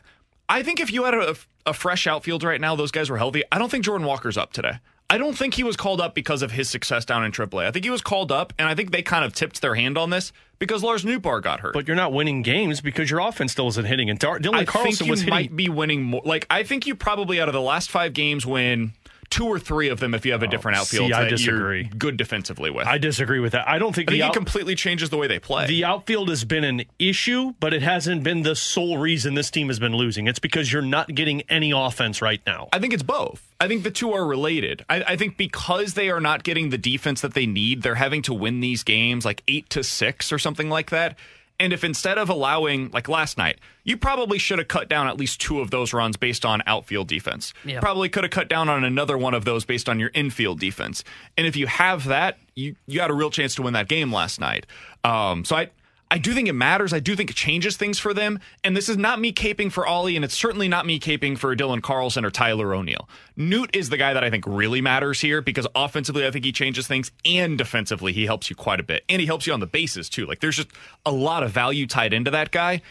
[0.49, 3.43] I think if you had a, a fresh outfield right now, those guys were healthy.
[3.51, 4.79] I don't think Jordan Walker's up today.
[5.09, 7.65] I don't think he was called up because of his success down in AAA.
[7.67, 9.97] I think he was called up, and I think they kind of tipped their hand
[9.97, 11.75] on this because Lars Nootbaar got hurt.
[11.75, 14.11] But you're not winning games because your offense still isn't hitting.
[14.11, 15.31] And Dylan I Carlson was hitting.
[15.31, 16.23] might be winning more.
[16.25, 18.93] Like I think you probably out of the last five games win
[19.31, 21.11] two or three of them if you have a oh, different oh, outfield.
[21.11, 21.85] See, I disagree.
[21.85, 22.87] good defensively with.
[22.87, 23.69] I disagree with that.
[23.69, 25.67] I don't think, I think out- it completely changes the way they play.
[25.67, 29.69] The outfield has been an issue, but it hasn't been the sole reason this team
[29.69, 30.27] has been losing.
[30.27, 32.69] It's because you're not getting any offense right now.
[32.73, 33.47] I think it's both.
[33.61, 34.85] I think the two are related.
[34.89, 38.23] I, I think because they are not getting the defense that they need, they're having
[38.23, 41.17] to win these games like eight to six or something like that.
[41.59, 45.17] And if instead of allowing, like last night, you probably should have cut down at
[45.17, 47.55] least two of those runs based on outfield defense.
[47.65, 47.81] Yeah.
[47.81, 51.03] Probably could have cut down on another one of those based on your infield defense.
[51.37, 54.13] And if you have that, you you got a real chance to win that game
[54.13, 54.67] last night.
[55.05, 55.71] Um, so I
[56.09, 56.93] I do think it matters.
[56.93, 58.39] I do think it changes things for them.
[58.63, 61.55] And this is not me caping for Ollie, and it's certainly not me caping for
[61.57, 63.09] Dylan Carlson or Tyler O'Neill.
[63.37, 66.53] Newt is the guy that I think really matters here because offensively, I think he
[66.53, 69.05] changes things, and defensively, he helps you quite a bit.
[69.09, 70.27] And he helps you on the bases, too.
[70.27, 70.71] Like, there's just
[71.05, 72.83] a lot of value tied into that guy.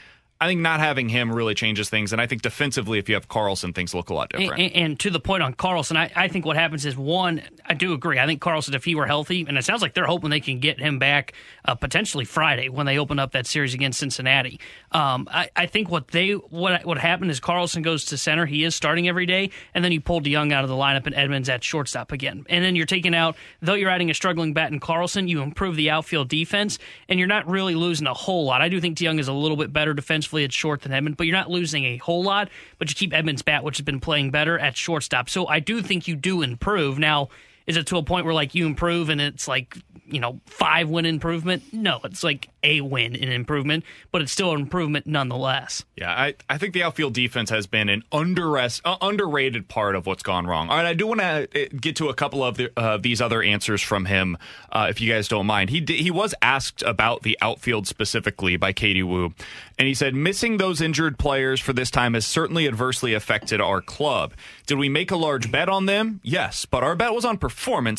[0.42, 3.30] I think not having him really changes things, and I think defensively, if you have
[3.30, 4.62] Carlson, things look a lot different.
[4.62, 7.74] And, and to the point on Carlson, I, I, think what happens is one, I
[7.74, 8.20] do agree.
[8.20, 10.60] I think Carlson, if he were healthy, and it sounds like they're hoping they can
[10.60, 11.32] get him back
[11.64, 14.60] uh, potentially Friday when they open up that series against Cincinnati.
[14.92, 18.46] Um, I, I, think what they what what happened is Carlson goes to center.
[18.46, 21.16] He is starting every day, and then you pull DeJong out of the lineup and
[21.16, 22.46] Edman's at shortstop again.
[22.50, 25.78] And then you're taking out, though you're adding a struggling bat in Carlson, you improve
[25.78, 26.78] the outfield defense,
[27.08, 28.62] and you're not really losing a whole lot.
[28.62, 29.94] I do think DeJong is a little bit better
[30.26, 32.50] defensively at short than Edman's, but you're not losing a whole lot.
[32.80, 35.30] But you keep Edmonds bat, which has been playing better at shortstop.
[35.30, 37.30] So I do think you do improve now.
[37.68, 40.90] Is it to a point where like you improve and it's like you know five
[40.90, 41.64] win improvement?
[41.74, 45.86] No, it's like a win in improvement, but it's still an improvement nonetheless.
[45.96, 48.70] Yeah, I, I think the outfield defense has been an under, uh,
[49.02, 50.70] underrated part of what's gone wrong.
[50.70, 53.22] All right, I do want to uh, get to a couple of the, uh, these
[53.22, 54.38] other answers from him,
[54.72, 55.70] uh, if you guys don't mind.
[55.70, 59.34] He he was asked about the outfield specifically by Katie Woo,
[59.78, 63.82] and he said missing those injured players for this time has certainly adversely affected our
[63.82, 64.34] club.
[64.66, 66.20] Did we make a large bet on them?
[66.24, 67.55] Yes, but our bet was on performance,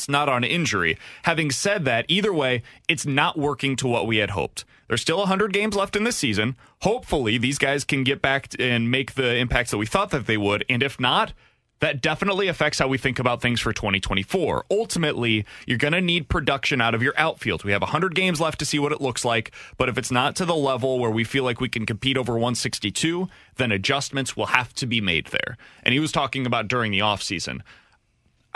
[0.09, 0.99] not on injury.
[1.25, 4.65] Having said that, either way, it's not working to what we had hoped.
[4.89, 6.57] There's still 100 games left in this season.
[6.83, 10.37] Hopefully, these guys can get back and make the impacts that we thought that they
[10.37, 10.65] would.
[10.69, 11.33] And if not,
[11.81, 14.65] that definitely affects how we think about things for 2024.
[14.71, 17.65] Ultimately, you're going to need production out of your outfield.
[17.65, 20.37] We have 100 games left to see what it looks like, but if it's not
[20.37, 24.47] to the level where we feel like we can compete over 162, then adjustments will
[24.47, 25.59] have to be made there.
[25.83, 27.61] And he was talking about during the offseason.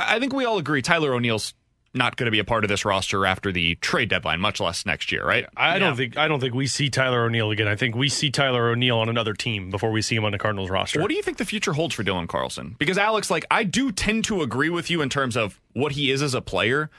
[0.09, 1.55] I think we all agree Tyler O'Neill's
[1.93, 4.87] not going to be a part of this roster after the trade deadline, much less
[4.87, 5.47] next year, right?
[5.57, 7.67] I don't think I don't think we see Tyler O'Neill again.
[7.67, 10.39] I think we see Tyler O'Neill on another team before we see him on the
[10.39, 11.01] Cardinals roster.
[11.01, 12.77] What do you think the future holds for Dylan Carlson?
[12.79, 16.11] Because Alex, like I do tend to agree with you in terms of what he
[16.11, 16.91] is as a player.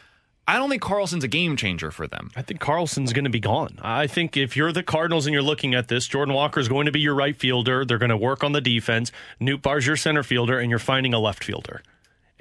[0.47, 2.31] I don't think Carlson's a game changer for them.
[2.35, 3.77] I think Carlson's going to be gone.
[3.81, 6.87] I think if you're the Cardinals and you're looking at this, Jordan Walker is going
[6.87, 7.85] to be your right fielder.
[7.85, 9.11] They're going to work on the defense.
[9.39, 11.83] Nootbaar's your center fielder, and you're finding a left fielder.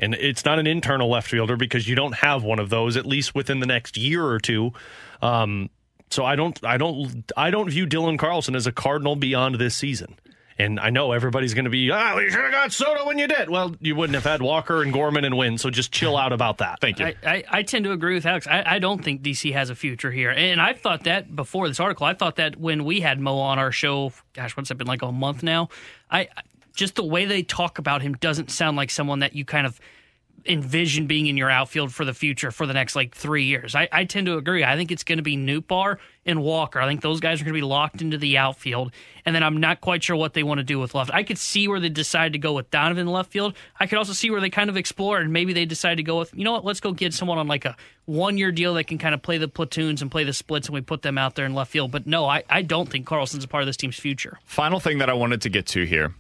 [0.01, 3.07] And it's not an internal left fielder because you don't have one of those at
[3.07, 4.72] least within the next year or two.
[5.20, 5.68] Um,
[6.09, 9.76] so I don't, I don't, I don't view Dylan Carlson as a Cardinal beyond this
[9.76, 10.18] season.
[10.59, 13.26] And I know everybody's going to be, ah, you should have got Soto when you
[13.26, 13.48] did.
[13.48, 16.59] Well, you wouldn't have had Walker and Gorman and Winn, so just chill out about
[16.59, 16.80] that.
[16.82, 17.07] Thank you.
[17.07, 18.46] I, I, I tend to agree with Alex.
[18.46, 20.30] I, I don't think DC has a future here.
[20.30, 22.05] And I thought that before this article.
[22.05, 25.01] I thought that when we had Mo on our show, gosh, what's it been like
[25.01, 25.70] a month now?
[26.11, 26.28] I
[26.75, 29.81] just the way they talk about him doesn't sound like someone that you kind of
[30.47, 33.75] envision being in your outfield for the future for the next like three years.
[33.75, 34.64] I, I tend to agree.
[34.64, 36.81] I think it's going to be Nootbaar and Walker.
[36.81, 38.93] I think those guys are going to be locked into the outfield.
[39.27, 41.11] And then I'm not quite sure what they want to do with left.
[41.12, 43.55] I could see where they decide to go with Donovan left field.
[43.79, 46.18] I could also see where they kind of explore and maybe they decide to go
[46.18, 48.85] with, you know what, let's go get someone on like a one year deal that
[48.85, 51.35] can kind of play the platoons and play the splits and we put them out
[51.35, 51.91] there in left field.
[51.91, 54.39] But no, I, I don't think Carlson's a part of this team's future.
[54.45, 56.14] Final thing that I wanted to get to here.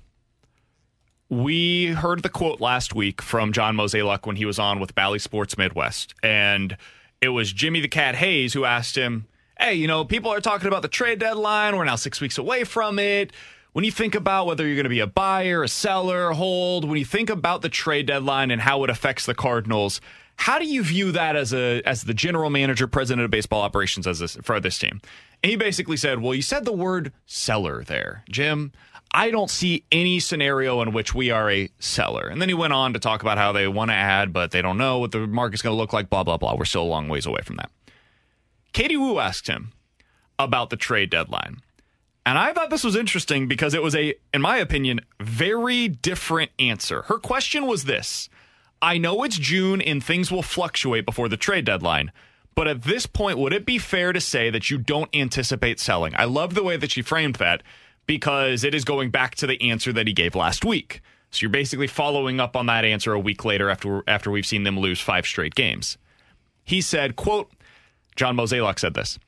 [1.30, 5.20] We heard the quote last week from John Mozeliak when he was on with Bally
[5.20, 6.12] Sports Midwest.
[6.24, 6.76] And
[7.20, 9.26] it was Jimmy the Cat Hayes who asked him,
[9.56, 11.76] Hey, you know, people are talking about the trade deadline.
[11.76, 13.32] We're now six weeks away from it.
[13.72, 16.98] When you think about whether you're going to be a buyer, a seller, hold, when
[16.98, 20.00] you think about the trade deadline and how it affects the Cardinals,
[20.34, 24.08] how do you view that as a as the general manager, president of baseball operations
[24.08, 25.00] as this, for this team?
[25.44, 28.72] And he basically said, "Well, you said the word seller there, Jim.
[29.12, 32.72] I don't see any scenario in which we are a seller." And then he went
[32.72, 35.26] on to talk about how they want to add, but they don't know what the
[35.26, 36.10] market's going to look like.
[36.10, 36.54] Blah blah blah.
[36.54, 37.70] We're still a long ways away from that.
[38.72, 39.72] Katie Woo asked him
[40.38, 41.58] about the trade deadline.
[42.26, 46.50] And I thought this was interesting because it was a, in my opinion, very different
[46.58, 47.02] answer.
[47.02, 48.28] Her question was this
[48.82, 52.12] I know it's June and things will fluctuate before the trade deadline,
[52.54, 56.14] but at this point, would it be fair to say that you don't anticipate selling?
[56.16, 57.62] I love the way that she framed that
[58.10, 61.00] because it is going back to the answer that he gave last week.
[61.30, 64.64] So you're basically following up on that answer a week later after after we've seen
[64.64, 65.96] them lose five straight games.
[66.64, 67.52] He said, quote,
[68.16, 69.20] John Mozeliak said this.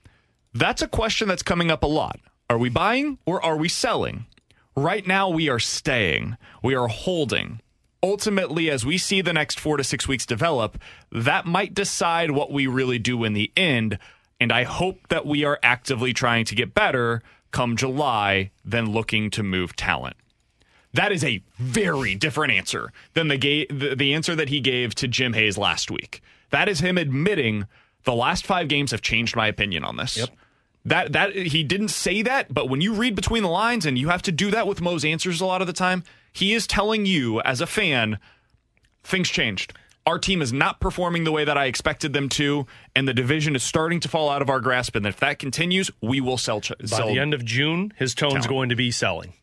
[0.53, 2.19] That's a question that's coming up a lot.
[2.51, 4.27] Are we buying or are we selling?
[4.75, 6.37] Right now, we are staying.
[6.61, 7.61] We are holding.
[8.03, 10.77] Ultimately, as we see the next four to six weeks develop,
[11.13, 14.01] that might decide what we really do in the end.
[14.41, 17.23] And I hope that we are actively trying to get better
[17.53, 20.17] come July than looking to move talent.
[20.95, 24.95] That is a very different answer than the, ga- the, the answer that he gave
[24.97, 26.21] to Jim Hayes last week.
[26.51, 27.67] That is him admitting
[28.05, 30.17] the last five games have changed my opinion on this.
[30.17, 30.31] Yep.
[30.85, 34.09] That that he didn't say that, but when you read between the lines, and you
[34.09, 37.07] have to do that with Mo's answers a lot of the time, he is telling
[37.07, 38.19] you as a fan,
[39.05, 39.75] things changed.
[40.07, 43.55] Our team is not performing the way that I expected them to, and the division
[43.55, 44.97] is starting to fall out of our grasp.
[44.97, 46.61] And if that continues, we will sell.
[46.61, 48.49] Ch- By sell the end of June, his tone's talent.
[48.49, 49.35] going to be selling.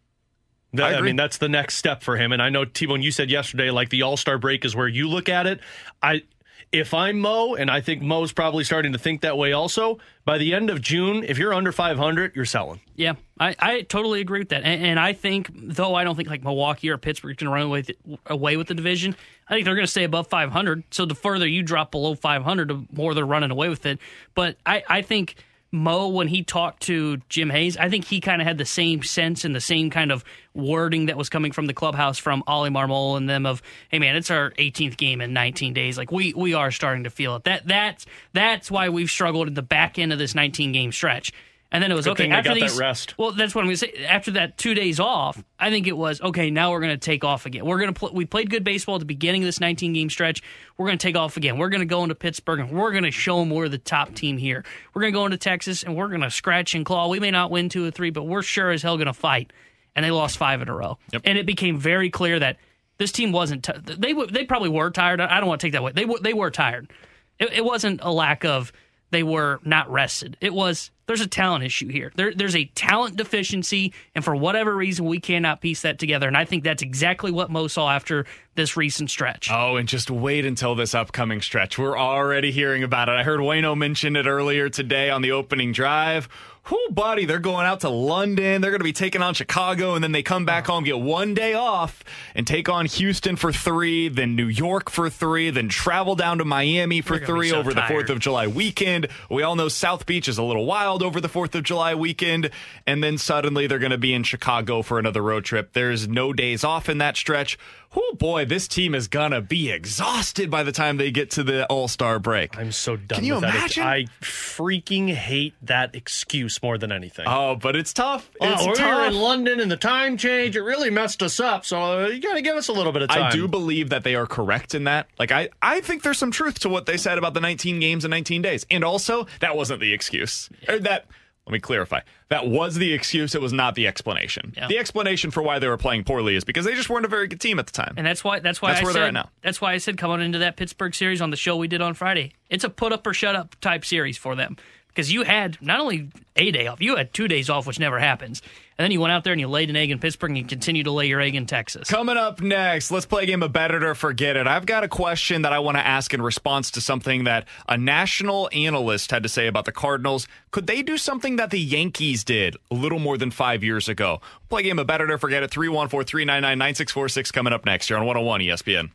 [0.77, 2.31] I I, mean, that's the next step for him.
[2.31, 5.07] And I know T-Bone, you said yesterday, like the All Star break is where you
[5.09, 5.61] look at it.
[6.03, 6.23] I,
[6.71, 9.97] if I'm Mo, and I think Mo's probably starting to think that way also.
[10.25, 12.81] By the end of June, if you're under 500, you're selling.
[12.95, 14.63] Yeah, I, I totally agree with that.
[14.63, 17.85] And, and I think, though I don't think like Milwaukee or Pittsburgh can run away,
[18.27, 19.15] away with the division,
[19.47, 20.83] I think they're going to stay above 500.
[20.91, 23.97] So the further you drop below 500, the more they're running away with it.
[24.35, 25.35] But I, I think
[25.71, 29.03] Mo, when he talked to Jim Hayes, I think he kind of had the same
[29.03, 30.23] sense and the same kind of
[30.55, 34.15] wording that was coming from the clubhouse from Ollie Marmol and them of, hey man,
[34.15, 35.97] it's our 18th game in 19 days.
[35.97, 37.43] Like we we are starting to feel it.
[37.43, 41.31] That that's that's why we've struggled at the back end of this 19 game stretch.
[41.71, 42.79] And then it was Good okay after these.
[42.79, 43.15] rest.
[43.19, 44.05] Well, that's what I'm going to say.
[44.07, 46.49] After that two days off, I think it was okay.
[46.49, 47.63] Now we're going to take off again.
[47.63, 50.09] We're going to pl- we played good baseball at the beginning of this 19 game
[50.09, 50.41] stretch.
[50.77, 51.59] We're going to take off again.
[51.59, 54.15] We're going to go into Pittsburgh and we're going to show them we're the top
[54.15, 54.65] team here.
[54.95, 57.07] We're going to go into Texas and we're going to scratch and claw.
[57.07, 59.53] We may not win two or three, but we're sure as hell going to fight.
[59.95, 60.97] And they lost five in a row.
[61.23, 62.57] And it became very clear that
[62.97, 63.63] this team wasn't.
[63.65, 65.21] T- they w- they probably were tired.
[65.21, 65.91] I don't want to take that away.
[65.91, 66.91] They w- they were tired.
[67.37, 68.71] It, it wasn't a lack of
[69.11, 70.37] they were not rested.
[70.41, 72.11] It was there's a talent issue here.
[72.13, 76.27] There, there's a talent deficiency, and for whatever reason, we cannot piece that together.
[76.27, 79.49] And I think that's exactly what Mo saw after this recent stretch.
[79.51, 81.79] Oh, and just wait until this upcoming stretch.
[81.79, 83.13] We're already hearing about it.
[83.13, 86.29] I heard Wayno mention it earlier today on the opening drive.
[86.69, 88.61] Whoo, buddy, they're going out to London.
[88.61, 91.33] They're going to be taking on Chicago, and then they come back home, get one
[91.33, 92.03] day off,
[92.35, 96.45] and take on Houston for three, then New York for three, then travel down to
[96.45, 99.07] Miami for They're gonna be three so over the 4th of July weekend.
[99.29, 102.51] We all know South Beach is a little wild over the 4th of July weekend,
[102.85, 105.73] and then suddenly they're going to be in Chicago for another road trip.
[105.73, 107.57] There's no days off in that stretch.
[107.95, 111.65] Oh boy, this team is to be exhausted by the time they get to the
[111.67, 112.55] All Star break.
[112.57, 113.55] I'm so done Can you with that.
[113.55, 113.83] imagine?
[113.83, 117.25] I freaking hate that excuse more than anything.
[117.27, 118.29] Oh, but it's tough.
[118.39, 119.07] Oh, It's were tough.
[119.11, 121.65] in London and the time change, it really messed us up.
[121.65, 123.23] So you got to give us a little bit of time.
[123.23, 125.07] I do believe that they are correct in that.
[125.17, 128.05] Like I, I think there's some truth to what they said about the 19 games
[128.05, 128.65] in 19 days.
[128.69, 130.49] And also, that wasn't the excuse.
[130.67, 131.05] Or that
[131.49, 132.01] let me clarify.
[132.27, 133.33] That was the excuse.
[133.33, 134.53] It was not the explanation.
[134.55, 134.67] Yeah.
[134.67, 137.27] The explanation for why they were playing poorly is because they just weren't a very
[137.27, 137.95] good team at the time.
[137.97, 139.29] And that's why that's why That's I where said they're at now.
[139.41, 141.95] that's why I said coming into that Pittsburgh series on the show we did on
[141.95, 142.33] Friday.
[142.51, 144.57] It's a put up or shut up type series for them.
[144.89, 147.99] Because you had not only a day off, you had two days off, which never
[147.99, 148.41] happens.
[148.77, 150.45] And then you went out there and you laid an egg in Pittsburgh and you
[150.45, 151.89] continue to lay your egg in Texas.
[151.89, 154.47] Coming up next, let's play a game of Bet It or Forget It.
[154.47, 157.77] I've got a question that I want to ask in response to something that a
[157.77, 160.27] national analyst had to say about the Cardinals.
[160.51, 164.21] Could they do something that the Yankees did a little more than five years ago?
[164.47, 165.51] Play a game of Bet It or Forget It.
[165.51, 168.91] 314 399 9646 coming up next here on 101 ESPN.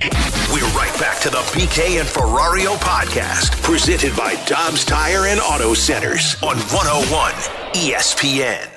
[0.00, 5.74] We're right back to the BK and Ferrario podcast, presented by Dobbs Tire and Auto
[5.74, 7.32] Centers on 101
[7.74, 8.68] ESPN.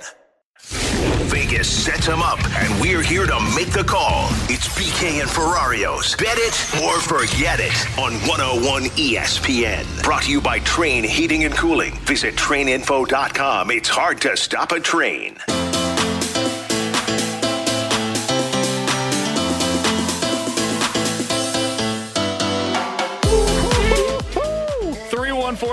[1.30, 4.30] Vegas sets them up, and we're here to make the call.
[4.50, 10.04] It's BK and Ferrario's Bet It or Forget It on 101 ESPN.
[10.04, 11.94] Brought to you by Trane Heating and Cooling.
[12.00, 13.70] Visit traininfo.com.
[13.70, 15.38] It's hard to stop a train.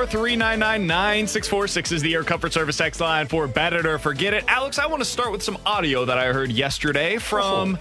[0.07, 4.45] 314-399-9646 is the Air Comfort Service text line for Bet It or Forget It.
[4.47, 7.77] Alex, I want to start with some audio that I heard yesterday from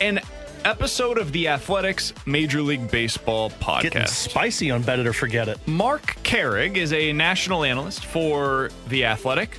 [0.00, 0.20] an
[0.64, 3.82] episode of the Athletics Major League Baseball podcast.
[3.82, 5.58] Getting spicy on Bet It or Forget It.
[5.66, 9.58] Marc Carig is a national analyst for The Athletic,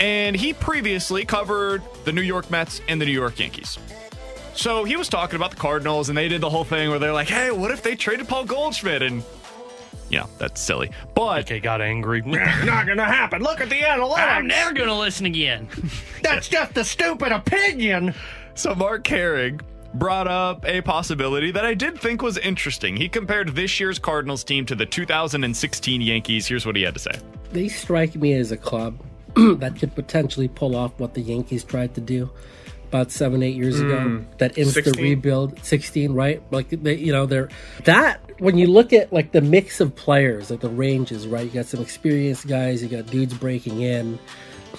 [0.00, 3.78] and he previously covered the New York Mets and the New York Yankees.
[4.54, 7.12] So he was talking about the Cardinals, and they did the whole thing where they're
[7.12, 9.02] like, hey, what if they traded Paul Goldschmidt?
[9.02, 9.22] And,
[10.10, 10.90] you know, that's silly.
[11.14, 11.40] But.
[11.44, 12.20] okay, got angry.
[12.24, 13.42] Not going to happen.
[13.42, 14.28] Look at the analytics.
[14.28, 15.68] I'm never going to listen again.
[16.22, 18.14] That's just a stupid opinion.
[18.54, 19.60] So Marc Carig
[19.94, 22.96] brought up a possibility that I did think was interesting.
[22.96, 26.46] He compared this year's Cardinals team to the 2016 Yankees.
[26.46, 27.12] Here's what he had to say.
[27.52, 28.98] they strike me as a club
[29.36, 32.30] that could potentially pull off what the Yankees tried to do
[32.94, 33.96] about seven, eight years ago.
[33.96, 34.24] Mm.
[34.38, 35.02] That insta 16?
[35.02, 36.40] rebuild, sixteen, right?
[36.52, 37.48] Like they, you know, they're
[37.84, 41.44] that when you look at like the mix of players, like the ranges, right?
[41.44, 44.18] You got some experienced guys, you got dudes breaking in.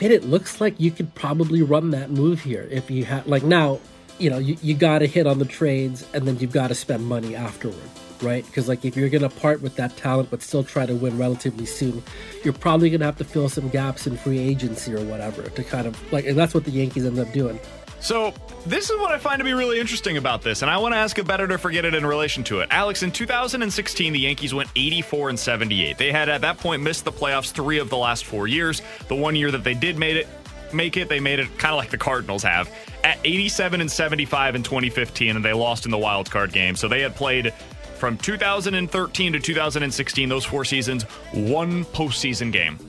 [0.02, 3.44] Man, it looks like you could probably run that move here if you had like
[3.44, 3.80] now.
[4.18, 6.76] You know, you, you got to hit on the trades, and then you've got to
[6.76, 7.90] spend money afterward
[8.22, 8.46] right?
[8.46, 11.66] Because like if you're gonna part with that talent but still try to win relatively
[11.66, 12.02] soon,
[12.46, 15.86] you're probably gonna have to fill some gaps in free agency or whatever to kind
[15.86, 17.60] of like, and that's what the Yankees end up doing.
[18.00, 18.34] So,
[18.66, 20.98] this is what I find to be really interesting about this, and I want to
[20.98, 22.70] ask a better to forget it in relation to it.
[22.72, 25.98] Alex, in 2016, the Yankees went 84 and 78.
[25.98, 28.82] They had at that point missed the playoffs three of the last four years.
[29.08, 30.28] The one year that they did made it,
[30.74, 32.72] make it, they made it kind of like the Cardinals have
[33.04, 36.76] at 87 and 75 in 2015, and they lost in the wild card game.
[36.76, 37.54] So they had played
[37.96, 42.80] from 2013 to 2016, those four seasons, one postseason game.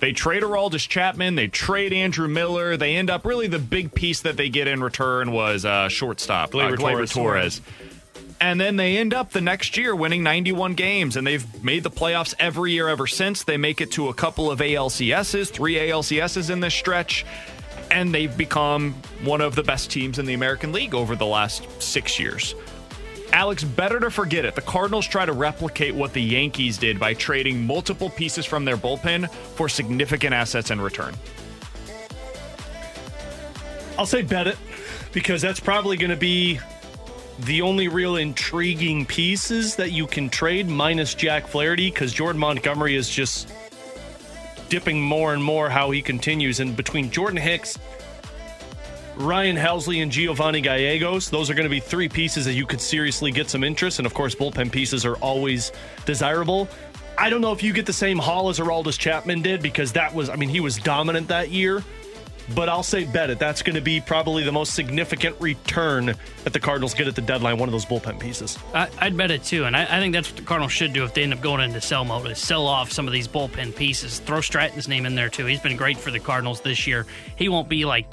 [0.00, 1.34] They trade Aroldis Chapman.
[1.34, 2.76] They trade Andrew Miller.
[2.76, 6.50] They end up really the big piece that they get in return was uh, shortstop
[6.50, 7.12] Gleyber uh, Gleyber Torres.
[7.12, 7.60] Torres.
[8.40, 11.90] And then they end up the next year winning 91 games, and they've made the
[11.90, 13.44] playoffs every year ever since.
[13.44, 17.26] They make it to a couple of ALCSs, three ALCSs in this stretch,
[17.90, 21.82] and they've become one of the best teams in the American League over the last
[21.82, 22.54] six years.
[23.32, 24.54] Alex, better to forget it.
[24.54, 28.76] The Cardinals try to replicate what the Yankees did by trading multiple pieces from their
[28.76, 31.14] bullpen for significant assets in return.
[33.98, 34.58] I'll say bet it
[35.12, 36.58] because that's probably going to be
[37.40, 42.96] the only real intriguing pieces that you can trade minus Jack Flaherty because Jordan Montgomery
[42.96, 43.52] is just
[44.68, 46.60] dipping more and more how he continues.
[46.60, 47.78] And between Jordan Hicks,
[49.16, 52.80] Ryan Helsley, and Giovanny Gallegos, those are going to be three pieces that you could
[52.80, 53.98] seriously get some interest.
[53.98, 55.72] And of course, bullpen pieces are always
[56.06, 56.68] desirable.
[57.18, 60.14] I don't know if you get the same haul as Aroldis Chapman did because that
[60.14, 61.84] was, I mean, he was dominant that year.
[62.54, 63.38] But I'll say bet it.
[63.38, 67.20] That's going to be probably the most significant return that the Cardinals get at the
[67.20, 67.58] deadline.
[67.58, 68.58] One of those bullpen pieces.
[68.74, 71.04] I, I'd bet it too, and I, I think that's what the Cardinals should do
[71.04, 73.76] if they end up going into sell mode: is sell off some of these bullpen
[73.76, 74.18] pieces.
[74.18, 75.46] Throw Stratton's name in there too.
[75.46, 77.06] He's been great for the Cardinals this year.
[77.36, 78.06] He won't be like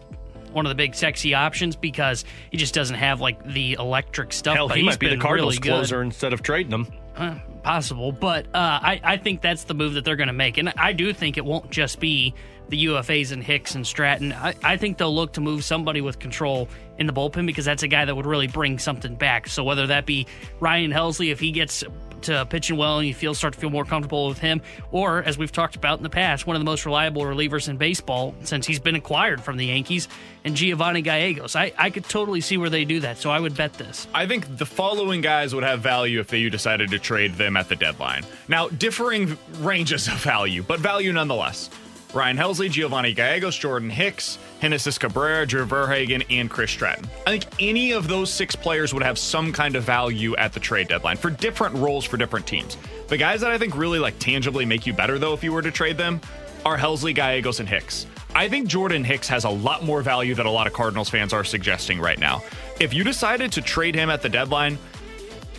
[0.57, 4.55] one of the big sexy options because he just doesn't have like the electric stuff.
[4.55, 6.87] Hell, he might be the Cardinals really closer instead of trading him.
[7.15, 10.57] Uh, possible, but uh, I, I think that's the move that they're going to make,
[10.57, 12.33] and I do think it won't just be
[12.69, 14.33] the UFAs and Hicks and Stratton.
[14.33, 16.67] I, I think they'll look to move somebody with control
[16.97, 19.47] in the bullpen because that's a guy that would really bring something back.
[19.47, 20.27] So whether that be
[20.59, 21.83] Ryan Helsley, if he gets
[22.23, 24.61] to pitching well and you feel start to feel more comfortable with him,
[24.91, 27.77] or as we've talked about in the past, one of the most reliable relievers in
[27.77, 30.07] baseball since he's been acquired from the Yankees,
[30.43, 31.55] and Giovanny Gallegos.
[31.55, 34.07] I, I could totally see where they do that, so I would bet this.
[34.13, 37.69] I think the following guys would have value if you decided to trade them at
[37.69, 38.23] the deadline.
[38.47, 41.69] Now, differing ranges of value, but value nonetheless.
[42.13, 47.05] Ryan Helsley, Giovanny Gallegos, Jordan Hicks, Genesis Cabrera, Drew Verhagen, and Chris Stratton.
[47.27, 50.59] I think any of those six players would have some kind of value at the
[50.59, 52.77] trade deadline for different roles for different teams.
[53.07, 55.61] The guys that I think really like tangibly make you better though if you were
[55.61, 56.21] to trade them
[56.65, 58.07] are Helsley, Gallegos, and Hicks.
[58.35, 61.33] I think Jordan Hicks has a lot more value than a lot of Cardinals fans
[61.33, 62.43] are suggesting right now.
[62.79, 64.77] If you decided to trade him at the deadline,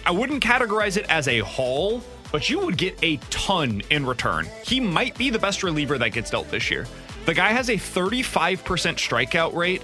[0.04, 2.02] I wouldn't categorize it as a haul,
[2.32, 4.46] but you would get a ton in return.
[4.64, 6.86] He might be the best reliever that gets dealt this year.
[7.26, 8.58] The guy has a 35%
[8.96, 9.82] strikeout rate,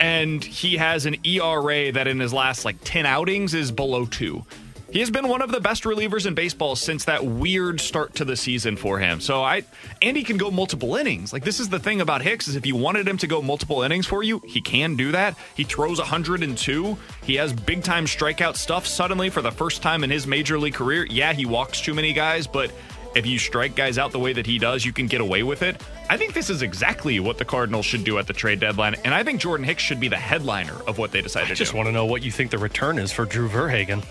[0.00, 4.44] and he has an ERA that in his last like 10 outings is below two.
[4.90, 8.24] He has been one of the best relievers in baseball since that weird start to
[8.24, 9.20] the season for him.
[9.20, 9.64] So I
[10.00, 11.32] and he can go multiple innings.
[11.32, 13.82] Like this is the thing about Hicks is if you wanted him to go multiple
[13.82, 15.36] innings for you, he can do that.
[15.56, 16.96] He throws 102.
[17.24, 20.74] He has big time strikeout stuff suddenly for the first time in his major league
[20.74, 21.04] career.
[21.10, 22.70] Yeah, he walks too many guys, but
[23.16, 25.62] if you strike guys out the way that he does, you can get away with
[25.62, 25.82] it.
[26.08, 29.14] I think this is exactly what the Cardinals should do at the trade deadline, and
[29.14, 31.52] I think Jordan Hicks should be the headliner of what they decide I to do.
[31.54, 34.02] I just want to know what you think the return is for Drew Verhagen.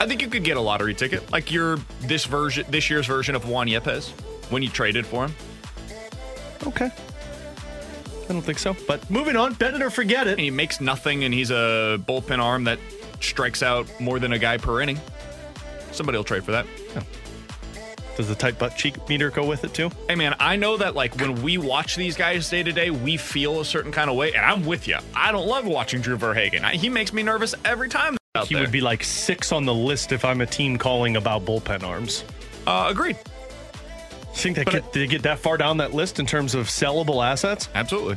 [0.00, 3.34] I think you could get a lottery ticket, like your this version, this year's version
[3.34, 4.10] of Juan Yepez,
[4.50, 5.34] when you traded for him.
[6.66, 6.90] Okay.
[8.28, 8.76] I don't think so.
[8.86, 10.32] But moving on, bet it or forget it.
[10.32, 12.78] And he makes nothing, and he's a bullpen arm that
[13.20, 15.00] strikes out more than a guy per inning.
[15.92, 16.66] Somebody will trade for that.
[16.94, 17.02] Oh.
[18.16, 19.90] Does the tight butt cheek meter go with it too?
[20.08, 23.16] Hey man, I know that like when we watch these guys day to day, we
[23.16, 24.98] feel a certain kind of way, and I'm with you.
[25.14, 26.64] I don't love watching Drew Verhagen.
[26.64, 28.17] I, he makes me nervous every time.
[28.46, 31.82] He would be like six on the list if I'm a team calling about bullpen
[31.82, 32.24] arms.
[32.66, 33.16] Uh, agreed.
[34.34, 37.68] Think they get, they get that far down that list in terms of sellable assets?
[37.74, 38.16] Absolutely.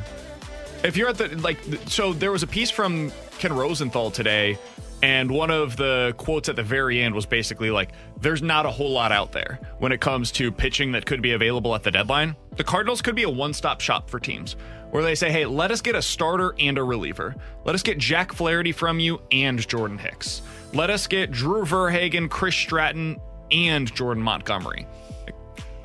[0.84, 4.58] If you're at the like, so there was a piece from Ken Rosenthal today,
[5.02, 7.90] and one of the quotes at the very end was basically like,
[8.20, 11.32] "There's not a whole lot out there when it comes to pitching that could be
[11.32, 12.36] available at the deadline.
[12.56, 14.56] The Cardinals could be a one-stop shop for teams."
[14.92, 17.34] Where they say, hey, let us get a starter and a reliever.
[17.64, 20.42] Let us get Jack Flaherty from you and Jordan Hicks.
[20.74, 23.18] Let us get Drew Verhagen, Chris Stratton,
[23.50, 24.86] and Jordan Montgomery.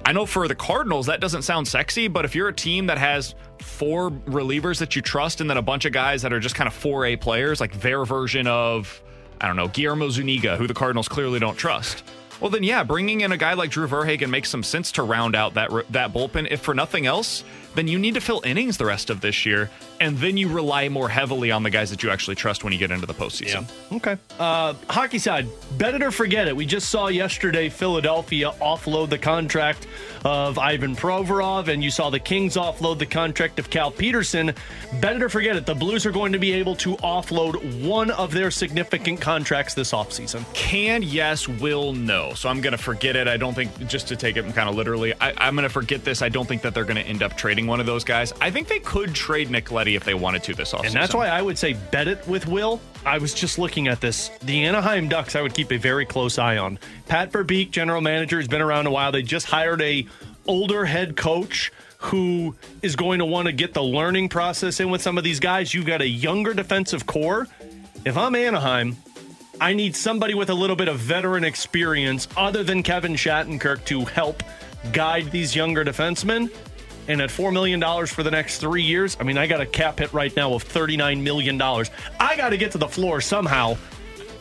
[0.06, 2.98] I know for the Cardinals that doesn't sound sexy, but if you're a team that
[2.98, 6.56] has four relievers that you trust and then a bunch of guys that are just
[6.56, 9.02] kind of 4A players, like their version of,
[9.42, 12.04] I don't know, Guillermo Zuniga, who the Cardinals clearly don't trust.
[12.40, 15.36] Well, then, yeah, bringing in a guy like Drew Verhagen makes some sense to round
[15.36, 16.48] out that that bullpen.
[16.52, 17.44] If for nothing else,
[17.78, 19.70] then you need to fill innings the rest of this year,
[20.02, 22.80] and then you rely more heavily on the guys that you actually trust when you
[22.80, 23.70] get into the postseason.
[23.92, 24.18] Okay.
[24.40, 25.48] Uh, hockey side,
[25.78, 26.56] bet it or forget it.
[26.56, 29.86] We just saw yesterday Philadelphia offload the contract
[30.26, 34.54] of Ivan Provorov, and you saw the Kings offload the contract of Cal Petersen.
[35.00, 35.68] Bet it or forget it.
[35.68, 39.92] The Blues are going to be able to offload one of their significant contracts this
[39.92, 40.44] offseason.
[40.56, 42.34] Can, yes, will, no.
[42.34, 43.28] So I'm going to forget it.
[43.28, 46.04] I don't think, just to take it kind of literally, I, I'm going to forget
[46.04, 46.24] this.
[46.24, 48.34] I don't think that they're going to end up trading one of those guys.
[48.42, 50.88] I think they could trade Nick Leddy if they wanted to this offseason.
[50.88, 52.80] And that's why I would say bet it with Will.
[53.06, 54.30] I was just looking at this.
[54.42, 56.80] The Anaheim Ducks, I would keep a very close eye on.
[57.08, 59.12] Pat Verbeek, general manager, has been around a while.
[59.12, 60.08] They just hired a
[60.48, 65.02] older head coach who is going to want to get the learning process in with
[65.02, 65.74] some of these guys.
[65.74, 67.48] You've got a younger defensive core.
[68.06, 68.96] If I'm Anaheim,
[69.60, 74.06] I need somebody with a little bit of veteran experience other than Kevin Shattenkirk to
[74.06, 74.44] help
[74.94, 76.52] guide these younger defensemen.
[77.08, 80.00] And at $4 million for the next three years, I mean, I got a cap
[80.00, 81.62] hit right now of $39 million.
[81.62, 83.78] I got to get to the floor somehow.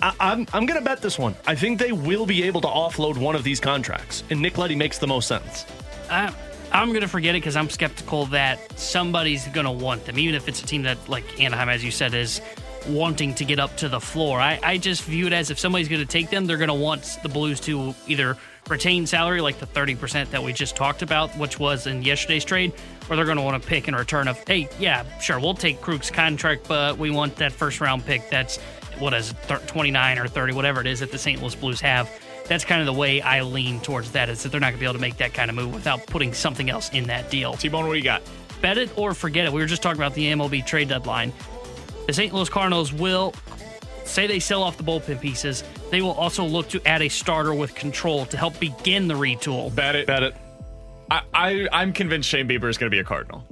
[0.02, 1.36] I, I'm, I'm going to bet this one.
[1.46, 4.24] I think they will be able to offload one of these contracts.
[4.30, 5.64] And Nick Leddy makes the most sense.
[6.10, 6.34] I,
[6.72, 10.34] I'm going to forget it because I'm skeptical that somebody's going to want them, even
[10.34, 12.40] if it's a team that, like Anaheim, as you said, is
[12.88, 14.40] wanting to get up to the floor.
[14.40, 16.74] I, I just view it as if somebody's going to take them, they're going to
[16.74, 18.36] want the Blues to either
[18.68, 22.72] retain salary like the 30% that we just talked about, which was in yesterday's trade,
[23.08, 25.80] or they're going to want to pick in return of, hey, yeah, sure, we'll take
[25.80, 28.58] Krug's contract, but we want that first round pick that's,
[28.98, 31.40] what is it, 29 or 30, whatever it is that the St.
[31.40, 32.10] Louis Blues have.
[32.48, 34.80] That's kind of the way I lean towards that is that they're not going to
[34.80, 37.54] be able to make that kind of move without putting something else in that deal.
[37.54, 38.22] T-Bone, what do you got?
[38.60, 39.52] Bet it or forget it.
[39.52, 41.32] We were just talking about the MLB trade deadline.
[42.06, 42.32] The St.
[42.32, 43.34] Louis Cardinals will
[44.06, 45.64] say they sell off the bullpen pieces.
[45.90, 49.74] They will also look to add a starter with control to help begin the retool.
[49.74, 50.06] Bet it.
[50.06, 50.34] Bet it.
[51.10, 53.44] I, I I'm convinced Shane Bieber is going to be a Cardinal.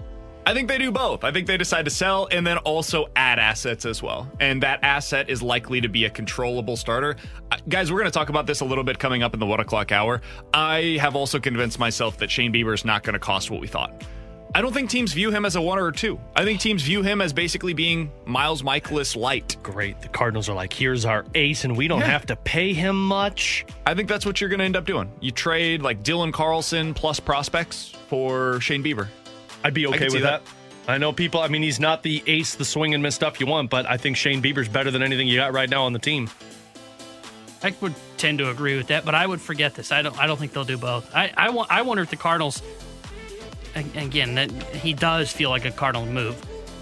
[0.47, 1.25] I think they do both.
[1.25, 4.31] I think they decide to sell and then also add assets as well.
[4.41, 7.17] And that asset is likely to be a controllable starter.
[7.51, 9.47] Uh, guys, we're going to talk about this a little bit coming up in the
[9.47, 10.21] one o'clock hour.
[10.53, 13.67] I have also convinced myself that Shane Bieber is not going to cost what we
[13.67, 14.05] thought.
[14.57, 16.21] I don't think teams view him as a one or a two.
[16.37, 19.57] I think teams view him as basically being Miles Mikolas light.
[19.65, 20.01] Great.
[20.01, 22.07] The Cardinals are like, here's our ace, and we don't Yeah.
[22.07, 23.67] have to pay him much.
[23.85, 25.11] I think that's what you're going to end up doing.
[25.21, 29.09] You trade like Dylan Carlson plus prospects for Shane Bieber.
[29.65, 30.43] I'd be okay with that.
[30.87, 33.47] I know people, I mean, he's not the ace, the swing and miss stuff you
[33.47, 35.99] want, but I think Shane Bieber's better than anything you got right now on the
[35.99, 36.31] team.
[37.63, 39.91] I would tend to agree with that, but I would forget this.
[39.91, 40.17] I don't.
[40.19, 41.11] I don't think they'll do both.
[41.15, 41.33] I.
[41.37, 42.63] I, I wonder if the Cardinals.
[43.77, 46.37] A- Again, that he does feel like a Cardinal move,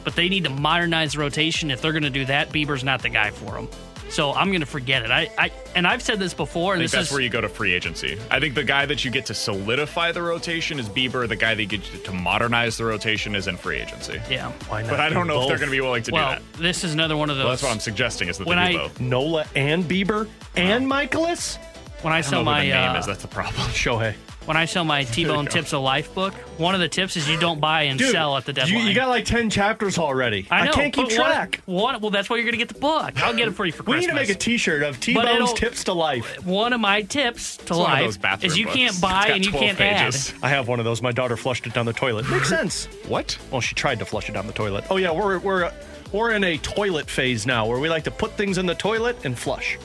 [0.04, 1.70] but they need to modernize the rotation.
[1.70, 3.68] If they're going to do that, Bieber's not the guy for them.
[4.10, 5.10] So I'm going to forget it.
[5.10, 5.50] I, I.
[5.74, 6.74] And I've said this before.
[6.74, 8.18] I think this that's is where you go to free agency.
[8.30, 11.26] I think the guy that you get to solidify the rotation is Bieber.
[11.26, 14.20] The guy that you get to modernize the rotation is in free agency.
[14.28, 14.90] Yeah, why not?
[14.90, 16.58] But I don't know if they're going to be willing to well, do that.
[16.58, 17.44] this is another one of those.
[17.44, 19.00] Well, that's what I'm suggesting is that When they do I- both.
[19.00, 21.56] Nola and Bieber and Mikolas?
[22.02, 23.06] When I, I don't sell know my the name uh, is.
[23.06, 23.54] That's the problem.
[23.70, 24.14] Shohei.
[24.46, 25.46] when I sell my T-Bone.
[25.46, 28.36] Tips of Life book, one of the tips is you don't buy and Dude, sell
[28.36, 28.86] at the deadline.
[28.86, 30.46] you got like 10 chapters already.
[30.50, 31.60] I, know, can't keep but one- track.
[31.66, 33.12] One, well, that's why you're going to get the book.
[33.22, 34.02] I'll get it for you for We Christmas.
[34.02, 36.44] need to make a t shirt of T-Bone's Tips to Life.
[36.44, 38.76] one of my tips to It's one of those life is you books.
[38.76, 40.34] can't buy and you can't pages.
[40.42, 41.02] I have one of those.
[41.02, 42.28] My daughter flushed it down the toilet.
[42.28, 42.86] Makes sense.
[43.06, 43.38] What?
[43.52, 44.84] Well, she tried to flush it down the toilet.
[44.90, 45.70] Oh yeah, we're we're
[46.10, 49.24] we're in a toilet phase now, where we like to put things in the toilet
[49.24, 49.78] and flush.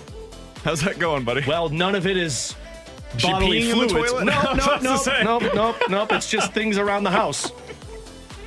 [0.68, 1.46] How's that going, buddy?
[1.48, 2.54] Well, none of it is
[3.24, 4.12] bodily peeing in the fluids.
[4.26, 6.08] No, no, no, no, no, no.
[6.10, 7.52] It's just things around the house.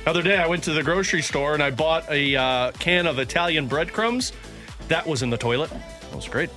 [0.03, 3.07] The other day, I went to the grocery store and I bought a uh, can
[3.07, 4.33] of Italian breadcrumbs.
[4.87, 5.71] That was in the toilet.
[5.71, 6.51] That was great.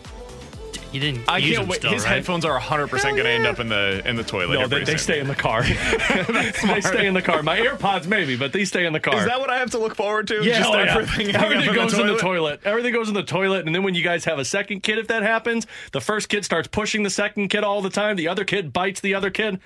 [0.95, 1.29] You didn't.
[1.29, 1.79] I use can't them wait.
[1.81, 2.11] Still, His right?
[2.13, 4.61] headphones are 100 percent going to end up in the in the toilet.
[4.61, 5.63] No, they, they stay in the car.
[5.65, 7.43] they stay in the car.
[7.43, 9.17] My AirPods, maybe, but they stay in the car.
[9.17, 10.45] Is that what I have to look forward to?
[10.45, 10.95] Yeah, Just oh, yeah.
[10.97, 12.21] everything, ending Everything goes in the toilet?
[12.21, 12.61] toilet.
[12.65, 15.09] Everything goes in the toilet, and then when you guys have a second kid, if
[15.09, 18.15] that happens, the first kid starts pushing the second kid all the time.
[18.15, 19.59] The other kid bites the other kid.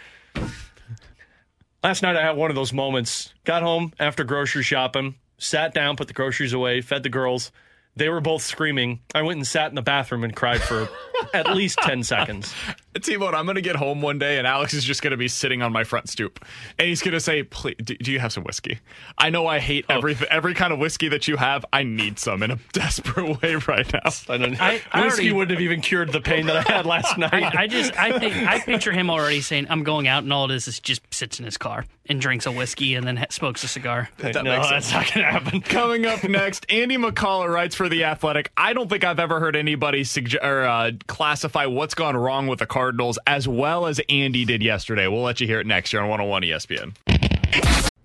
[1.84, 3.34] Last night I had one of those moments.
[3.44, 7.52] Got home after grocery shopping, sat down, put the groceries away, fed the girls.
[7.98, 9.00] They were both screaming.
[9.12, 10.88] I went and sat in the bathroom and cried for
[11.34, 12.54] at least 10 seconds.
[13.02, 15.28] T-Bone, I'm going to get home one day and Alex is just going to be
[15.28, 16.44] sitting on my front stoop.
[16.78, 18.78] And he's going to say, Please, do, do you have some whiskey?
[19.16, 19.96] I know I hate oh.
[19.96, 21.64] every, every kind of whiskey that you have.
[21.72, 24.10] I need some in a desperate way right now.
[24.28, 26.86] I don't I- I Whiskey already- wouldn't have even cured the pain that I had
[26.86, 27.32] last night.
[27.32, 30.50] I, I just I think I picture him already saying I'm going out and all
[30.50, 33.62] it is is just sits in his car and drinks a whiskey and then smokes
[33.64, 34.08] a cigar.
[34.18, 35.60] That no, makes that's not going to happen.
[35.60, 38.52] Coming up next, Andy McCullough writes for The Athletic.
[38.56, 42.58] I don't think I've ever heard anybody sugge- or, uh, classify what's gone wrong with
[42.58, 45.06] the Cardinals as well as Andy did yesterday.
[45.06, 46.94] We'll let you hear it next year on 101 ESPN.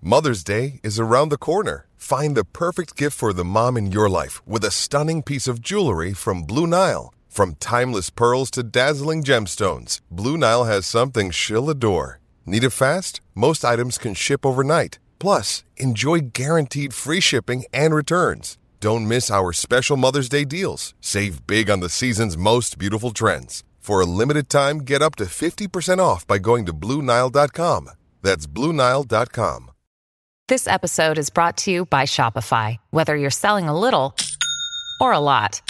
[0.00, 1.86] Mother's Day is around the corner.
[1.96, 5.60] Find the perfect gift for the mom in your life with a stunning piece of
[5.62, 7.14] jewelry from Blue Nile.
[7.28, 12.20] From timeless pearls to dazzling gemstones, Blue Nile has something she'll adore.
[12.46, 13.20] Need it fast?
[13.34, 14.98] Most items can ship overnight.
[15.18, 18.58] Plus, enjoy guaranteed free shipping and returns.
[18.84, 20.92] Don't miss our special Mother's Day deals.
[21.00, 23.64] Save big on the season's most beautiful trends.
[23.78, 27.88] For a limited time, get up to 50% off by going to BlueNile.com.
[28.20, 29.70] That's BlueNile.com.
[30.48, 32.76] This episode is brought to you by Shopify.
[32.90, 34.14] Whether you're selling a little
[35.00, 35.62] or a lot,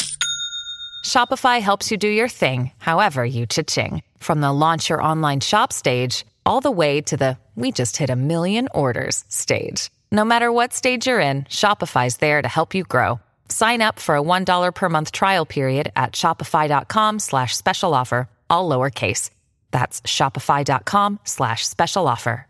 [1.04, 4.02] Shopify helps you do your thing, however you cha-ching.
[4.18, 8.10] From the launch your online shop stage, all the way to the we just hit
[8.10, 9.90] a million orders stage.
[10.14, 13.18] No matter what stage you're in, Shopify's there to help you grow.
[13.48, 18.70] Sign up for a $1 per month trial period at shopify.com slash special offer, all
[18.70, 19.30] lowercase.
[19.72, 22.46] That's shopify.com slash special offer.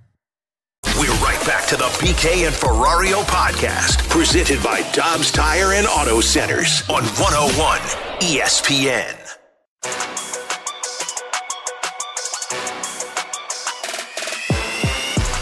[0.99, 6.21] We're right back to the BK and Ferrario podcast, presented by Dobbs Tire and Auto
[6.21, 7.81] Centers on 101
[8.21, 10.14] ESPN.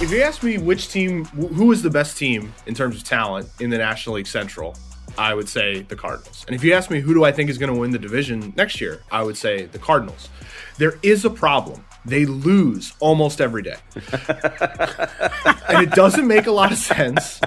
[0.03, 3.49] If you ask me which team, who is the best team in terms of talent
[3.61, 4.77] in the National League Central,
[5.17, 6.45] I would say the Cardinals.
[6.49, 8.53] And if you ask me who do I think is going to win the division
[8.57, 10.29] next year, I would say the Cardinals.
[10.77, 11.85] There is a problem.
[12.05, 13.77] They lose almost every day.
[13.95, 17.41] and it doesn't make a lot of sense.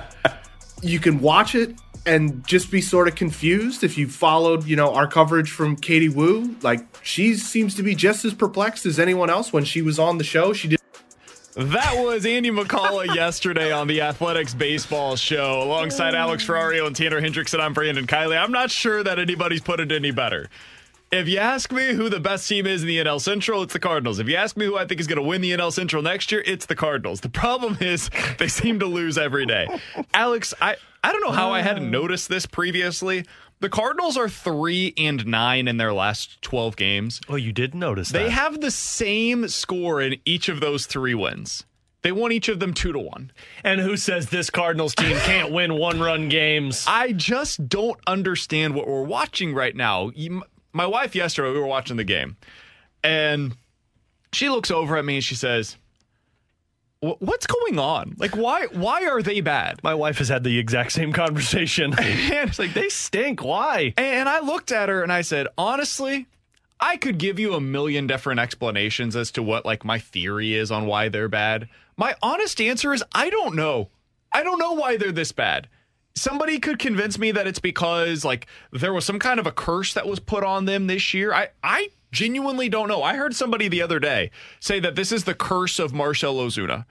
[0.82, 1.76] You can watch it
[2.06, 6.08] and just be sort of confused if you followed, you know, our coverage from Katie
[6.08, 6.56] Woo.
[6.62, 10.20] Like she seems to be just as perplexed as anyone else when she was on
[10.20, 10.54] the show.
[10.54, 10.80] She did
[11.56, 17.22] That was Andy McCullough yesterday on the Athletics Baseball Show alongside Alex Ferrario and Tanner
[17.22, 17.62] Hendrickson.
[17.62, 18.38] I'm Brandon Kiley.
[18.38, 20.50] I'm not sure that anybody's put it any better.
[21.14, 23.80] If you ask me who the best team is in the NL Central, it's the
[23.80, 24.20] Cardinals.
[24.20, 26.30] If you ask me who I think is going to win the NL Central next
[26.30, 27.22] year, it's the Cardinals.
[27.22, 29.66] The problem is they seem to lose every day.
[30.14, 30.76] Alex, I,
[31.06, 33.24] I don't know how I hadn't noticed this previously.
[33.62, 37.22] The Cardinals are three and nine in their last 12 games.
[37.30, 38.20] Oh, you did notice that.
[38.20, 41.66] They have the same score in each of those three wins.
[42.02, 43.32] They won each of them two to one.
[43.64, 46.86] And who says this Cardinals team can't win one run games?
[46.88, 50.12] I just don't understand what we're watching right now.
[50.72, 52.38] My wife yesterday, we were watching the game,
[53.04, 53.56] and
[54.34, 55.78] she looks over at me and she says, "Wh-
[57.20, 58.16] "What's going on?
[58.18, 58.68] Like, why?
[58.68, 61.94] Why are they bad?" My wife has had the exact same conversation.
[62.00, 63.44] and it's like they stink.
[63.44, 63.94] Why?
[63.98, 66.28] And I looked at her and I said, honestly,
[66.80, 70.72] I could give you a million different explanations as to what like my theory is
[70.72, 71.70] on why they're bad.
[71.98, 73.90] My honest answer is I don't know.
[74.32, 75.70] I don't know why they're this bad.
[76.16, 79.94] Somebody could convince me that it's because like there was some kind of a curse
[79.94, 81.34] that was put on them this year.
[81.34, 83.04] I I genuinely don't know.
[83.04, 86.86] I heard somebody the other day say that this is the curse of Marcell Ozuna.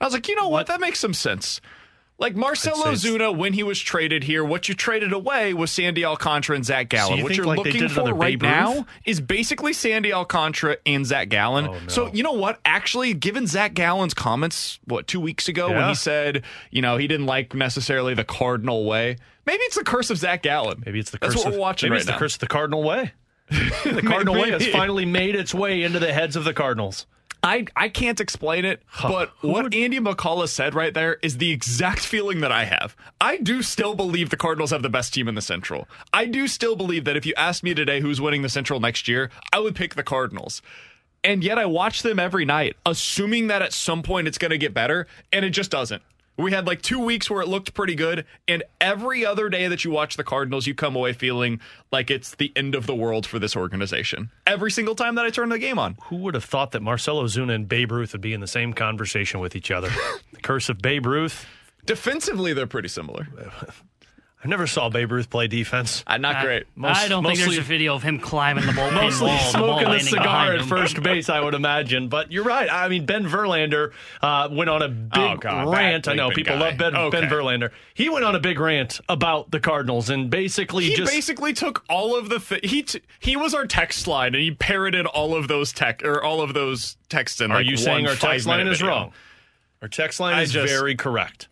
[0.00, 0.68] I was like, you know what?
[0.68, 1.60] That makes some sense.
[2.20, 6.56] Like Marcell Ozuna, when he was traded here, what you traded away was Sandy Alcantara
[6.56, 7.18] and Zach Gallen.
[7.18, 11.68] you what you're like looking for right now is basically Sandy Alcantara and Zach Gallen.
[11.68, 12.58] Oh, So you know what?
[12.64, 16.42] Actually, given Zach Gallen's comments, what two weeks ago when he said,
[16.72, 19.16] you know, he didn't like necessarily the Cardinal way.
[19.46, 20.82] Maybe it's the curse of Zach Gallen.
[20.84, 21.34] Maybe it's the curse.
[21.34, 23.12] That's what of we're watching maybe right it's the curse of the Cardinal way.
[23.84, 27.06] the Cardinal way has finally made its way into the heads of the Cardinals.
[27.42, 32.00] I, I can't explain it, but what Andy McCullough said right there is the exact
[32.00, 32.96] feeling that I have.
[33.20, 35.86] I do still believe the Cardinals have the best team in the Central.
[36.12, 39.06] I do still believe that if you asked me today who's winning the Central next
[39.06, 40.62] year, I would pick the Cardinals.
[41.22, 44.58] And yet I watch them every night, assuming that at some point it's going to
[44.58, 46.02] get better, and it just doesn't.
[46.38, 49.84] We had like two weeks where it looked pretty good, and every other day that
[49.84, 51.60] you watch the Cardinals, you come away feeling
[51.90, 54.30] like it's the end of the world for this organization.
[54.46, 55.96] Every single time that I turn the game on.
[56.04, 58.72] Who would have thought that Marcell Ozuna and Babe Ruth would be in the same
[58.72, 59.90] conversation with each other?
[60.32, 61.44] the curse of Babe Ruth.
[61.86, 63.26] Defensively, they're pretty similar.
[64.44, 66.04] I never saw Babe Ruth play defense.
[66.06, 66.64] Uh, not I- great.
[66.80, 69.58] I don't think there's a video of him climbing the bullpen Mostly wall, and the
[69.58, 72.06] ball smoking the cigar at first base, I would imagine.
[72.08, 72.68] But you're right.
[72.70, 73.90] I mean, Ben Verlander
[74.22, 76.06] uh, went on a big Oh, God, rant.
[76.06, 76.60] I know people guy.
[76.60, 77.20] love Ben, Okay.
[77.20, 77.70] ben Verlander.
[77.94, 81.82] He went on a big rant about the Cardinals and basically He just basically took
[81.88, 85.34] all of the th- he t- he was our text line and he parroted all
[85.34, 87.50] of those tech or all of those texts in.
[87.50, 88.92] Are like you saying our text line is video.
[88.94, 89.12] wrong?
[89.82, 91.48] Our text line I is just- very correct.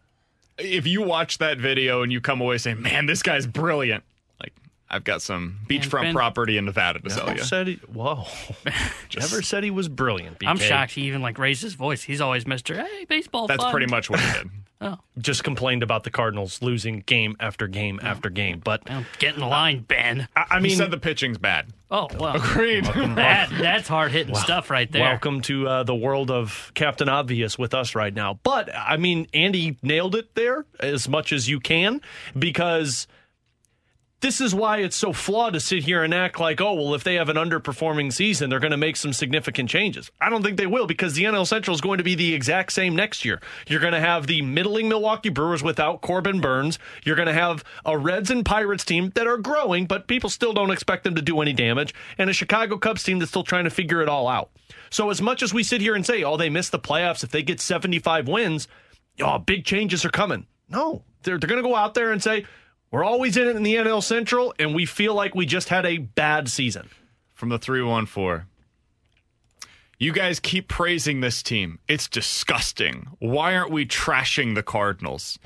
[0.59, 4.05] If you watch that video and you come away saying, "Man, this guy's brilliant,"
[4.41, 4.53] like
[4.89, 7.45] I've got some beachfront Ben- property in Nevada to sell Never you.
[7.45, 8.25] said he, whoa.
[9.19, 10.39] Never said he was brilliant.
[10.47, 12.03] I'm shocked he even like raised his voice.
[12.03, 13.47] He's always Mister Hey, baseball.
[13.47, 14.51] That's fun." pretty much what he did.
[14.79, 18.61] Oh, Just complained about the Cardinals losing game after game after game.
[18.63, 18.85] But
[19.19, 20.29] get in the line, Ben.
[20.37, 21.73] I, I he mean, said the pitching's bad.
[21.91, 22.85] Oh well, Agreed.
[22.85, 25.03] that that's hard hitting stuff right there.
[25.03, 28.39] Welcome to uh, the world of Captain Obvious with us right now.
[28.43, 32.03] But I mean, Andy nailed it there as much as you can
[32.39, 33.07] because
[34.21, 37.05] this is why it's so flawed to sit here and act like, oh, well, if
[37.05, 40.11] they have an underperforming season, they're going to make some significant changes.
[40.21, 42.73] I don't think they will because the NL Central is going to be the exact
[42.73, 43.43] same next year.
[43.69, 46.79] You're going to have the middling Milwaukee Brewers without Corbin Burnes.
[47.05, 50.55] You're going to have a Reds and Pirates team that are growing, but people still
[50.55, 53.65] don't expect them to do any damage, and a Chicago Cubs team that's still trying
[53.65, 54.51] to figure it all out.
[54.89, 57.31] So, as much as we sit here and say, oh, they missed the playoffs, if
[57.31, 58.67] they get 75 wins,
[59.21, 60.47] oh, big changes are coming.
[60.69, 62.47] No, they're, they're going to go out there and say,
[62.91, 65.85] we're always in it in the NL Central, and we feel like we just had
[65.85, 66.89] a bad season.
[67.35, 68.47] From the three one four.
[69.99, 71.79] You guys keep praising this team.
[71.87, 73.09] It's disgusting.
[73.19, 75.39] Why aren't we trashing the Cardinals?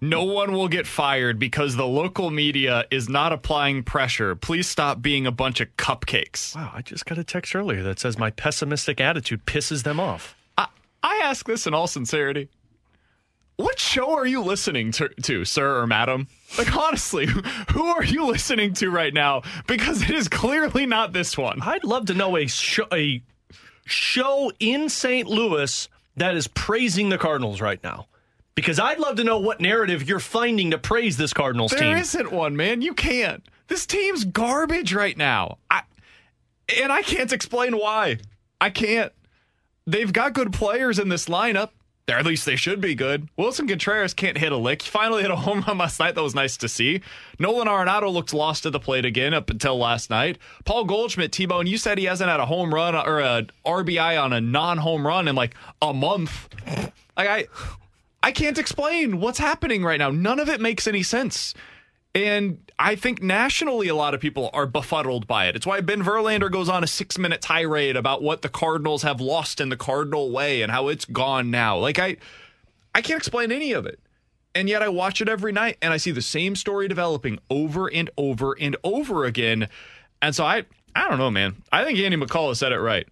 [0.00, 4.34] No one will get fired because the local media is not applying pressure.
[4.34, 6.56] Please stop being a bunch of cupcakes.
[6.56, 10.34] Wow, I just got a text earlier that says my pessimistic attitude pisses them off.
[10.58, 10.66] I,
[11.04, 12.48] I ask this in all sincerity.
[13.62, 16.26] What show are you listening to, to, sir or madam?
[16.58, 17.26] Like, honestly,
[17.72, 19.42] who are you listening to right now?
[19.68, 21.62] Because it is clearly not this one.
[21.62, 23.22] I'd love to know a show, a
[23.84, 25.28] show in St.
[25.28, 28.08] Louis that is praising the Cardinals right now.
[28.56, 31.96] Because I'd love to know what narrative you're finding to praise this Cardinals There team.
[31.96, 32.82] isn't one, man.
[32.82, 33.46] You can't.
[33.68, 35.58] This team's garbage right now.
[35.70, 35.82] I,
[36.82, 38.18] and I can't explain why.
[38.60, 39.12] I can't.
[39.86, 41.70] They've got good players in this lineup.
[42.10, 43.28] Or at least they should be good.
[43.38, 44.82] Willson Contreras can't hit a lick.
[44.82, 46.16] He finally hit a home run last night.
[46.16, 47.00] That was nice to see.
[47.38, 50.36] Nolan Arenado looked lost at the plate again up until last night.
[50.64, 54.32] Paul Goldschmidt, T-Bone, you said he hasn't had a home run or a RBI on
[54.32, 56.48] a non-home run in like a month.
[57.16, 57.46] Like I,
[58.20, 60.10] I can't explain what's happening right now.
[60.10, 61.54] None of it makes any sense.
[62.14, 65.56] And I think nationally, a lot of people are befuddled by it.
[65.56, 69.20] It's why Ben Verlander goes on a six minute tirade about what the Cardinals have
[69.20, 71.78] lost in the Cardinal way and how it's gone now.
[71.78, 72.18] Like, I,
[72.94, 73.98] I can't explain any of it.
[74.54, 77.90] And yet I watch it every night and I see the same story developing over
[77.90, 79.68] and over and over again.
[80.20, 80.64] And so I,
[80.94, 81.62] I don't know, man.
[81.72, 83.08] I think Andy McCullough said it right.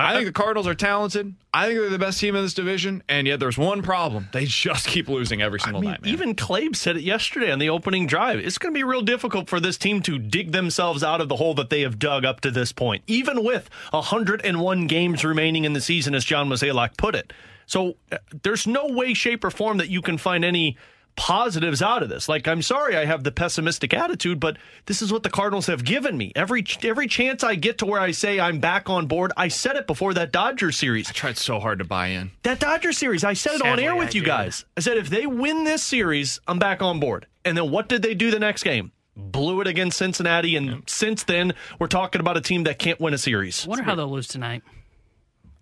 [0.00, 1.34] I think the Cardinals are talented.
[1.52, 4.44] I think they're the best team in this division, and yet there's one problem: they
[4.44, 6.02] just keep losing every single I mean, night.
[6.02, 6.12] Man.
[6.12, 8.38] Even Clabe said it yesterday on the opening drive.
[8.38, 11.36] It's going to be real difficult for this team to dig themselves out of the
[11.36, 15.72] hole that they have dug up to this point, even with 101 games remaining in
[15.72, 17.32] the season, as John Mozeliak put it.
[17.66, 20.76] So uh, there's no way, shape, or form that you can find any
[21.16, 22.28] positives out of this.
[22.28, 24.56] Like, I'm sorry I have the pessimistic attitude, but
[24.86, 26.32] this is what the Cardinals have given me.
[26.34, 29.76] Every every chance I get to where I say I'm back on board, I said
[29.76, 31.08] it before that Dodger series.
[31.08, 32.30] I tried so hard to buy in.
[32.42, 34.26] That Dodger series, I said it on air with I you did.
[34.26, 34.64] guys.
[34.76, 37.26] I said if they win this series, I'm back on board.
[37.44, 38.92] And then what did they do the next game?
[39.16, 43.12] Blew it against Cincinnati, and since then we're talking about a team that can't win
[43.12, 43.66] a series.
[43.66, 44.62] I wonder how they'll lose tonight.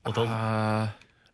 [0.07, 0.89] Well, Uh,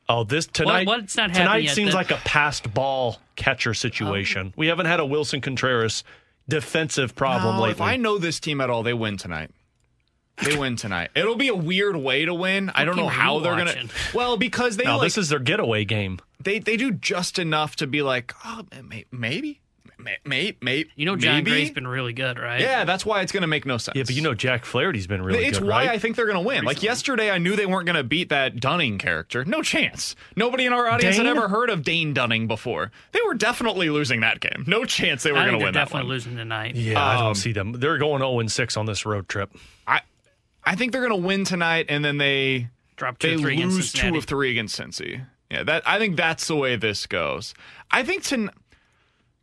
[0.09, 0.87] oh, this tonight.
[0.87, 4.49] What- what's not happening tonight yet seems that- like a passed ball catcher situation.
[4.51, 4.55] Oh.
[4.57, 6.05] we haven't had a Willson Contreras
[6.49, 7.73] defensive problem No, lately.
[7.73, 9.51] If I know this team at all, they win tonight.
[10.43, 11.11] They win tonight.
[11.15, 12.71] It'll be a weird way to win.
[12.75, 13.67] I don't know how they're gonna.
[13.67, 13.91] watching?
[14.15, 16.19] Well, because they now like, this is their getaway game.
[16.41, 18.63] they they do just enough to be like, oh,
[19.13, 19.61] maybe,
[20.05, 20.91] may- may- maybe.
[20.95, 21.51] You know, John maybe?
[21.51, 22.61] Gray's been really good, right?
[22.61, 23.97] Yeah, that's why it's gonna make no sense.
[23.97, 25.91] Yeah, but you know Jack Flaherty's been really it's good, It's why right?
[25.91, 26.65] I think they're going to win.
[26.65, 29.45] Like yesterday, I knew they weren't going to beat that Dunning character.
[29.45, 30.15] No chance.
[30.37, 31.27] Nobody in our audience Dane?
[31.27, 32.93] had ever heard of Dane Dunning before.
[33.13, 34.65] They were definitely losing that game.
[34.67, 36.15] No chance they were going think to they're win that definitely one.
[36.15, 36.77] losing tonight.
[36.77, 37.73] yeah, I Um, don't see them.
[37.73, 39.51] They're going 0 and 6 on this road trip.
[39.87, 40.01] I,
[40.65, 43.93] I think they're going to win tonight, and then they Drop two they three lose
[43.93, 45.27] two of three against Cincy.
[45.51, 47.55] Yeah, that I think that's the way this goes.
[47.91, 48.51] I think to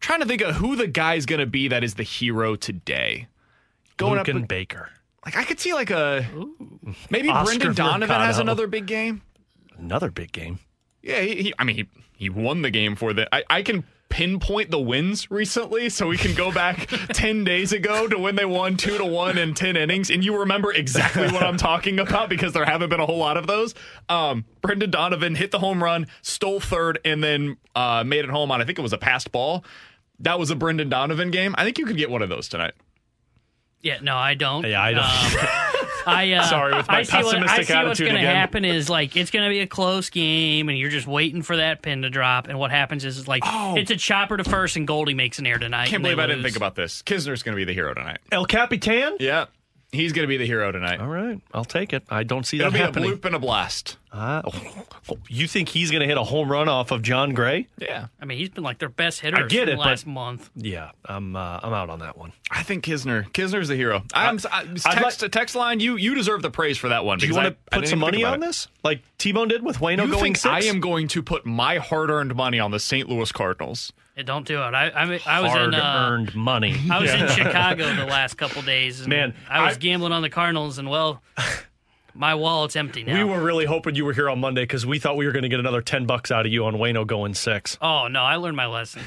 [0.01, 3.27] trying to think of who the guy's going to be that is the hero today.
[3.97, 4.89] Going Luke up, and Baker.
[5.23, 6.25] like I could see like a
[7.09, 9.21] maybe Oscar Brendan Donovan has another big game.
[9.77, 10.59] Another big game.
[11.01, 13.33] Yeah, he, he, I mean, he, he won the game for the.
[13.33, 18.07] I, I can pinpoint the wins recently, so we can go back 10 days ago
[18.07, 21.41] to when they won 2 to 1 in 10 innings, and you remember exactly what
[21.41, 23.73] I'm talking about because there haven't been a whole lot of those.
[24.09, 28.51] Um, Brendan Donovan hit the home run, stole third, and then uh, made it home
[28.51, 29.63] on, I think it was a passed ball.
[30.21, 31.55] That was a Brendan Donovan game.
[31.57, 32.73] I think you could get one of those tonight.
[33.81, 34.65] Yeah, no, I don't.
[34.65, 35.03] Yeah, I don't.
[35.03, 35.47] Um,
[36.05, 38.27] I uh, Sorry, with my I see what, I pessimistic see what's attitude going to
[38.27, 41.57] happen is like it's going to be a close game, and you're just waiting for
[41.57, 42.47] that pin to drop.
[42.47, 43.75] And what happens is, is like Oh.
[43.75, 45.87] it's a chopper to first, and Goldie makes an air tonight.
[45.89, 47.03] Can't believe I didn't think about this.
[47.03, 48.19] Knizner's going to be the hero tonight.
[48.31, 49.17] El Capitan?
[49.19, 49.45] Yeah,
[49.91, 50.99] he's going to be the hero tonight.
[50.99, 52.03] All right, I'll take it.
[52.09, 52.81] I don't see that happening.
[52.81, 53.13] It'll that be happening.
[53.13, 53.97] a bloop and a blast.
[54.13, 54.41] Oh,
[55.29, 57.67] you think he's going to hit a home run off of Jon Gray?
[57.77, 58.07] Yeah.
[58.21, 60.49] I mean, he's been like their best hitter I get it, last but- month.
[60.55, 62.33] Yeah, I'm uh, I'm out on that one.
[62.49, 63.29] I think Knizner.
[63.31, 64.03] Knizner's the hero.
[64.13, 65.79] I'm, I, I'd text, text line.
[65.79, 67.19] You you deserve the praise for that one.
[67.19, 68.45] Do you want I- I to put some money on it.
[68.45, 70.45] this, like T-Bone did with Wayno You going think six?
[70.53, 73.07] I am going to put my hard-earned money on the St.
[73.07, 73.93] Louis Cardinals?
[74.17, 74.73] Yeah, don't do it.
[74.73, 76.75] I I, mean, I was in uh, hard-earned money.
[76.91, 78.99] I was in Chicago the last couple days.
[78.99, 81.21] And Man, I was I- gambling on the Cardinals, and well,
[82.13, 83.17] my wallet's empty now.
[83.17, 85.43] We were really hoping you were here on Monday because we thought we were going
[85.43, 87.77] to get another ten bucks out of you on Wayno going six.
[87.81, 89.01] oh no, I learned my lesson.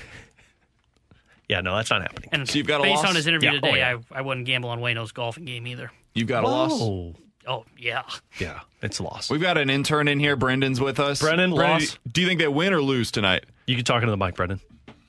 [1.49, 2.31] Yeah, no, that's not happening.
[2.33, 3.11] And So you've got a based loss?
[3.11, 3.55] on his interview Yeah.
[3.57, 3.97] today, Oh, yeah.
[4.11, 5.91] I, I wouldn't gamble on Wayno's golfing game either.
[6.15, 6.73] You've got a loss.
[6.75, 7.15] Oh,
[7.47, 8.05] Oh yeah,
[8.41, 9.31] yeah, it's lost.
[9.31, 10.35] We've got an intern in here.
[10.35, 11.21] Brendan's with us.
[11.21, 11.99] Brendan, loss.
[12.11, 13.45] Do you think they win or lose tonight?
[13.67, 14.61] You can talk into the mic, Brendan.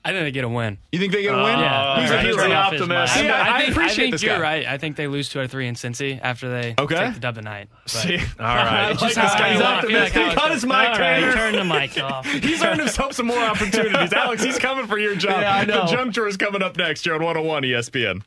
[0.07, 0.77] I think they get a win.
[0.91, 1.57] You think they get a win?
[1.59, 1.99] Yeah.
[1.99, 2.15] Who's Yeah.
[2.17, 2.47] the He's hero?
[2.47, 3.17] the Uh, optimist.
[3.17, 4.39] I- Yeah, I, think, appreciate think this you're guy.
[4.41, 4.65] right.
[4.67, 6.95] I think they lose two out of three in Cincy after they Okay.
[6.95, 7.69] take the dub tonight.
[7.85, 10.13] But See, All right, It's just this how guy's I feel like optimistic.
[10.13, 11.33] how He it got his mic All right, trainer.
[11.33, 12.25] turn the mic off.
[12.31, 14.13] He's earned himself some more opportunities.
[14.13, 15.41] Alex, he's coming for your job.
[15.41, 15.85] Yeah, I know.
[15.87, 18.21] The junk drawer is coming up next here on 101 ESPN.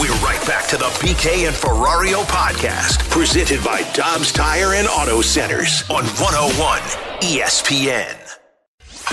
[0.00, 5.20] We're right back to the BK and Ferrario podcast, presented by Dobbs Tire and Auto
[5.20, 6.80] Centers on 101
[7.22, 8.16] ESPN.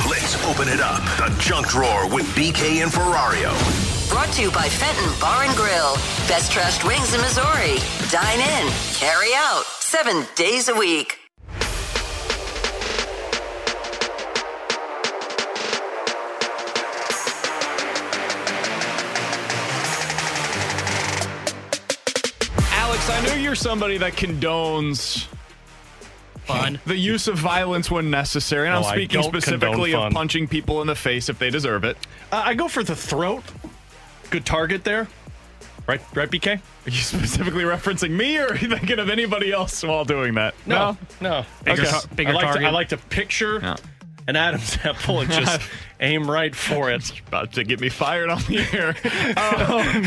[0.09, 1.03] Let's open it up.
[1.17, 3.51] The junk drawer with BK and Ferrario.
[4.09, 5.95] Brought to you by Fenton Bar and Grill.
[6.29, 7.75] Best trashed wings in Missouri.
[8.09, 11.17] Dine in, carry out, seven days a week.
[22.71, 25.27] Alex, I know you're somebody that condones
[26.45, 28.67] fun, the use of violence when necessary.
[28.67, 31.97] And No, I'm speaking specifically of punching people in the face if they deserve it.
[32.31, 33.43] Uh, I go for the throat.
[34.29, 35.07] Good target there.
[35.87, 36.57] Right, right, BK?
[36.57, 40.53] Are you specifically referencing me, or are you thinking of anybody else while doing that?
[40.65, 41.43] No, no.
[41.63, 41.91] Bigger Okay.
[41.91, 42.61] tar- bigger I like target.
[42.61, 43.75] To, I like to picture
[44.27, 45.61] an Adam's apple and just
[45.99, 47.11] aim right for it.
[47.27, 48.95] About to get me fired on the air.
[49.31, 50.03] Um,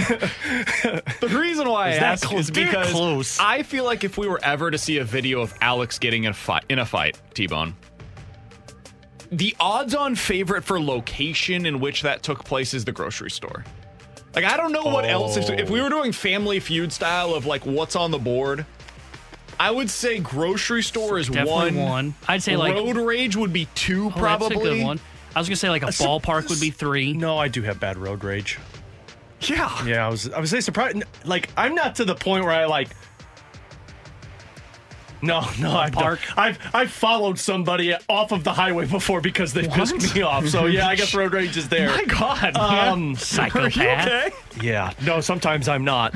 [1.21, 2.41] the reason why Is I ask close?
[2.41, 3.39] is because close.
[3.41, 6.31] I feel like if we were ever to see a video of Alex getting in
[6.31, 7.75] a fight, in a fight, T-Bone,
[9.31, 13.65] the odds-on favorite for location in which that took place is the grocery store.
[14.35, 15.37] Like I don't know what else.
[15.37, 18.67] If, if we were doing Family Feud style of like what's on the board,
[19.61, 21.89] I would say grocery store is Definitely one.
[21.91, 22.15] one.
[22.29, 24.49] I'd say, like- road rage would be two, Oh, probably.
[24.49, 25.01] That's a good one.
[25.35, 27.13] I was gonna say like a ballpark would be three.
[27.13, 28.59] No, I do have bad road rage.
[29.41, 29.85] Yeah.
[29.85, 31.03] Yeah, I was I was say surprised.
[31.25, 32.89] Like I'm not to the point where I like.
[35.23, 36.21] No, no, I've park?
[36.21, 40.47] Done, I've I've followed somebody off of the highway before because they pissed me off.
[40.49, 41.89] So yeah, I guess road rage is there.
[41.89, 43.15] My God, um.
[43.17, 43.77] Psychopath.
[43.77, 44.31] Are you okay?
[44.63, 46.15] Yeah, no, sometimes I'm not.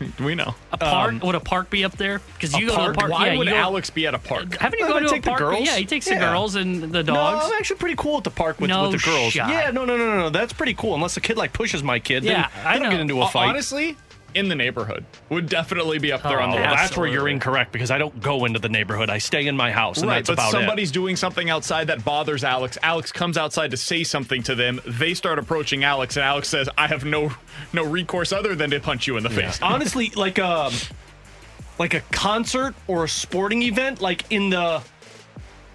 [0.20, 0.54] We know.
[0.72, 2.20] A park Um, would a park be up there?
[2.34, 2.92] Because you go park?
[2.94, 3.12] to a park.
[3.12, 4.56] Why yeah, would Alex be at a park?
[4.56, 5.38] Haven't you gone to a the park?
[5.38, 5.66] girls?
[5.66, 7.44] Yeah, he takes the girls and the dogs.
[7.44, 7.46] No.
[7.52, 9.32] I'm actually pretty cool at the park with, No with the girls.
[9.32, 9.48] shot.
[9.50, 10.30] Yeah, no, no, no, no, no.
[10.30, 10.94] That's pretty cool.
[10.94, 13.48] Unless a kid like pushes my kid, Yeah, then I don't get into a fight.
[13.48, 13.96] Honestly,
[14.34, 16.74] in the neighborhood would definitely be up there on the Oh, list.
[16.76, 19.08] that's where you're incorrect because I don't go into the neighborhood.
[19.10, 22.04] I stay in my house, and right, that's but about somebody's doing something outside that
[22.04, 22.76] bothers Alex.
[22.82, 24.80] Alex comes outside to say something to them.
[24.86, 27.32] They start approaching Alex, and Alex says, "I have no
[27.72, 29.34] no recourse other than to punch you in the it.
[29.34, 30.70] face." Honestly, like a
[31.78, 34.82] like a concert or a sporting event, like in the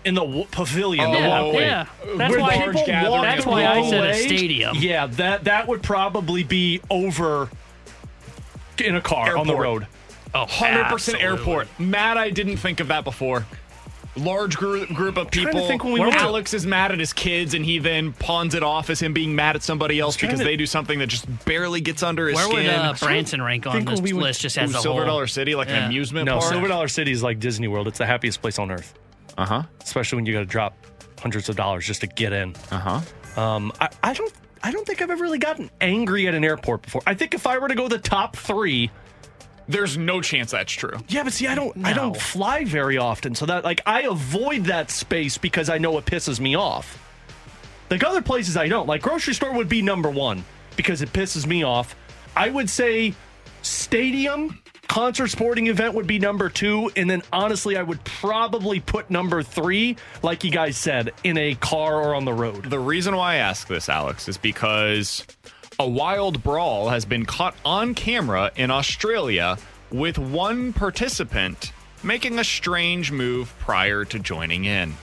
[0.05, 1.61] in the w- pavilion, oh, the Yeah, walkway.
[1.61, 1.85] yeah.
[2.17, 4.75] That's where why- people walk That's why I said a stadium.
[4.77, 7.49] Yeah, that that would probably be over
[8.83, 9.87] in a car on the road.
[10.35, 11.25] Oh, 100% absolutely.
[11.25, 11.67] airport.
[11.79, 13.45] Matt, I didn't think of that before.
[14.15, 15.67] Large group, group of trying to people.
[15.67, 18.13] think when we where went to- Alex is mad at his kids, and he then
[18.13, 20.99] pawns it off as him being mad at somebody else because to- they do something
[20.99, 22.53] that just barely gets under his skin.
[22.53, 24.41] Where would uh, Branson rank on this we went- list?
[24.41, 25.07] Just Ooh, as a Silver whole?
[25.07, 26.51] Dollar City, like an amusement No, park.
[26.51, 27.87] Silver Dollar City is like Disney World.
[27.87, 28.93] It's the happiest place on earth,
[29.35, 29.63] Uh huh.
[29.83, 30.75] especially when you got to drop
[31.19, 32.55] hundreds of dollars just to get in.
[32.69, 33.01] Uh
[33.35, 33.41] huh.
[33.41, 34.31] Um, I, I don't,
[34.63, 37.01] I don't think I've ever really gotten angry at an airport before.
[37.05, 38.89] I think if I were to go the top three,
[39.67, 40.97] There's no chance that's true.
[41.09, 44.65] yeah, but see, I don't, I don't fly very often, so that like I avoid
[44.65, 46.97] that space because I know it pisses me off.
[47.89, 48.87] Like other places, I don't.
[48.87, 50.43] Like grocery store would be number one
[50.75, 51.95] because it pisses me off.
[52.35, 53.13] I would say
[53.61, 54.59] stadium.
[54.93, 56.91] Concert sporting event would be number two.
[56.95, 61.55] And then honestly, I would probably put number three, like you guys said, in a
[61.55, 62.69] car or on the road.
[62.69, 65.25] The reason why I ask this, Alex, is because
[65.79, 69.57] a wild brawl has been caught on camera in Australia
[69.89, 74.93] with one participant making a strange move prior to joining in.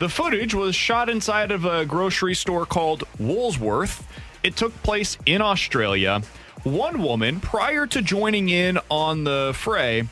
[0.00, 4.06] The footage was shot inside of a grocery store called Woolsworth.
[4.42, 6.20] It took place in Australia.
[6.64, 10.04] One woman, prior to joining in on the fray,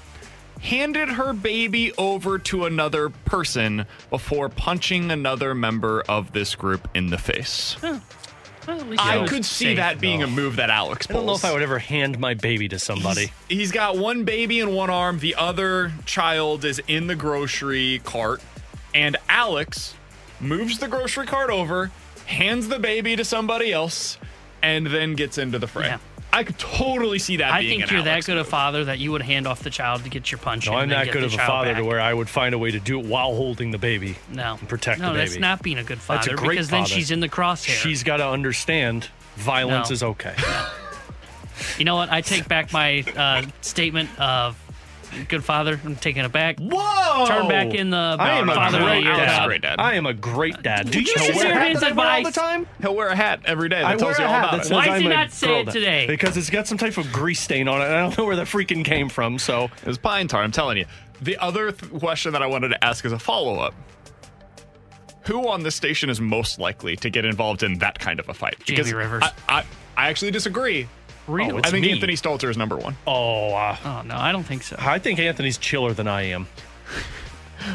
[0.60, 7.06] handed her baby over to another person before punching another member of this group in
[7.06, 7.76] the face.
[7.82, 8.00] Well,
[8.98, 10.26] I could see safe, that being though.
[10.26, 12.78] a move that Alex I don't know if I would ever hand my baby to
[12.78, 13.32] somebody.
[13.48, 18.40] He's got one baby in one arm, the other child is in the grocery cart,
[18.94, 19.94] and Alex
[20.38, 21.90] moves the grocery cart over,
[22.26, 24.16] hands the baby to somebody else,
[24.62, 25.86] and then gets into the fray.
[25.86, 25.98] Yeah.
[26.32, 29.12] I could totally see that I think you're Alex that good a father that you
[29.12, 30.66] would hand off the child to get your punch.
[30.66, 32.70] No, in I'm not good of a father to where I would find a way
[32.70, 34.16] to do it while holding the baby.
[34.32, 35.24] No, and protect no, the baby.
[35.24, 36.18] No, that's not being a good father.
[36.18, 37.74] That's father a great because then she's in the crosshair.
[37.74, 39.94] She's got to understand violence No.
[39.94, 40.34] is okay.
[41.78, 42.10] You know what?
[42.10, 44.58] I take back my uh, statement of
[45.28, 45.80] good father.
[45.84, 46.58] I'm taking it back.
[46.58, 47.26] Whoa!
[47.26, 49.46] Turn back in the I am uh, a father of the great year dad.
[49.46, 49.76] Great dad.
[49.78, 50.90] I am a great uh, dad.
[50.90, 52.66] Do you you see consider what his his all the time?
[52.80, 54.50] He'll wear a hat every day that I tells wear you a all hat about
[54.52, 54.64] that it.
[54.64, 55.72] says Why does I'm he a not say girl it dad.
[55.72, 56.06] today?
[56.06, 57.84] Because it's got some type of grease stain on it.
[57.84, 59.38] I don't know where the freaking came from.
[59.38, 60.86] So It was pine tar, I'm telling you.
[61.20, 63.74] The other th- question that I wanted to ask as a follow up
[65.26, 68.34] Who on this station is most likely to get involved in that kind of a
[68.34, 68.56] fight?
[68.64, 69.22] Jamie Rivers.
[69.22, 69.64] I, I,
[69.96, 70.88] I actually disagree.
[71.28, 71.52] Really?
[71.52, 71.92] Oh, I think me.
[71.92, 72.96] Anthony Stalter is number one.
[73.06, 74.76] Oh, uh, Oh no, I don't think so.
[74.78, 76.48] I think Anthony's chiller than I am.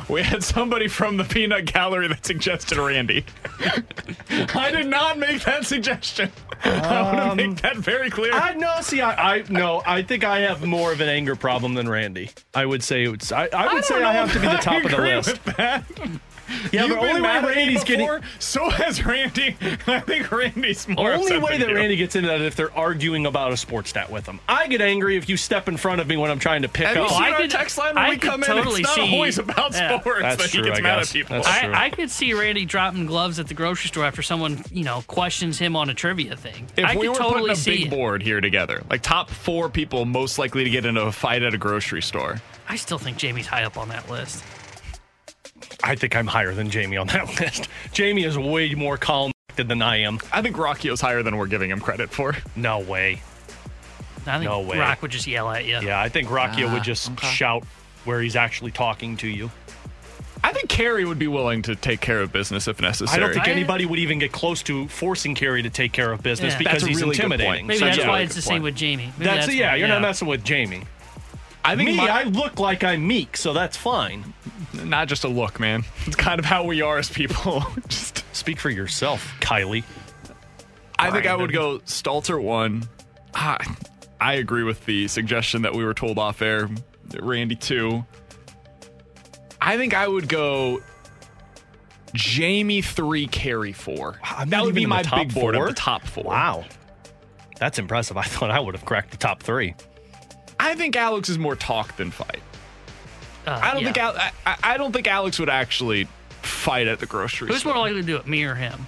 [0.10, 3.24] We had somebody from the Peanut Gallery that suggested Randy.
[4.30, 6.30] I did not make that suggestion.
[6.66, 8.34] I want to make that very clear.
[8.34, 11.74] I no, see, I, I no, I think I have more of an anger problem
[11.74, 12.32] than Randy.
[12.54, 13.32] I would say it's.
[13.32, 14.98] I, I would say don't I have to be if the I top of the
[14.98, 16.20] agree list.
[16.48, 16.74] With that.
[16.74, 19.56] Yeah, You've but only way mad at Randy's getting before, so has Randy.
[19.88, 21.76] I think Randy's more The Only upset way than that you.
[21.76, 24.40] Randy gets into that is if they're arguing about a sports stat with him.
[24.48, 26.88] I get angry if you step in front of me when I'm trying to pick
[26.88, 27.10] Have you up.
[27.10, 28.48] seen I our could- text line when I we could come in?
[28.48, 30.00] totally It's not see- always about yeah.
[30.00, 31.10] sports That's that he gets I mad guess.
[31.10, 31.42] at people.
[31.46, 35.04] I, I could see Randy dropping gloves at the grocery store after someone, you know,
[35.08, 36.68] questions him on a trivia thing.
[36.76, 37.90] If I we could were totally putting a big it.
[37.90, 41.54] board here together, like top four people most likely to get into a fight at
[41.54, 44.44] a grocery store, I still think Jamie's high up on that list.
[45.84, 47.68] I think I'm higher than Jamie on that list.
[47.94, 50.20] Jamie is way more calm than I am.
[50.32, 52.36] I think Rocchio's higher than we're giving him credit for.
[52.56, 53.22] No way.
[54.26, 54.78] I think No way.
[54.80, 55.80] Rock would just yell at you.
[55.80, 57.28] Yeah, I think Rocchio Ah, would just okay.
[57.28, 57.64] shout
[58.06, 59.50] where he's actually talking to you.
[60.44, 63.18] I think Carrie would be willing to take care of business if necessary.
[63.18, 66.22] I don't think anybody would even get close to forcing Carrie to take care of
[66.22, 66.60] business Yeah.
[66.60, 67.68] because That's he's really intimidating.
[67.68, 68.56] Maybe So, that's yeah, why good it's the point.
[68.58, 69.12] same with Jamie.
[69.18, 70.84] Maybe That's, yeah, why- you're not messing with Jamie.
[71.66, 74.34] I think Me, my- I look like I'm meek, so that's fine.
[74.84, 75.84] Not just a look, man.
[76.06, 77.64] It's kind of how we are as people.
[77.88, 79.84] just Speak for yourself, Kylie.
[81.00, 82.88] I think I would go Stalter one.
[83.34, 83.58] Ah,
[84.22, 86.70] I agree with the suggestion that we were told off air.
[87.20, 88.06] Randy two.
[89.62, 90.82] I think I would go
[92.14, 94.20] Jamie three, Carrie four.
[94.48, 95.52] That would be my top big four?
[95.52, 96.26] the top four.
[96.26, 96.66] Wow.
[97.60, 98.18] That's impressive.
[98.18, 99.76] I thought I would have cracked the top three.
[100.60, 102.42] I think Alex is more talk than fight.
[103.48, 103.86] Uh, I don't yeah.
[103.88, 106.08] think Al- I, I- I don't think Alex would actually
[106.42, 107.74] fight at the grocery Who's store.
[107.74, 108.86] more likely to do it, me or him?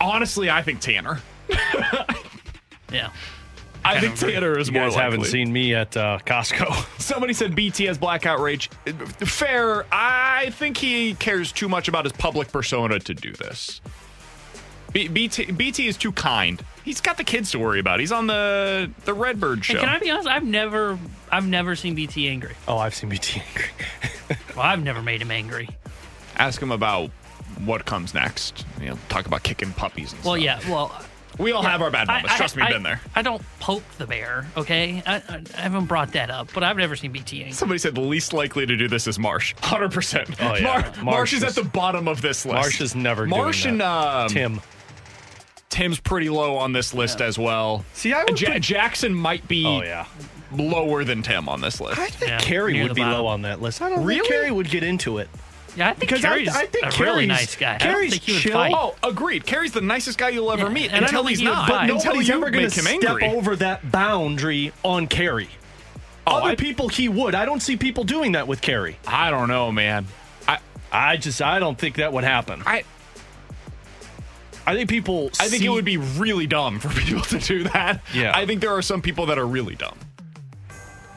[0.00, 1.20] Honestly, I think Tanner.
[2.90, 3.10] Yeah.
[3.84, 4.32] I Kind think of agree.
[4.32, 5.10] Tanner is You more guys likely.
[5.12, 7.00] haven't seen me at uh, Costco.
[7.00, 8.70] Somebody said BT has blackout rage.
[9.18, 9.84] Fair.
[9.92, 13.80] I think he cares too much about his public persona to do this.
[14.92, 16.62] B- BT, BT is too kind.
[16.84, 18.00] He's got the kids to worry about.
[18.00, 19.74] He's on the the Redbird show.
[19.74, 20.26] And can I be honest?
[20.28, 20.98] I've never,
[21.30, 22.54] I've never seen BT angry.
[22.66, 23.70] Oh, I've seen BT angry.
[24.54, 25.68] Well, I've never made him angry.
[26.36, 27.10] Ask him about
[27.64, 28.66] what comes next.
[28.80, 30.32] You know, talk about kicking puppies and stuff.
[30.32, 30.66] Well, stuff.
[30.66, 30.70] yeah.
[30.74, 31.04] Well,
[31.38, 32.34] We all have our bad moments.
[32.36, 33.00] Trust me, I, been there.
[33.14, 34.46] I don't poke the bear.
[34.56, 37.52] Okay, I, I, I haven't brought that up, but I've never seen BT angry.
[37.52, 39.54] Somebody said the least likely to do this is Marsh.
[39.56, 40.36] 100%.
[40.40, 40.62] Oh, yeah.
[40.62, 42.54] Mar- Marsh Marsh is is- at the bottom of this list.
[42.56, 43.86] Marsh is never doing Marsh and that.
[43.86, 44.60] um, Tim.
[45.70, 47.84] Tim's pretty low on this list as well.
[47.92, 50.06] See, I would Ja- put- Jackson might be Oh, yeah.
[50.52, 51.98] lower than Tim on this list.
[52.00, 53.18] I think Yeah, Carrie would be bottom.
[53.18, 53.82] low on that list.
[53.82, 54.20] I don't Really?
[54.20, 55.28] think Carrie would get into it.
[55.76, 57.74] Yeah, I think Because I- Carrie's I think a really nice guy.
[57.74, 58.52] I don't Carrie's think he would chill.
[58.54, 58.72] fight.
[58.74, 59.46] Oh, agreed.
[59.46, 61.68] Carrie's the nicest guy you'll ever Yeah, meet and I don't until he's not.
[61.68, 61.90] fight.
[61.90, 63.24] Until Nobody's you ever going to him step angry.
[63.28, 65.50] over that boundary on Carrie.
[66.26, 67.34] Oh, Other I- people he would.
[67.34, 68.96] I don't see people doing that with Carrie.
[69.06, 70.06] I don't know, man.
[70.48, 70.58] I
[70.90, 72.62] I just I don't think that would happen.
[72.66, 72.84] I
[74.68, 75.30] I think people.
[75.40, 78.02] I think see- it would be really dumb for people to do that.
[78.12, 78.32] Yeah.
[78.36, 79.98] I think there are some people that are really dumb.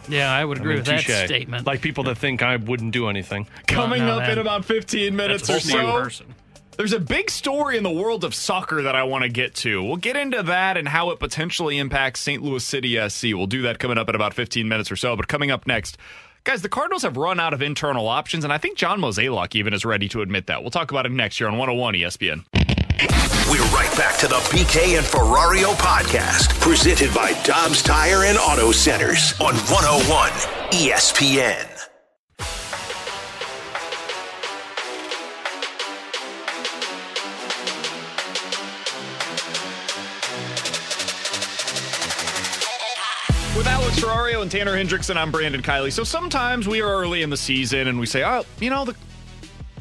[0.10, 1.66] Yeah, I would I agree mean, with that statement.
[1.68, 3.48] Like people that think I wouldn't do anything.
[3.68, 4.32] Coming no, up man.
[4.32, 6.04] in about 15 minutes That's or a whole new so.
[6.04, 6.36] person.
[6.78, 9.84] There's a big story in the world of soccer that I want to get to.
[9.84, 12.42] We'll get into that and how it potentially impacts St.
[12.42, 13.26] Louis City SC.
[13.26, 15.16] We'll do that coming up in about 15 minutes or so.
[15.16, 15.98] But coming up next,
[16.44, 19.74] guys, the Cardinals have run out of internal options, and I think John Mozeliak even
[19.74, 20.62] is ready to admit that.
[20.62, 23.41] We'll talk about it next year on 101 ESPN.
[23.52, 28.72] We're right back to the BK and Ferrario podcast, presented by Dobbs Tire and Auto
[28.72, 30.30] Centers on 101
[30.72, 31.68] ESPN.
[43.58, 45.92] With Alex Ferrario and Tanner Hendrickson, I'm Brandon Kiley.
[45.92, 48.96] So sometimes we are early in the season and we say, oh, you know, the,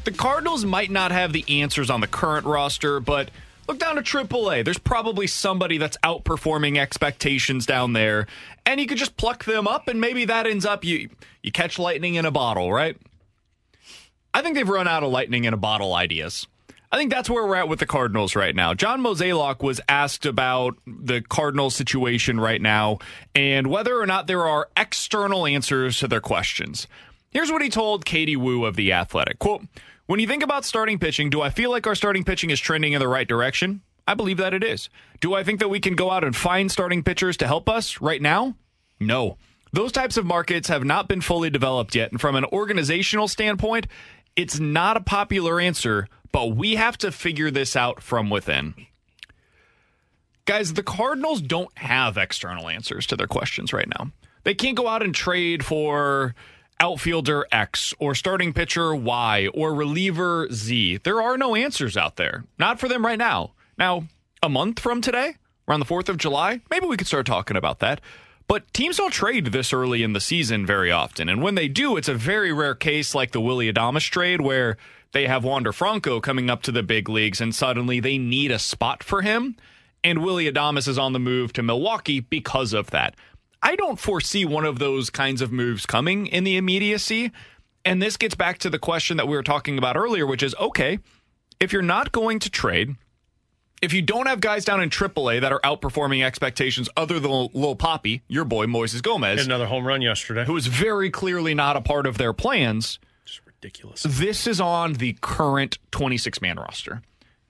[0.03, 3.31] the Cardinals might not have the answers on the current roster, but
[3.71, 4.65] look down to AAA.
[4.65, 8.27] There's probably somebody that's outperforming expectations down there,
[8.65, 11.09] and you could just pluck them up, and maybe that ends up you
[11.41, 12.97] you catch lightning in a bottle, right?
[14.33, 16.47] I think they've run out of lightning in a bottle ideas.
[16.91, 18.73] I think that's where we're at with the Cardinals right now.
[18.73, 22.99] John Mozeliak was asked about the Cardinals situation right now
[23.33, 26.87] and whether or not there are external answers to their questions.
[27.29, 29.39] Here's what he told Katie Woo of The Athletic.
[29.39, 29.63] Quote,
[30.11, 32.91] when you think about starting pitching, do I feel like our starting pitching is trending
[32.91, 33.81] in the right direction?
[34.05, 34.89] I believe that it is.
[35.21, 38.01] Do I think that we can go out and find starting pitchers to help us
[38.01, 38.57] right now?
[38.99, 39.37] No.
[39.71, 42.11] Those types of markets have not been fully developed yet.
[42.11, 43.87] And from an organizational standpoint,
[44.35, 48.73] it's not a popular answer, but we have to figure this out from within.
[50.43, 54.11] Guys, the Cardinals don't have external answers to their questions right now.
[54.43, 56.35] They can't go out and trade for
[56.81, 60.97] outfielder X or starting pitcher Y or reliever Z.
[61.03, 62.43] There are no answers out there.
[62.57, 63.51] Not for them right now.
[63.77, 64.07] Now,
[64.41, 65.35] a month from today,
[65.67, 68.01] around the 4th of July, maybe we could start talking about that.
[68.47, 71.29] But teams don't trade this early in the season very often.
[71.29, 74.75] And when they do, it's a very rare case like the Willy Adames trade where
[75.11, 78.59] they have Wander Franco coming up to the big leagues, and suddenly they need a
[78.59, 79.55] spot for him.
[80.03, 83.15] And Willy Adames is on the move to Milwaukee because of that.
[83.61, 87.31] I don't foresee one of those kinds of moves coming in the immediacy.
[87.85, 90.55] And this gets back to the question that we were talking about earlier, which is
[90.55, 90.99] okay,
[91.59, 92.95] if you're not going to trade,
[93.81, 97.75] if you don't have guys down in AAA that are outperforming expectations other than Lil
[97.75, 100.45] Poppy, your boy Moises Gomez, another home run yesterday.
[100.45, 102.99] who is very clearly not a part of their plans,
[103.45, 104.03] ridiculous.
[104.03, 107.01] this is on the current 26 man roster.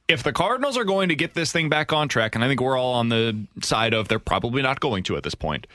[0.07, 2.61] If the Cardinals are going to get this thing back on track, and I think
[2.61, 5.67] we're all on the side of they're probably not going to at this point,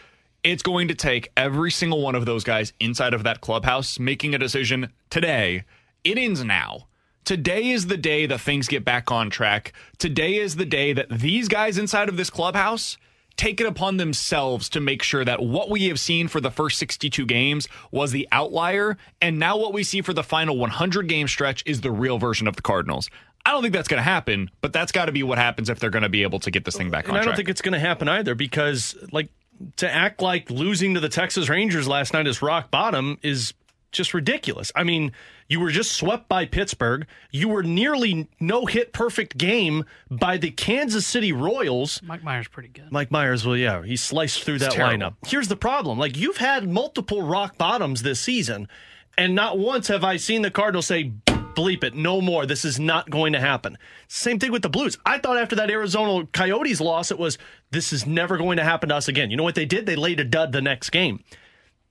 [0.52, 4.35] it's going to take every single one of those guys inside of that clubhouse making
[4.35, 5.64] a decision today.
[6.05, 6.86] It ends now.
[7.24, 9.73] Today is the day that things get back on track.
[9.98, 12.97] Today is the day that these guys inside of this clubhouse
[13.36, 16.78] take it upon themselves to make sure that what we have seen for the first
[16.78, 21.28] 62 games was the outlier, and now what we see for the final 100 game
[21.28, 23.10] stretch is the real version of the Cardinals.
[23.44, 25.78] I don't think that's going to happen, but that's got to be what happens if
[25.78, 27.48] they're going to be able to get this thing back And on I don't think
[27.48, 29.28] it's going to happen either because, like,
[29.77, 33.55] to act like losing to the Texas Rangers last night is rock bottom is
[33.93, 34.70] just ridiculous.
[34.74, 35.12] I mean,
[35.49, 37.07] you were just swept by Pittsburgh.
[37.31, 42.03] You were nearly no hit perfect game by the Kansas City Royals.
[42.03, 42.91] Mike Myers pretty good.
[42.91, 45.11] Mike Myers, well, yeah, he sliced through that terrible.
[45.11, 45.15] lineup.
[45.27, 48.69] Here's the problem: like you've had multiple rock bottoms this season,
[49.16, 51.12] and not once have I seen the Cardinals say,
[51.57, 52.47] "Bleep it, no more.
[52.47, 53.77] This is not going to happen."
[54.07, 54.97] Same thing with the Blues.
[55.05, 57.39] I thought after that Arizona Coyotes loss, it was
[57.73, 59.31] this is never going to happen to us again.
[59.31, 59.87] You know what they did?
[59.87, 61.24] They laid a dud the next game.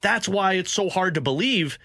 [0.02, 1.78] That's why it's so hard to believe.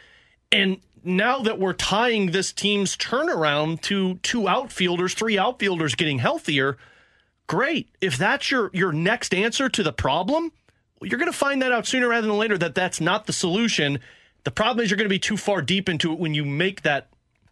[0.52, 6.76] And now that we're tying this team's turnaround to two outfielders, three outfielders getting healthier,
[7.46, 7.88] great.
[8.00, 10.52] If that's your your next answer to the problem,
[11.02, 14.00] you're going to find that out sooner rather than later that that's not the solution.
[14.44, 16.82] The problem is you're going to be too far deep into it when you make
[16.82, 17.08] that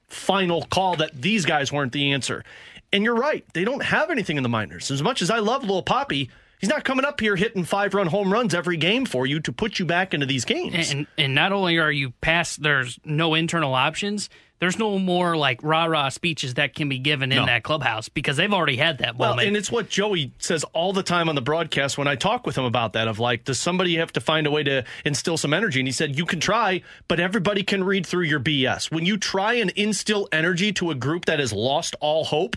[0.09, 2.44] final call that these guys weren't the answer.
[2.93, 4.90] And you're right, they don't have anything in the minors.
[4.90, 8.06] As much as I love Lil Poppy, he's not coming up here hitting five run
[8.06, 10.90] home runs every game for you to put you back into these games.
[10.90, 14.30] And, and not only are you past, there's no internal options.
[14.60, 17.47] There's no more like rah rah speeches that can be given in No.
[17.47, 19.48] that clubhouse because they've already had that Well, moment.
[19.48, 22.59] and it's what Joey says all the time on the broadcast when I talk with
[22.59, 25.55] him about that of like, does somebody have to find a way to instill some
[25.55, 25.78] energy?
[25.80, 28.90] And he said, you can try, but everybody can read through your BS.
[28.90, 32.56] When you try and instill energy to a group that has lost all hope,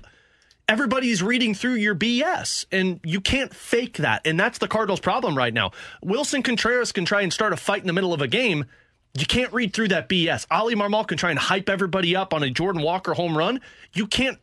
[0.68, 4.22] everybody's reading through your BS, and you can't fake that.
[4.26, 5.72] And that's the Cardinals' problem right now.
[6.04, 8.66] Willson Contreras can try and start a fight in the middle of a game.
[9.14, 10.46] You can't read through that BS.
[10.52, 13.60] Oli Marmol can try and hype everybody up on a Jordan Walker home run.
[13.94, 14.38] You can't.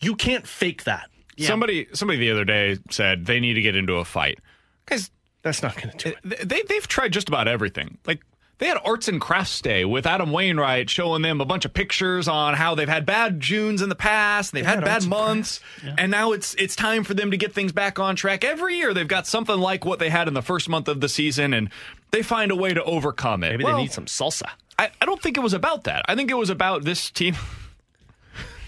[0.00, 1.10] You can't fake that.
[1.38, 4.38] Somebody somebody the other day said they need to get into a fight.
[4.86, 5.10] Guys,
[5.42, 6.48] that's not going to do it.
[6.48, 7.98] They they've tried just about everything.
[8.06, 8.20] Like
[8.62, 12.28] they had arts and crafts day with Adam Wainwright showing them a bunch of pictures
[12.28, 14.92] on how they've had bad Junes in the past, and they've They had had bad
[14.92, 15.60] arts and months,
[15.98, 18.44] and now it's it's time for them to get things back on track.
[18.44, 21.08] Every year they've got something like what they had in the first month of the
[21.08, 21.70] season, and
[22.12, 23.50] they find a way to overcome it.
[23.50, 24.50] Maybe Well, they need some salsa.
[24.78, 26.04] I, I don't think it was about that.
[26.06, 27.34] I think it was about this team.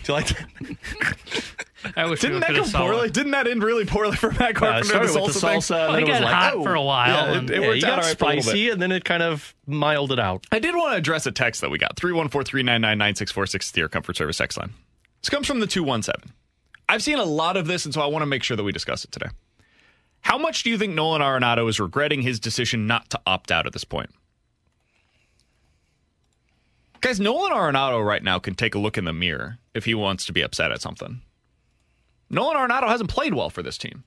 [0.04, 1.94] Do you like that?
[1.96, 3.10] I wish Didn't we that go poorly?
[3.10, 4.84] Didn't that end really poorly for Matt Uh, it Carpenter?
[4.88, 5.76] started the with the salsa thing?
[5.76, 6.62] and Well, then it was got like, hot oh.
[6.62, 8.28] for a while, Yeah, and- it, it Yeah, worked out got all right for a
[8.28, 10.46] little spicy, and then it kind of miled it out.
[10.50, 13.88] I did want to address a text that we got 314 399 9646 the Air
[13.88, 14.72] Comfort Service X line.
[15.22, 16.32] This comes from the 217.
[16.88, 18.72] I've seen a lot of this, and so I want to make sure that we
[18.72, 19.28] discuss it today.
[20.20, 23.66] How much do you think Nolan Arenado is regretting his decision not to opt out
[23.66, 24.10] at this point?
[27.04, 30.24] Guys, Nolan Arenado right now can take a look in the mirror if he wants
[30.24, 31.20] to be upset at something.
[32.30, 34.04] Nolan Arenado hasn't played well for this team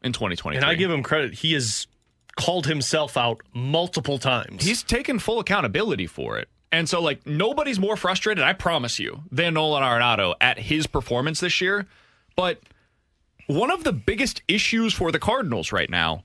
[0.00, 0.56] in 2020.
[0.56, 1.34] And I give him credit.
[1.34, 1.86] He has
[2.36, 4.64] called himself out multiple times.
[4.64, 6.48] He's taken full accountability for it.
[6.72, 11.40] And so, like, nobody's more frustrated, I promise you, than Nolan Arenado at his performance
[11.40, 11.86] this year.
[12.34, 12.62] But
[13.46, 16.24] one of the biggest issues for the Cardinals right now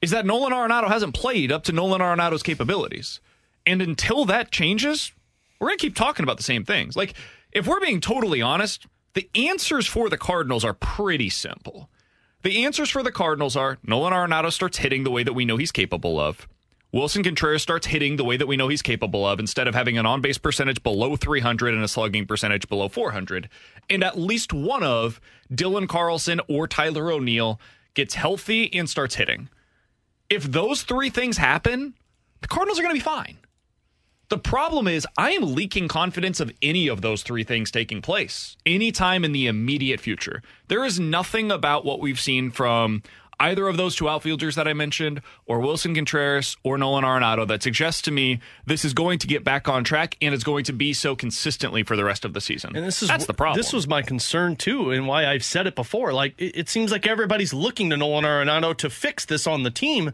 [0.00, 3.20] is that Nolan Arenado hasn't played up to Nolan Arenado's capabilities.
[3.66, 5.12] And until that changes,
[5.60, 6.96] we're going to keep talking about the same things.
[6.96, 7.14] Like,
[7.52, 11.90] if we're being totally honest, the answers for the Cardinals are pretty simple.
[12.42, 15.58] The answers for the Cardinals are Nolan Arenado starts hitting the way that we know
[15.58, 16.48] he's capable of.
[16.92, 19.96] Willson Contreras starts hitting the way that we know he's capable of instead of having
[19.96, 23.48] an on base percentage below 300 and a slugging percentage below 400.
[23.88, 25.20] And at least one of
[25.52, 27.60] Dylan Carlson or Tyler O'Neill
[27.94, 29.50] gets healthy and starts hitting.
[30.28, 31.94] If those three things happen,
[32.40, 33.38] the Cardinals are going to be fine.
[34.30, 38.56] The problem is, I am leaking confidence of any of those three things taking place
[38.64, 40.40] anytime in the immediate future.
[40.68, 43.02] There is nothing about what we've seen from
[43.40, 47.62] either of those two outfielders that I mentioned, or Willson Contreras or Nolan Arenado, that
[47.62, 50.72] suggests to me this is going to get back on track and it's going to
[50.72, 52.76] be so consistently for the rest of the season.
[52.76, 53.56] And this is that's the problem.
[53.56, 56.12] This was my concern too, and why I've said it before.
[56.12, 59.72] Like it, it seems like everybody's looking to Nolan Arenado to fix this on the
[59.72, 60.12] team.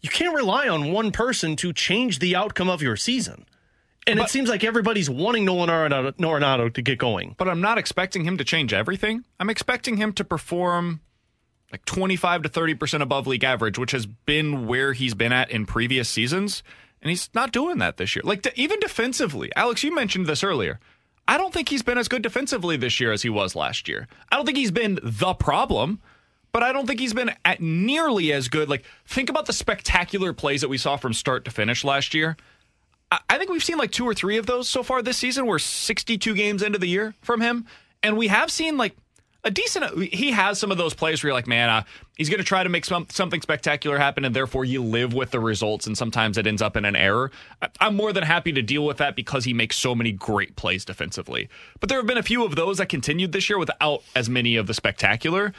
[0.00, 3.44] You can't rely on one person to change the outcome of your season.
[4.08, 7.34] And it seems like everybody's wanting Nolan Arenado, Arenado to get going.
[7.38, 9.24] But I'm not expecting him to change everything.
[9.38, 11.00] I'm expecting him to perform
[11.72, 15.66] like 25 to 30% above league average, which has been where he's been at in
[15.66, 16.62] previous seasons.
[17.02, 18.22] And he's not doing that this year.
[18.24, 20.80] Like, to, even defensively, Alex, you mentioned this earlier.
[21.28, 24.08] I don't think he's been as good defensively this year as he was last year.
[24.32, 26.00] I don't think he's been the problem,
[26.52, 28.68] but I don't think he's been at nearly as good.
[28.68, 32.36] Like, think about the spectacular plays that we saw from start to finish last year.
[33.10, 35.46] I, think we've seen like two or three of those so far this season.
[35.46, 37.66] We're 62 games into the year from him.
[38.02, 38.96] And we have seen like
[39.44, 41.82] a decent he has some of those plays where you're like man uh,
[42.16, 45.30] he's going to try to make some, something spectacular happen and therefore you live with
[45.30, 47.30] the results and sometimes it ends up in an error.
[47.62, 50.56] I, i'm more than happy to deal with that because he makes so many great
[50.56, 51.48] plays defensively.
[51.80, 54.56] But there have been a few of those that continued this year without as many
[54.56, 55.52] of the spectacular.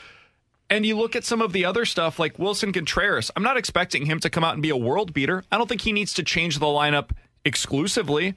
[0.70, 3.32] And you look at some of the other stuff like willson contreras.
[3.36, 5.44] I'm not expecting him to come out and be a world beater.
[5.52, 7.10] I don't think he needs to change the lineup
[7.46, 8.36] exclusively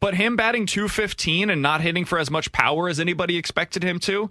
[0.00, 3.98] but him batting 215 and not hitting for as much power as anybody expected him
[3.98, 4.30] to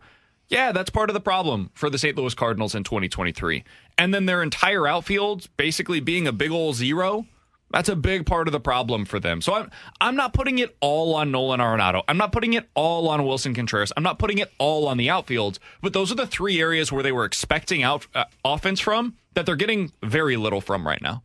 [0.50, 2.16] yeah, that's part of the problem for the St.
[2.16, 3.64] Louis Cardinals in 2023.
[3.98, 7.26] And then their entire outfield basically being a big old zero.
[7.70, 9.42] That's a big part of the problem for them.
[9.42, 12.02] So I'm I'm not putting it all on Nolan Arenado.
[12.08, 13.92] I'm not putting it all on Willson Contreras.
[13.98, 15.60] I'm not putting it all on the outfield.
[15.82, 19.46] But those are the three areas where they were expecting out uh, offense from that
[19.46, 21.24] they're getting very little from right now,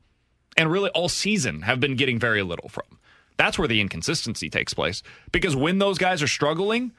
[0.56, 2.98] and really all season have been getting very little from.
[3.36, 5.02] That's where the inconsistency takes place
[5.32, 6.92] because when those guys are struggling,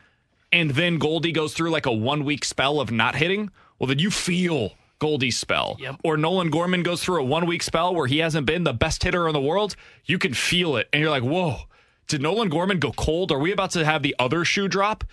[0.52, 3.50] and then Goldie goes through like a one week spell of not hitting,
[3.80, 5.78] well, then you feel Goldie's spell.
[5.80, 6.02] Yep.
[6.04, 9.04] Or Nolan Gorman goes through a one week spell where he hasn't been the best
[9.04, 9.76] hitter in the world.
[10.06, 10.88] You can feel it.
[10.94, 11.64] And you're like, whoa,
[12.08, 13.32] did Nolan Gorman go cold?
[13.32, 15.04] Are we about to have the other shoe drop?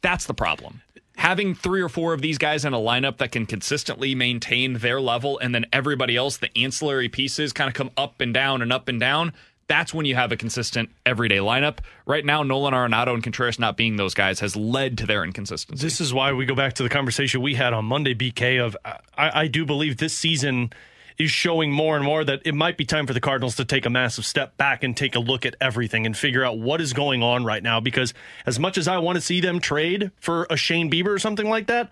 [0.00, 0.82] That's the problem.
[1.16, 5.00] Having three or four of these guys in a lineup that can consistently maintain their
[5.00, 8.72] level and then everybody else, the ancillary pieces, kind of come up and down and
[8.72, 9.32] up and down
[9.66, 11.78] that's when you have a consistent everyday lineup.
[12.06, 15.82] Right now, Nolan Arenado and Contreras not being those guys has led to their inconsistency.
[15.82, 18.64] This is why we go back to the conversation we had on Monday, BK.
[18.64, 20.72] Of I, I do believe this season
[21.18, 23.86] is showing more and more that it might be time for the Cardinals to take
[23.86, 26.92] a massive step back and take a look at everything and figure out what is
[26.92, 27.80] going on right now.
[27.80, 28.12] Because
[28.46, 31.48] as much as I want to see them trade for a Shane Bieber or something
[31.48, 31.90] like that,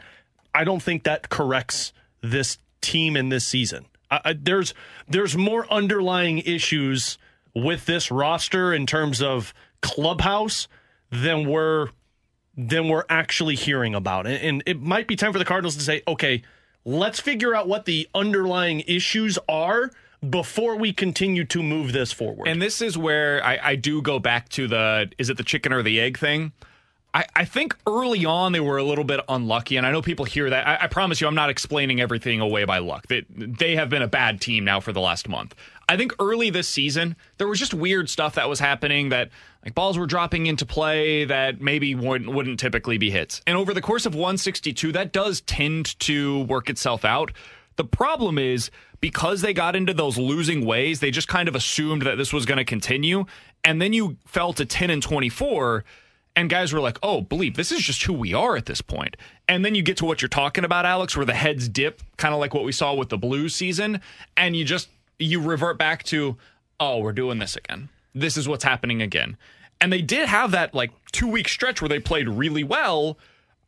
[0.54, 3.86] I don't think that corrects this team in this season.
[4.10, 4.74] I, I, there's
[5.08, 7.16] there's more underlying issues
[7.54, 10.68] with this roster in terms of clubhouse
[11.10, 11.88] than we're
[12.56, 14.26] than we're actually hearing about.
[14.26, 16.42] And, and it might be time for the Cardinals to say, okay,
[16.84, 19.90] let's figure out what the underlying issues are
[20.28, 22.46] before we continue to move this forward.
[22.46, 25.72] And this is where I, I do go back to the is it the chicken
[25.72, 26.52] or the egg thing?
[27.14, 30.24] I, I think early on they were a little bit unlucky, and I know people
[30.24, 30.66] hear that.
[30.66, 33.06] I, I promise you, I'm not explaining everything away by luck.
[33.09, 35.55] They, they have been a bad team now for the last month.
[35.89, 39.28] I think early this season, there was just weird stuff that was happening that
[39.64, 43.43] like balls were dropping into play that maybe wouldn't, wouldn't typically be hits.
[43.47, 47.32] And over the course of 162, that does tend to work itself out.
[47.76, 48.70] The problem is
[49.01, 52.47] because they got into those losing ways, they just kind of assumed that this was
[52.47, 53.26] going to continue.
[53.64, 55.84] And then you fell to 10 and 24
[56.34, 59.16] and guys were like, oh, believe this is just who we are at this point.
[59.48, 62.32] And then you get to what you're talking about, Alex, where the heads dip, kind
[62.34, 64.00] of like what we saw with the Blues season,
[64.36, 64.88] and you just
[65.18, 66.36] you revert back to,
[66.80, 67.88] oh, we're doing this again.
[68.14, 69.36] This is what's happening again.
[69.80, 73.18] And they did have that like two week stretch where they played really well.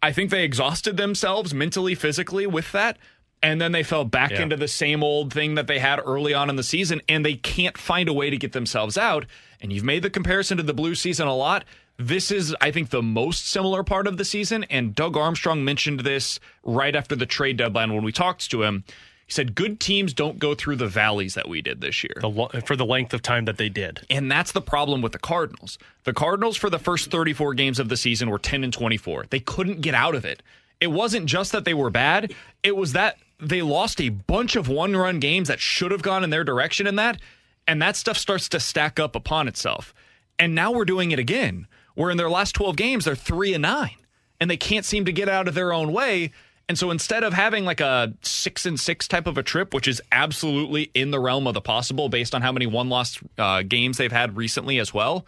[0.02, 2.98] I think they exhausted themselves mentally, physically with that.
[3.42, 4.42] And then they fell back Yeah.
[4.42, 7.34] into the same old thing that they had early on in the season, and they
[7.34, 9.26] can't find a way to get themselves out.
[9.60, 11.64] And you've made the comparison to the Blue season a lot.
[11.96, 14.64] This is, I think, the most similar part of the season.
[14.64, 18.84] And Doug Armstrong mentioned this right after the trade deadline when we talked to him.
[19.26, 22.16] He said, Good teams don't go through the valleys that we did this year.
[22.20, 24.00] The lo- for the length of time that they did.
[24.10, 25.78] And that's the problem with the Cardinals.
[26.02, 29.26] The Cardinals, for the first 34 games of the season, were 10 and 24.
[29.30, 30.42] They couldn't get out of it.
[30.80, 34.68] It wasn't just that they were bad, it was that they lost a bunch of
[34.68, 37.20] one run games that should have gone in their direction in that.
[37.66, 39.94] And that stuff starts to stack up upon itself.
[40.38, 43.62] And now we're doing it again, where in their last 12 games, they're three and
[43.62, 43.96] nine,
[44.40, 46.32] and they can't seem to get out of their own way.
[46.68, 49.86] And so instead of having like a six and six type of a trip, which
[49.86, 53.62] is absolutely in the realm of the possible based on how many one loss uh,
[53.62, 55.26] games they've had recently as well,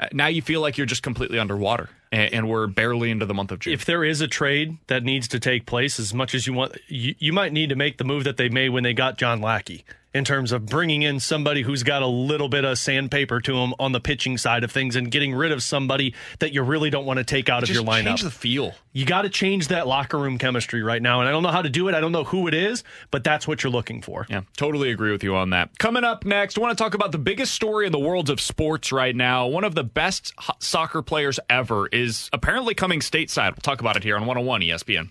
[0.00, 1.88] uh, now you feel like you're just completely underwater.
[2.10, 3.72] and, and we're barely into the month of June.
[3.72, 6.76] If there is a trade that needs to take place, as much as you want,
[6.88, 9.40] you, you might need to make the move that they made when they got John
[9.40, 13.56] Lackey in terms of bringing in somebody who's got a little bit of sandpaper to
[13.56, 16.90] him on the pitching side of things and getting rid of somebody that you really
[16.90, 18.04] don't want to take out of your lineup.
[18.04, 18.74] change the feel.
[18.92, 21.20] You got to change that locker room chemistry right now.
[21.20, 21.94] And I don't know how to do it.
[21.94, 24.26] I don't know who it is, but that's what you're looking for.
[24.28, 25.78] Yeah, totally agree with you on that.
[25.78, 28.40] Coming up next, I want to talk about the biggest story in the world of
[28.40, 29.46] sports right now.
[29.46, 33.50] One of the best soccer players ever is apparently coming stateside.
[33.50, 35.10] We'll talk about it here on 101 ESPN.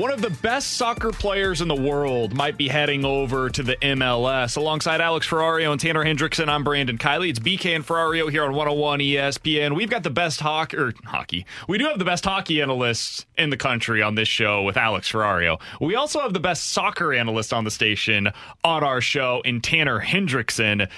[0.00, 3.76] One of the best soccer players in the world might be heading over to the
[3.76, 4.56] MLS.
[4.56, 7.28] Alongside Alex Ferrario and Tanner Hendrickson, I'm Brandon Kiley.
[7.28, 9.76] It's BK and Ferrario here on 101 ESPN.
[9.76, 11.44] We've got the best hockey, or hockey.
[11.68, 15.12] We do have the best hockey analysts in the country on this show with Alex
[15.12, 15.60] Ferrario.
[15.82, 18.30] We also have the best soccer analyst on the station
[18.64, 20.88] on our show in Tanner Hendrickson.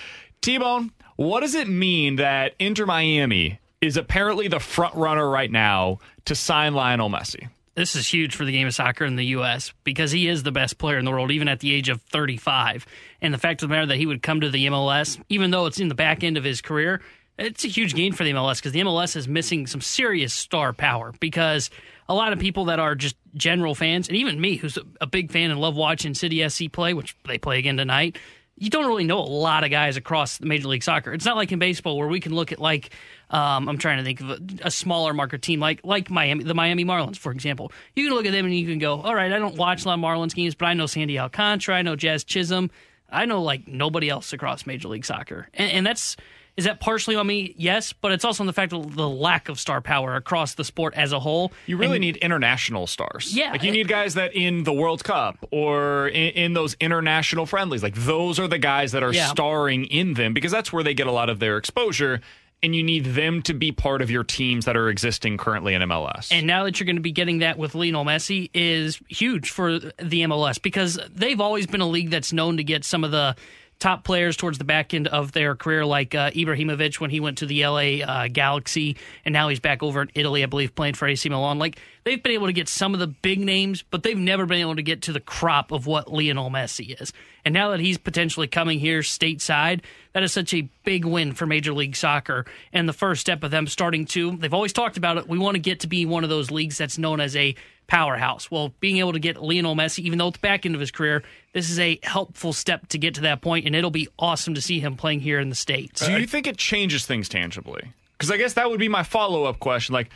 [0.43, 5.99] T-Bone, what does it mean that Inter Miami is apparently the front runner right now
[6.27, 7.49] to sign Lionel Messi?
[7.75, 9.73] This is huge for the game of soccer in the U.S.
[9.85, 12.87] because he is the best player in the world, even at the age of 35.
[13.21, 15.67] And the fact of the matter that he would come to the MLS, even though
[15.67, 17.01] it's in the back end of his career,
[17.39, 20.73] it's a huge gain for the MLS because the MLS is missing some serious star
[20.73, 21.71] power because
[22.09, 25.31] a lot of people that are just general fans, and even me, who's a big
[25.31, 28.19] fan and love watching City SC play, which they play again tonight,
[28.57, 31.13] you don't really know a lot of guys across Major League Soccer.
[31.13, 32.91] It's not like in baseball where we can look at like
[33.31, 36.55] um, I'm trying to think of a, a, smaller market team like like Miami, the
[36.55, 37.73] Miami Marlins, for example.
[37.97, 39.89] You can look at them and you can go, all right, I don't watch a
[39.89, 42.71] lot of Marlins games, but I know Sandy Alcantara, I know Jazz Chisholm,
[43.13, 46.17] I know like nobody else across Major League Soccer, and, and that's
[46.55, 47.55] is that partially on me?
[47.57, 50.65] Yes, but it's also on the fact of the lack of star power across the
[50.65, 51.51] sport as a whole.
[51.67, 53.35] You really And- need international stars.
[53.35, 53.53] Yeah.
[53.53, 57.83] Like you need guys that in the World Cup or in, in those international friendlies,
[57.83, 59.29] like those are the guys that are Yeah.
[59.29, 62.21] starring in them because that's where they get a lot of their exposure.
[62.63, 65.83] And you need them to be part of your teams that are existing currently in
[65.83, 66.29] MLS.
[66.31, 69.79] And now that you're going to be getting that with Lionel Messi is huge for
[69.79, 73.35] the MLS because they've always been a league that's known to get some of the
[73.83, 77.39] top players towards the back end of their career, like uh, Ibrahimovic when he went
[77.39, 80.95] to the LA uh, Galaxy, and now he's back over in Italy, I believe, playing
[80.95, 81.59] for AC Milan.
[81.59, 84.61] Like they've been able to get some of the big names, but they've never been
[84.61, 87.13] able to get to the crop of what Lionel Messi is.
[87.45, 89.81] And now that he's potentially coming here stateside,
[90.13, 92.45] that is such a big win for Major League Soccer.
[92.73, 95.29] And the first step of them starting to, they've always talked about it.
[95.29, 97.55] We want to get to be one of those leagues that's known as a
[97.87, 98.51] powerhouse.
[98.51, 101.23] Well, being able to get Lionel Messi, even though it's back end of his career,
[101.53, 104.63] this is a helpful step to get to that point, and it'll be awesome to
[104.63, 106.05] see him playing here in the States.
[106.05, 107.93] Do you uh, think it changes things tangibly?
[108.13, 109.93] Because I guess that would be my follow up question.
[109.93, 110.11] Like,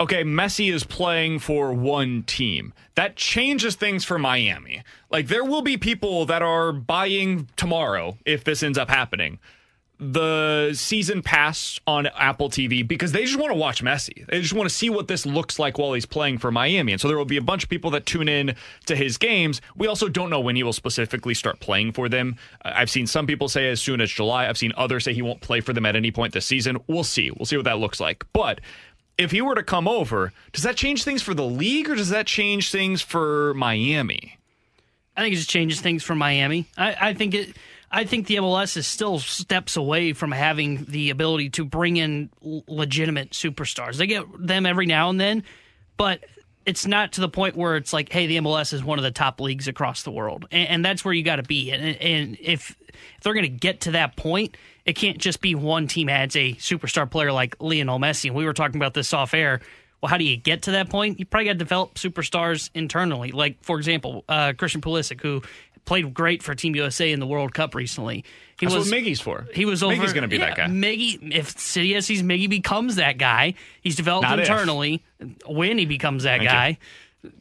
[0.00, 2.72] okay, Messi is playing for one team.
[2.94, 4.82] That changes things for Miami.
[5.10, 9.38] Like, there will be people that are buying tomorrow if this ends up happening.
[9.98, 14.26] The season pass on Apple TV because they just want to watch Messi.
[14.26, 16.92] They just want to see what this looks like while he's playing for Miami.
[16.92, 19.62] And so there will be a bunch of people that tune in to his games.
[19.74, 22.36] We also don't know when he will specifically start playing for them.
[22.60, 24.48] I've seen some people say as soon as July.
[24.48, 26.76] I've seen others say he won't play for them at any point this season.
[26.88, 27.30] We'll see.
[27.30, 28.26] We'll see what that looks like.
[28.34, 28.60] But
[29.18, 32.10] if he were to come over, does that change things for the league or does
[32.10, 34.38] that change things for Miami?
[35.16, 36.66] I think it just changes things for Miami.
[36.76, 37.56] I, I think it.
[37.90, 42.30] I think the MLS is still steps away from having the ability to bring in
[42.42, 43.96] legitimate superstars.
[43.96, 45.44] They get them every now and then,
[45.96, 46.24] but
[46.66, 49.12] it's not to the point where it's like, hey, the MLS is one of the
[49.12, 51.70] top leagues across the world, and, and that's where you got to be.
[51.70, 54.56] And, and if if they're going to get to that point,
[54.86, 58.26] it can't just be one team adds a superstar player like Lionel Messi.
[58.26, 59.60] And we were talking about this off air.
[60.00, 61.18] Well, how do you get to that point?
[61.18, 63.32] You probably got to develop superstars internally.
[63.32, 65.42] Like, for example, uh, Christian Pulisic, who
[65.86, 68.24] played great for Team USA in the World Cup recently.
[68.60, 69.46] He That's was what Miggy's for.
[69.54, 69.94] He was over.
[69.94, 70.66] Miggy's gonna be that guy.
[70.66, 74.48] Miggy, if City SC's Miggy becomes that guy, he's developed Not if.
[74.48, 75.02] internally.
[75.46, 76.78] When he becomes that Thank guy,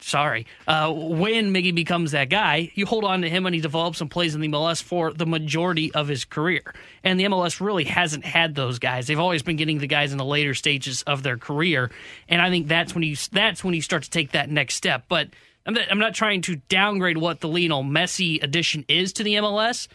[0.02, 4.02] sorry, uh, when Miggy becomes that guy, you hold on to him and he develops
[4.02, 6.74] and plays in the MLS for the majority of his career.
[7.04, 9.08] And the MLS really hasn't had those guys.
[9.08, 11.92] They've always been getting the guys in the later stages of their career,
[12.30, 15.06] and I think that's when you that's when you start to take that next step.
[15.08, 15.30] But
[15.66, 19.36] I'm not, I'm not trying to downgrade what the Lionel Messi addition is to the
[19.36, 19.88] MLS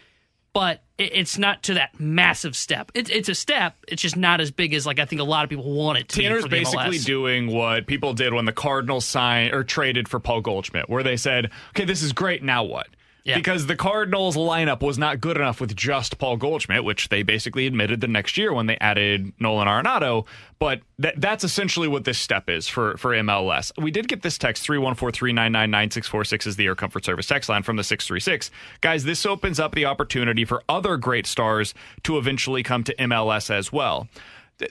[0.53, 2.91] but it- it's not to that massive step.
[2.95, 3.77] It's it's a step.
[3.89, 6.09] It's just not as big as like I think a lot of people want it
[6.11, 6.23] to.
[6.23, 7.05] Tanner's basically MLS.
[7.05, 11.17] doing what people did when the Cardinals signed or traded for Paul Goldschmidt, where they
[11.17, 12.43] said, "Okay, this is great.
[12.43, 12.89] Now what?"
[13.25, 13.37] Yeah.
[13.37, 17.67] Because the Cardinals lineup was not good enough with just Paul Goldschmidt, which they basically
[17.67, 20.27] admitted the next year when they added Nolan Arenado.
[20.59, 23.73] But that, that's essentially what this step is for, for MLS.
[23.83, 27.85] We did get this text 314-399-9646 is the Air Comfort Service text line from the
[27.85, 28.51] 636.
[28.81, 31.75] Guys, this opens up the opportunity for other great stars
[32.05, 34.09] to eventually come to MLS as well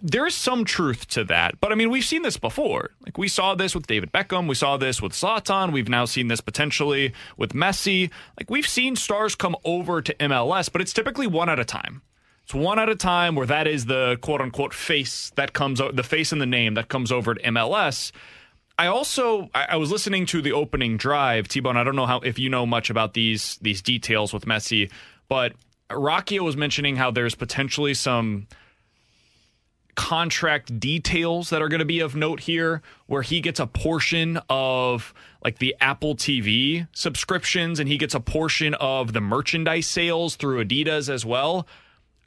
[0.02, 1.60] there is some truth to that.
[1.60, 2.92] But I mean, we've seen this before.
[3.06, 6.28] Like we saw this with David Beckham, we saw this with Zlatan, we've now seen
[6.28, 8.10] this potentially with Messi.
[8.38, 12.02] Like we've seen stars come over to MLS, but it's typically one at a time.
[12.44, 16.04] It's one at a time where that is the quote unquote face that comes the
[16.04, 18.12] face and the name that comes over to MLS.
[18.80, 21.76] I also I, was listening to the opening drive, T-Bone.
[21.76, 24.90] I don't know how if you know much about these these details with Messi,
[25.28, 25.54] but
[25.92, 28.48] Rocchio was mentioning how there's potentially some
[30.00, 34.40] contract details that are going to be of note here where he gets a portion
[34.50, 35.14] of
[35.44, 40.64] like the Apple TV subscriptions and he gets a portion of the merchandise sales through
[40.64, 41.68] Adidas as well.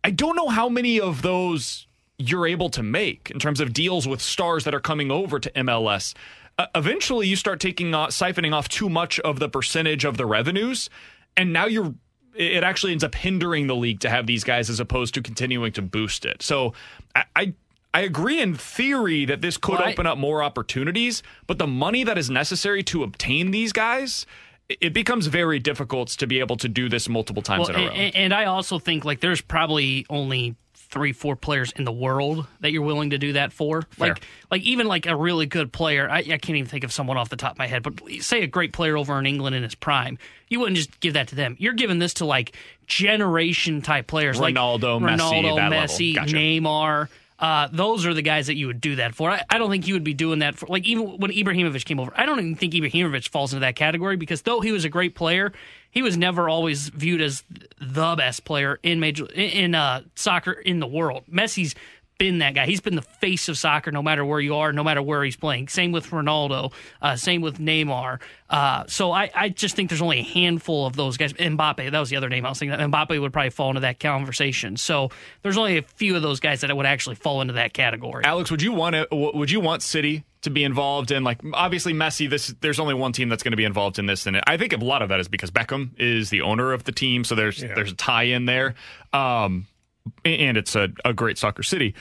[0.05, 1.87] I don't know how many of those
[2.19, 5.51] you're able to make in terms of deals with stars that are coming over to
[5.53, 6.13] MLS.
[6.59, 10.27] Uh, eventually, you start taking uh, siphoning off too much of the percentage of the
[10.27, 10.91] revenues,
[11.39, 11.95] and now you're
[12.35, 15.73] it actually ends up hindering the league to have these guys as opposed to continuing
[15.73, 16.43] to boost it.
[16.43, 16.75] So
[17.15, 17.55] I, I
[17.95, 21.67] I agree in theory that this could well, open I, up more opportunities, but the
[21.67, 24.25] money that is necessary to obtain these guys,
[24.69, 27.89] it becomes very difficult to be able to do this multiple times well, in a
[27.89, 27.93] row.
[27.93, 30.57] And, and I also think like there's probably only
[30.93, 33.83] three, four players in the world that you're willing to do that for.
[33.83, 34.11] Fair.
[34.11, 36.09] Like, like even like a really good player.
[36.09, 38.43] I, I, can't even think of someone off the top of my head, but say
[38.43, 40.19] a great player over in England in his prime.
[40.49, 41.57] You wouldn't just give that to them.
[41.59, 42.55] You're giving this to like
[42.87, 46.37] generation type players, Ronaldo, like Ronaldo, Messi, gotcha.
[46.37, 47.09] Neymar.
[47.43, 49.29] Uh, those are the guys that you would do that for.
[49.29, 51.99] I, I, don't think you would be doing that for, like, even when Ibrahimovic came
[51.99, 52.13] over.
[52.15, 55.17] I don't even think Ibrahimovic falls into that category because though he was a great
[55.17, 55.53] player,
[55.91, 57.43] he was never always viewed as
[57.81, 61.25] the best player in major in uh, soccer in the world.
[61.29, 61.75] Messi's
[62.23, 62.67] been that guy.
[62.67, 65.35] He's been the face of soccer no matter where you are, no matter where he's
[65.35, 65.67] playing.
[65.67, 68.21] Same with Ronaldo, uh, same with Neymar.
[68.49, 71.33] Uh, so I, I, just think there's only a handful of those guys.
[71.33, 72.79] Mbappe, that was the other name I was thinking.
[72.79, 74.77] That Mbappe would probably fall into that conversation.
[74.77, 75.11] So
[75.43, 78.25] there's only a few of those guys that would actually fall into that category.
[78.25, 81.93] Alex, would you want to, would you want City to be involved in like obviously
[81.93, 84.57] Messi this there's only one team that's going to be involved in this and I
[84.57, 87.37] think a lot of that is because Beckham is the owner of the team so
[87.37, 87.73] there's yeah.
[87.77, 88.75] there's a tie in there
[89.13, 89.69] um
[90.25, 91.95] and it's a, a great soccer city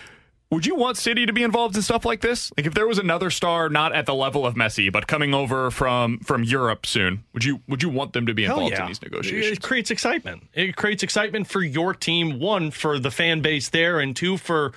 [0.52, 2.52] would you want City to be involved in stuff like this?
[2.58, 5.72] Like if there was another star not at the level of Messi, but coming over
[5.72, 8.82] from from Europe soon, would you would you want them to be involved yeah.
[8.82, 9.58] in these negotiations?
[9.58, 10.44] It creates excitement.
[10.54, 14.74] It creates excitement for your team, one for the fan base there, and two for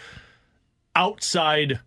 [0.95, 1.81] outside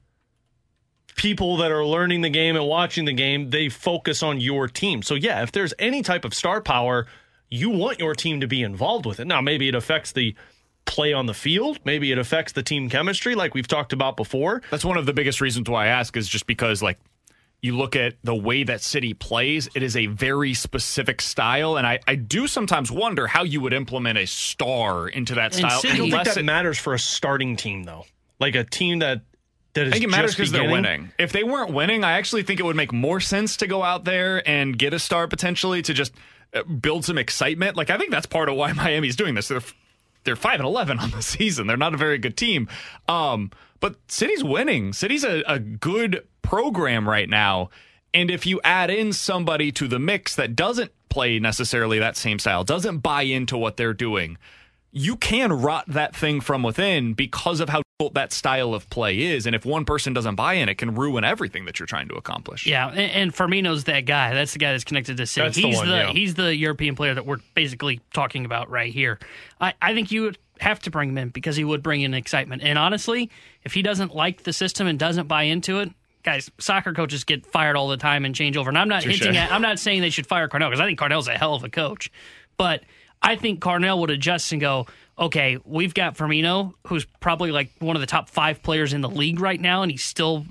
[1.15, 3.51] people that are learning the game and watching the game.
[3.51, 5.01] They focus on your team.
[5.01, 7.07] So yeah, if there's any type of star power,
[7.49, 9.27] you want your team to be involved with it.
[9.27, 10.35] Now maybe it affects the
[10.87, 11.79] play on the field.
[11.85, 14.63] Maybe it affects the team chemistry, like we've talked about before.
[14.71, 16.97] That's one of the biggest reasons why I ask is just because, like,
[17.61, 21.77] you look at the way that City plays, it is a very specific style.
[21.77, 25.55] And I, I do sometimes wonder how you would implement a star into that and
[25.55, 25.81] style.
[25.81, 28.05] City, I don't think that it, matters for a starting team, though.
[28.39, 29.21] Like a team that.
[29.73, 31.11] That I think it matters because they're winning.
[31.19, 34.05] If they weren't winning, I actually think it would make more sense to go out
[34.05, 36.13] there and get a star potentially to just
[36.51, 37.75] uh, build some excitement.
[37.77, 39.49] Like I think that's part of why Miami's doing this.
[39.49, 39.61] They're
[40.27, 41.65] they're five and eleven on the season.
[41.65, 42.69] They're not a very good team.
[43.07, 43.49] Um,
[43.79, 44.93] but City's winning.
[44.93, 47.69] City's a, a good program right now.
[48.13, 52.39] And if you add in somebody to the mix that doesn't play necessarily that same
[52.39, 54.37] style, doesn't buy into what they're doing,
[54.91, 57.81] you can rot that thing from within because of how
[58.13, 59.47] that style of play is.
[59.47, 62.13] And if one person doesn't buy in, it can ruin everything that you're trying to
[62.13, 62.67] accomplish.
[62.67, 64.35] Yeah, and, and Firmino's that guy.
[64.35, 65.47] That's the guy that's connected to City.
[65.47, 66.11] That's he's the, one, the yeah.
[66.11, 69.17] he's the European player that we're basically talking about right here.
[69.59, 72.13] I, I think you would have to bring him in because he would bring in
[72.13, 72.61] excitement.
[72.61, 73.31] And honestly,
[73.63, 75.89] if he doesn't like the system and doesn't buy into it,
[76.21, 78.69] guys, soccer coaches get fired all the time and change over.
[78.69, 79.17] And I'm not Touché.
[79.17, 81.55] hinting at I'm not saying they should fire Carnell because I think Carnell's a hell
[81.55, 82.11] of a coach.
[82.57, 82.83] But
[83.23, 84.85] I think Carnell would adjust and go,
[85.19, 89.09] okay, we've got Firmino, who's probably like one of the top five players in the
[89.09, 90.45] league right now, and he's still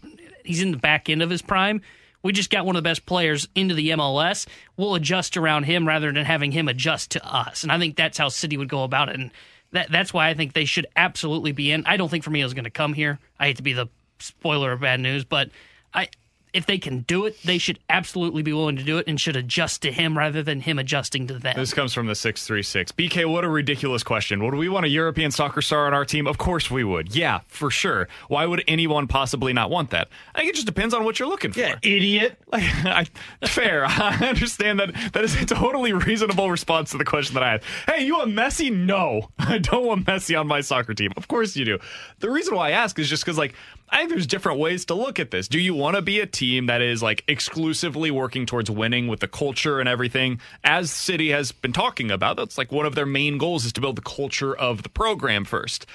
[0.45, 1.83] he's in the back end of his prime.
[2.23, 4.47] We just got one of the best players into the MLS.
[4.77, 7.63] We'll adjust around him rather than having him adjust to us.
[7.63, 9.15] And I think that's how City would go about it.
[9.15, 9.31] And
[9.73, 11.85] that that's why I think they should absolutely be in.
[11.87, 13.19] I don't think Firmino's going to come here.
[13.39, 13.87] I hate to be the
[14.19, 15.51] spoiler of bad news, but
[15.95, 16.09] I
[16.57, 19.37] if they can do it, they should absolutely be willing to do it and should
[19.37, 21.55] adjust to him rather than him adjusting to them.
[21.55, 22.93] This comes from the 636.
[22.93, 24.43] BK, what a ridiculous question.
[24.43, 26.27] Would we want a European soccer star on our team?
[26.27, 27.15] Of course we would.
[27.15, 28.09] Yeah, for sure.
[28.29, 30.09] Why would anyone possibly not want that?
[30.35, 31.61] I think it just depends on what you're looking for.
[31.61, 32.39] Yeah, idiot.
[32.51, 33.05] Like, I,
[33.47, 33.85] fair.
[33.89, 37.63] I understand that that is a totally reasonable response to the question that I had.
[37.87, 38.75] Hey, you want Messi?
[38.75, 39.29] No.
[39.39, 41.13] I don't want Messi on my soccer team.
[41.19, 41.79] Of course you do.
[42.21, 43.55] The reason why I ask is just because, like,
[43.89, 45.49] I think there's different ways to look at this.
[45.49, 49.21] Do you want to be a team that is like exclusively working towards winning with
[49.21, 50.41] the culture and everything?
[50.65, 53.81] As City has been talking about, that's like one of their main goals is to
[53.81, 55.87] build the culture of the program first.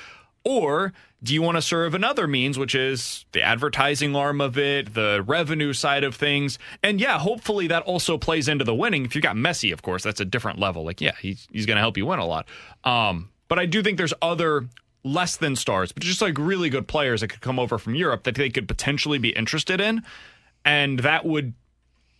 [0.43, 4.93] Or do you want to serve another means, which is the advertising arm of it,
[4.95, 6.57] the revenue side of things?
[6.81, 9.05] And yeah, hopefully that also plays into the winning.
[9.05, 10.83] If you got Messi, of course, that's a different level.
[10.83, 12.47] Like, yeah, he's, he's going to help you win a lot.
[12.83, 14.67] Um, but I do think there's other
[15.03, 18.23] less than stars, but just like really good players that could come over from Europe
[18.23, 20.03] that they could potentially be interested in.
[20.63, 21.53] And that would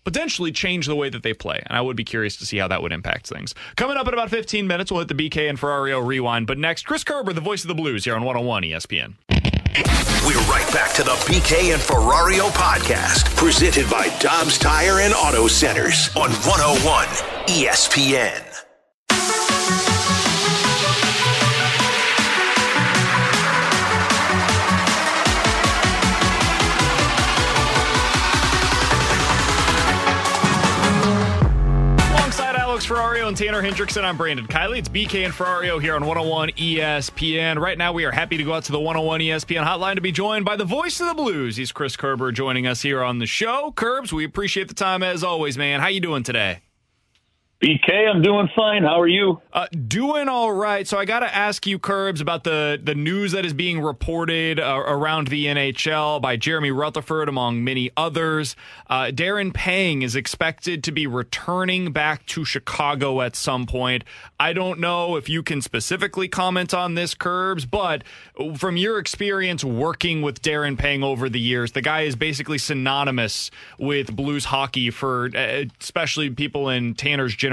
[0.03, 1.61] potentially change the way that they play.
[1.65, 3.53] And I would be curious to see how that would impact things.
[3.75, 6.47] Coming up in about 15 minutes, we'll hit the BK and Ferrario rewind.
[6.47, 9.13] But next, Chris Kerber, the voice of the Blues, here on 101 ESPN.
[10.25, 15.47] We're right back to the BK and Ferrario podcast, presented by Dobbs Tire and Auto
[15.47, 17.07] Centers on 101
[17.47, 18.50] ESPN.
[32.91, 34.79] Ferrario and Tanner Hendrickson, I'm Brandon Kiley.
[34.79, 37.57] It's BK and Ferrario here on 101 ESPN.
[37.57, 40.11] Right now, we are happy to go out to the 101 ESPN hotline to be
[40.11, 41.55] joined by the voice of the Blues.
[41.55, 43.71] He's Chris Kerber joining us here on the show.
[43.71, 45.79] Curbs, we appreciate the time as always, man.
[45.79, 46.59] How you doing today?
[47.61, 48.81] BK, I'm doing fine.
[48.81, 49.39] How are you?
[49.53, 50.87] Uh, doing all right.
[50.87, 54.59] So I got to ask you, Curbs, about the the news that is being reported
[54.59, 58.55] uh, around the NHL by Jeremy Rutherford, among many others.
[58.89, 64.05] Uh, Darren Pang is expected to be returning back to Chicago at some point.
[64.39, 68.03] I don't know if you can specifically comment on this, Curbs, but
[68.57, 73.51] from your experience working with Darren Pang over the years, the guy is basically synonymous
[73.77, 77.50] with Blues hockey for uh, especially people in Tanner's generation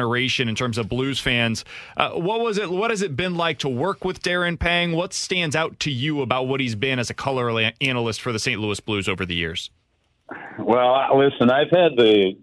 [0.49, 1.65] in terms of Blues fans.
[1.97, 2.70] Uh, what was it?
[2.70, 4.93] What has it been like to work with Darren Pang?
[4.93, 7.49] What stands out to you about what he's been as a color
[7.81, 8.61] analyst for the St.
[8.61, 9.70] Louis Blues over the years?
[10.59, 12.37] Well, listen, I've had the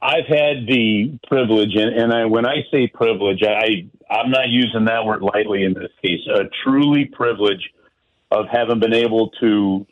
[0.00, 4.84] I've had the privilege, and, and I, when I say privilege, I I'm not using
[4.84, 6.20] that word lightly in this case.
[6.32, 7.70] A truly privilege
[8.30, 9.86] of having been able to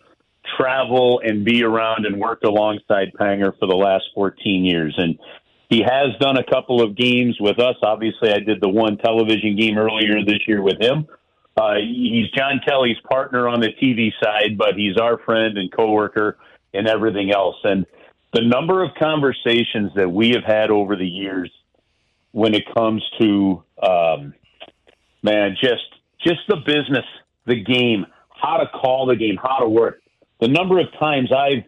[0.57, 5.19] travel and be around and work alongside Panger for the last 14 years, and
[5.69, 7.77] he has done a couple of games with us.
[7.83, 11.07] Obviously, I did the one television game earlier this year with him.
[11.57, 16.37] Uh, he's John Kelly's partner on the TV side, but he's our friend and coworker
[16.73, 17.57] and everything else.
[17.63, 17.87] And
[18.33, 21.51] the number of conversations that we have had over the years
[22.33, 24.35] when it comes to um,
[25.23, 25.85] man, just
[26.25, 27.05] just the business,
[27.47, 30.01] the game, how to call the game, how to work.
[30.41, 31.65] The number of times I've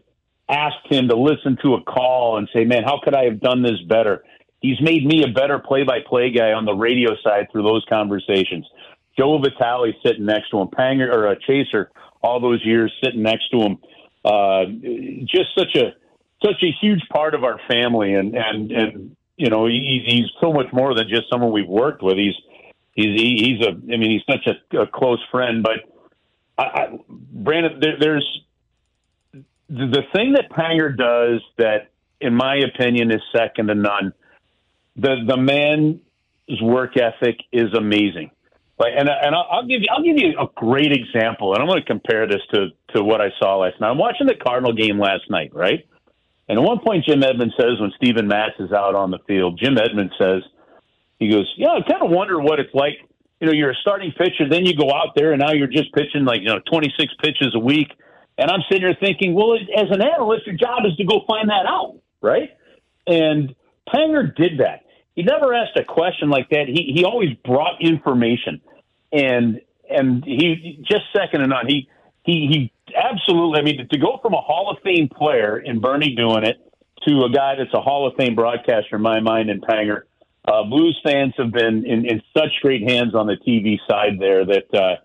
[0.48, 3.62] asked him to listen to a call and say, "Man, how could I have done
[3.62, 4.24] this better?"
[4.60, 8.66] He's made me a better play-by-play guy on the radio side through those conversations.
[9.18, 11.90] Joe Vitale sitting next to him, Panger or a Chaser,
[12.23, 13.78] all those years sitting next to him.
[14.24, 14.64] Uh,
[15.27, 15.94] just such a
[16.44, 20.52] such a huge part of our family, and and and you know he, he's so
[20.52, 22.16] much more than just someone we've worked with.
[22.16, 22.35] He's
[22.93, 25.62] he's he's a I mean he's such a, a close friend.
[25.62, 25.81] But
[26.59, 28.40] I, I, Brandon, there, there's
[29.69, 31.91] the thing that Panger does that,
[32.21, 34.13] in my opinion, is second to none.
[34.97, 36.01] The the man's
[36.63, 38.31] work ethic is amazing.
[38.79, 41.81] Like, and and I'll give you I'll give you a great example, and I'm going
[41.81, 43.91] to compare this to to what I saw last night.
[43.91, 45.87] I'm watching the Cardinal game last night, right?
[46.49, 49.59] And at one point, Jim Edmonds says when Steven Matz is out on the field,
[49.61, 50.43] Jim Edmonds says,
[51.19, 52.95] he goes, "Yeah, I kind of wonder what it's like.
[53.41, 55.93] You know, you're a starting pitcher, then you go out there, and now you're just
[55.93, 57.89] pitching like you know 26 pitches a week."
[58.39, 61.49] And I'm sitting here thinking, well, as an analyst, your job is to go find
[61.49, 62.51] that out, right?
[63.07, 63.55] And
[63.89, 64.83] Panger did that.
[65.15, 66.67] He never asked a question like that.
[66.67, 68.61] He he always brought information,
[69.13, 71.67] and and he just second to none.
[71.67, 71.89] He
[72.25, 72.47] he
[72.87, 73.61] he absolutely.
[73.61, 76.57] I mean, to go from a Hall of Fame player in Bernie doing it
[77.09, 80.03] to a guy that's a Hall of Fame broadcaster in my mind in Panger.
[80.47, 84.45] Uh, Blues fans have been in, in such great hands on the TV side there
[84.45, 84.97] that uh,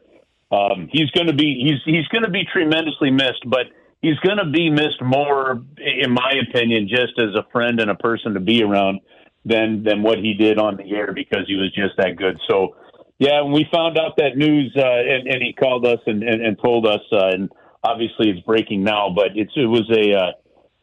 [0.52, 3.68] um, he's going to be he's he's going to be tremendously missed, but
[4.02, 7.96] he's going to be missed more, in my opinion, just as a friend and a
[7.96, 9.00] person to be around
[9.46, 12.38] than than what he did on the air because he was just that good.
[12.50, 12.76] So,
[13.18, 16.46] yeah, when we found out that news, uh, and, and he called us and, and,
[16.46, 17.50] and told us, uh, and
[17.84, 20.32] obviously it's breaking now, but it's it was a uh,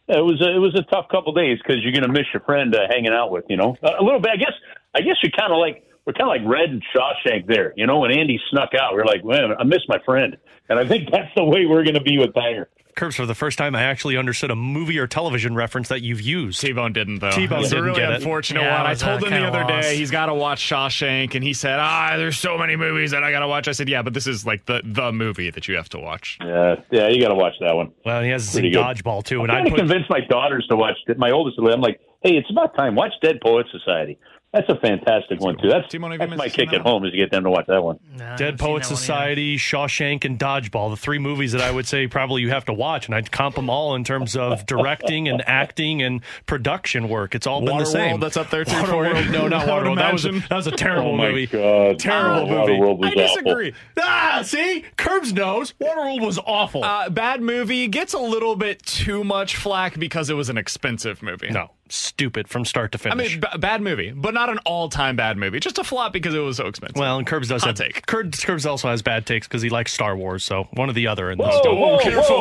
[0.09, 2.43] it was a, it was a tough couple days because you're going to miss your
[2.43, 3.45] friend uh, hanging out with.
[3.49, 4.32] You know, a little bit.
[4.32, 4.55] I guess
[4.95, 7.74] I guess you're kind of like we're kind of like Red and Shawshank there.
[7.76, 10.39] You know, when Andy snuck out, we are like, man, I miss my friend,
[10.70, 12.64] and I think that's the way we're going to be with Panger.
[12.97, 16.20] Curbs for the first time I actually understood a movie or television reference that you've
[16.22, 16.60] used.
[16.62, 17.30] T-Bone didn't though.
[17.30, 18.86] T-Bone It's a didn't really get unfortunate Yeah, one.
[18.86, 19.82] I I told uh, him the other lost.
[19.89, 23.22] day he's got to watch Shawshank, and he said, "Ah, there's so many movies that
[23.22, 25.68] I got to watch." I said, "Yeah, but this is like the the movie that
[25.68, 27.93] you have to watch." Yeah, yeah, you got to watch that one.
[28.05, 30.74] Well, he has Pretty seen dodgeball too, and I'm I put convince my daughters to
[30.76, 31.18] watch it.
[31.18, 32.97] My oldest, I'm like, hey, it's about time.
[32.97, 34.18] Watch Dead Poets Society.
[34.53, 35.69] That's a fantastic one too.
[35.69, 37.99] That's, that's my kick at home is to get them to watch that one.
[38.39, 42.49] Dead Poet Society, Shawshank, and Dodgeball, the three movies that I would say probably you
[42.49, 46.23] have to watch, and I'd comp them all in terms of directing and acting and
[46.47, 47.35] production work.
[47.35, 48.16] It's all been the same.
[48.16, 49.12] Waterworld, that's up there too for you.
[49.12, 49.97] Waterworld, no, not Waterworld.
[49.97, 51.47] That was a, that was a terrible Oh, my movie.
[51.47, 51.99] God.
[51.99, 52.73] Terrible Oh, movie.
[52.73, 53.75] Waterworld was I disagree.
[54.01, 56.85] Ah, see, Curbs knows Waterworld was awful.
[56.85, 61.23] Uh, bad movie gets a little bit too much flack because it was an expensive
[61.23, 61.51] movie.
[61.51, 63.31] no, stupid from start to finish.
[63.31, 65.60] I mean, b- bad movie, but not an all-time bad movie.
[65.60, 66.97] Just a flop because it was so expensive.
[66.97, 68.06] well, and Curbs does Hot have take.
[68.06, 71.06] Curbs, Curbs also has bad takes because he likes Star Wars, so one or the
[71.06, 71.31] other.
[71.31, 71.98] And Whoa, whoa, whoa,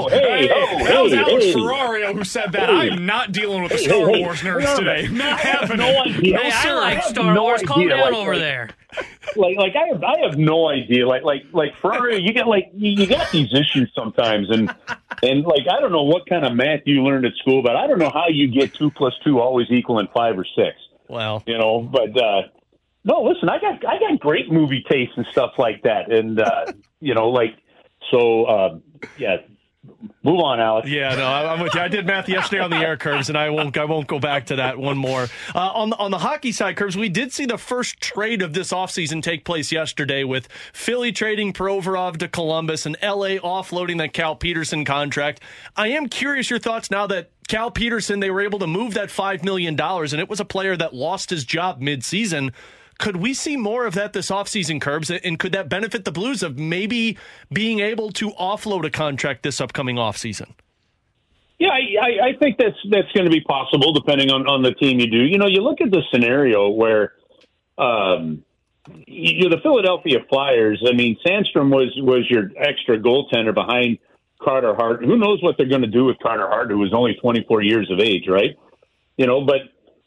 [0.09, 1.53] hey, oh, that was Alex hey.
[1.53, 2.69] Ferrario who said that.
[2.69, 2.75] Hey.
[2.75, 4.23] I am not dealing with the Star hey, hey.
[4.23, 5.07] Wars nerds No, no, today.
[5.07, 5.77] Not I have happening.
[5.77, 6.37] no idea.
[6.39, 7.61] Hey, I like have Star no Wars.
[7.63, 7.89] Calm idea.
[7.89, 8.69] down Like- over like- there.
[9.35, 11.05] like like I have I have no idea.
[11.07, 14.73] Like like like Ferrari, you get like you, you got these issues sometimes, and
[15.23, 17.87] and like I don't know what kind of math you learned at school, but I
[17.87, 20.77] don't know how you get two plus two always equaling five or six.
[21.07, 22.43] Well, You know, but uh
[23.03, 26.65] no, listen, I got I got great movie taste and stuff like that, and uh
[26.99, 27.55] you know, like
[28.11, 28.83] so um
[29.17, 29.37] yeah.
[30.23, 30.89] Move on, Alex.
[30.89, 31.79] Yeah, no, I'm with you.
[31.79, 33.77] I did math yesterday on the air curves, and I won't.
[33.77, 35.27] I won't go back to that one more.
[35.55, 38.53] Uh, on the on the hockey side curves, we did see the first trade of
[38.53, 44.11] this offseason take place yesterday with Philly trading Provorov to Columbus and LA offloading that
[44.11, 45.41] Cal Petersen contract.
[45.75, 49.09] I am curious your thoughts now that Cal Petersen they were able to move that
[49.09, 52.51] five million dollars, and it was a player that lost his job mid-season.
[52.97, 55.09] Could we see more of that this offseason, Curbs?
[55.11, 57.17] And could that benefit the Blues of maybe
[57.51, 60.53] being able to offload a contract this upcoming offseason?
[61.59, 64.99] Yeah, I, I, think that's that's going to be possible depending on, on the team
[64.99, 65.17] you do.
[65.17, 67.13] You know, you look at the scenario where
[67.79, 68.43] um,
[69.07, 70.83] you the Philadelphia Flyers.
[70.87, 73.97] I mean, Sandstrom was was your extra goaltender behind
[74.39, 75.03] Carter Hart.
[75.03, 77.89] Who knows what they're going to do with Carter Hart, who was only 24 years
[77.91, 78.55] of age, right?
[79.17, 79.61] You know, but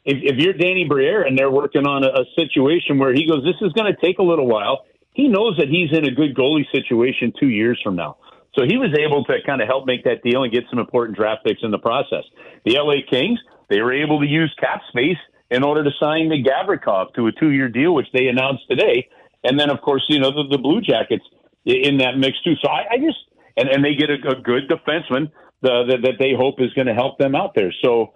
[0.05, 3.43] if, if you're Danny Briere and they're working on a, a situation where he goes,
[3.43, 4.85] this is going to take a little while.
[5.13, 8.17] He knows that he's in a good goalie situation two years from now.
[8.55, 11.17] So he was able to kind of help make that deal and get some important
[11.17, 12.23] draft picks in the process.
[12.65, 15.17] The LA Kings, they were able to use cap space
[15.49, 19.07] in order to sign the Gavrikov to a two-year deal, which they announced today.
[19.43, 21.23] And then, of course, you know, the, the Blue Jackets
[21.65, 22.55] in that mix too.
[22.61, 23.19] So I, I just,
[23.57, 26.93] and, and they get a, a good defenseman that, that they hope is going to
[26.93, 27.73] help them out there.
[27.83, 28.13] So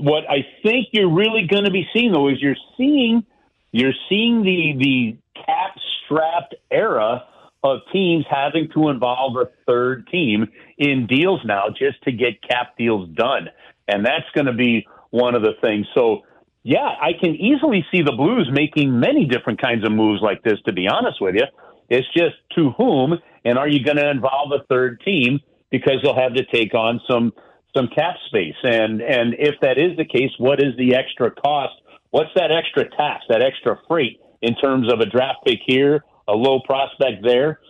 [0.00, 3.24] what I think you're really going to be seeing though is you're seeing,
[3.72, 7.24] you're seeing the, the cap strapped era
[7.64, 10.48] of teams having to involve a third team
[10.78, 13.48] in deals now just to get cap deals done.
[13.86, 15.86] And that's going to be one of the things.
[15.94, 16.22] So,
[16.64, 20.58] yeah, I can easily see the Blues making many different kinds of moves like this,
[20.66, 21.44] to be honest with you.
[21.88, 25.40] It's just to whom, and are you going to involve a third team
[25.70, 27.32] because they'll have to take on some
[27.76, 28.54] some cap space.
[28.62, 31.74] And and if that is the case, what is the extra cost?
[32.10, 36.32] What's that extra tax, that extra freight in terms of a draft pick here, a
[36.32, 37.60] low prospect there?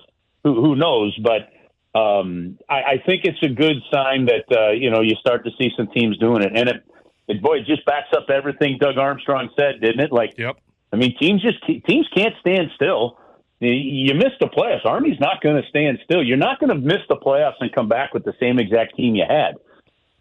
[0.44, 1.16] Who who knows?
[1.22, 1.48] But
[1.98, 5.50] um, I, I think it's a good sign that uh, you know you start to
[5.58, 6.84] see some teams doing it, and it,
[7.28, 10.10] it boy it just backs up everything Doug Armstrong said, didn't it?
[10.12, 10.56] Like, yep.
[10.92, 13.18] I mean, teams just teams can't stand still.
[13.60, 14.84] You- You missed the playoffs.
[14.84, 16.22] Army's not going to stand still.
[16.24, 19.14] You're not going to miss the playoffs and come back with the same exact team
[19.14, 19.54] you had.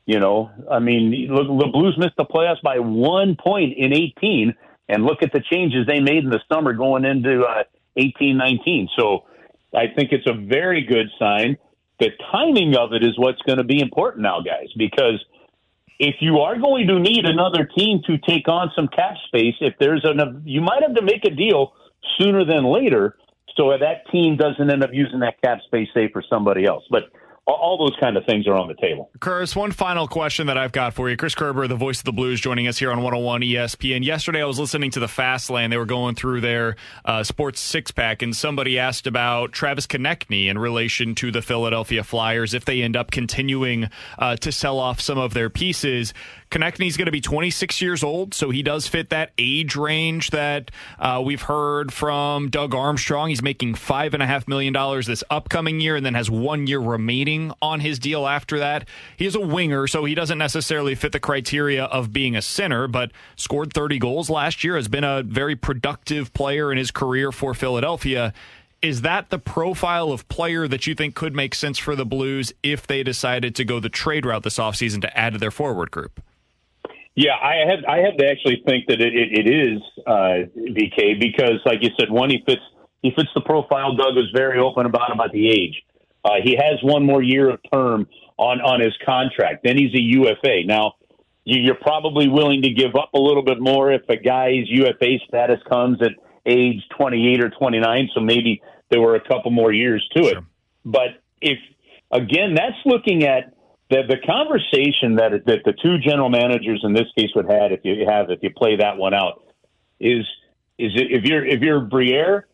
[0.06, 4.54] You know, I mean, look, the Blues missed the playoffs by one point in 18,
[4.90, 7.64] and look at the changes they made in the summer going into uh,
[7.96, 8.90] 18, 19.
[8.98, 9.26] So
[9.76, 11.58] I think it's a very good sign.
[12.00, 15.24] The timing of it is what's going to be important now, guys, because
[16.00, 19.76] if you are going to need another team to take on some cap space, if
[19.80, 21.74] there's an, you might have to make a deal
[22.20, 23.18] sooner than later
[23.56, 26.84] so that team doesn't end up using that cap space, say, for somebody else.
[26.90, 27.12] But
[27.48, 29.10] all, those kind of things are on the table.
[29.20, 31.18] Chris, one final question that I've got for you.
[31.18, 34.04] Chris Kerber, the voice of the Blues, joining us here on 101 ESPN.
[34.04, 35.70] Yesterday, I was listening to the Fast Lane.
[35.72, 40.48] They were going through their uh, sports six pack, and somebody asked about Travis Konecny
[40.48, 43.90] in relation to the Philadelphia Flyers if they end up continuing
[44.20, 46.14] uh, to sell off some of their pieces.
[46.52, 50.70] Konecny's going to be 26 years old, so he does fit that age range that
[51.00, 53.30] uh, we've heard from Doug Armstrong.
[53.30, 56.68] He's making five and a half million dollars this upcoming year, and then has one
[56.68, 57.31] year remaining
[57.62, 58.88] on his deal after that.
[59.18, 63.12] He's a winger, so he doesn't necessarily fit the criteria of being a center, but
[63.36, 67.54] scored 30 goals last year, has been a very productive player in his career for
[67.54, 68.34] Philadelphia.
[68.82, 72.52] Is that the profile of player that you think could make sense for the Blues
[72.64, 75.92] if they decided to go the trade route this offseason to add to their forward
[75.92, 76.22] group?
[77.14, 81.20] Yeah, I have I have to actually think that it, it, it is uh, BK
[81.20, 82.62] because, like you said, one he fits
[83.02, 83.96] he fits the profile.
[83.96, 85.84] Doug was very open about about the age.
[86.24, 88.08] Uh, he has one more year of term
[88.38, 89.64] on on his contract.
[89.64, 90.64] Then he's a UFA.
[90.66, 90.96] Now
[91.44, 95.18] you, you're probably willing to give up a little bit more if a guy's UFA
[95.28, 96.12] status comes at
[96.46, 98.10] age 28 or 29.
[98.14, 100.38] So maybe there were a couple more years to it.
[100.86, 101.58] But if
[102.12, 103.54] again, that's looking at
[103.90, 107.82] the the conversation that that the two general managers in this case would have if
[107.84, 109.44] you have if you play that one out
[110.00, 110.26] is
[110.78, 112.48] is it, if you're if you're Briere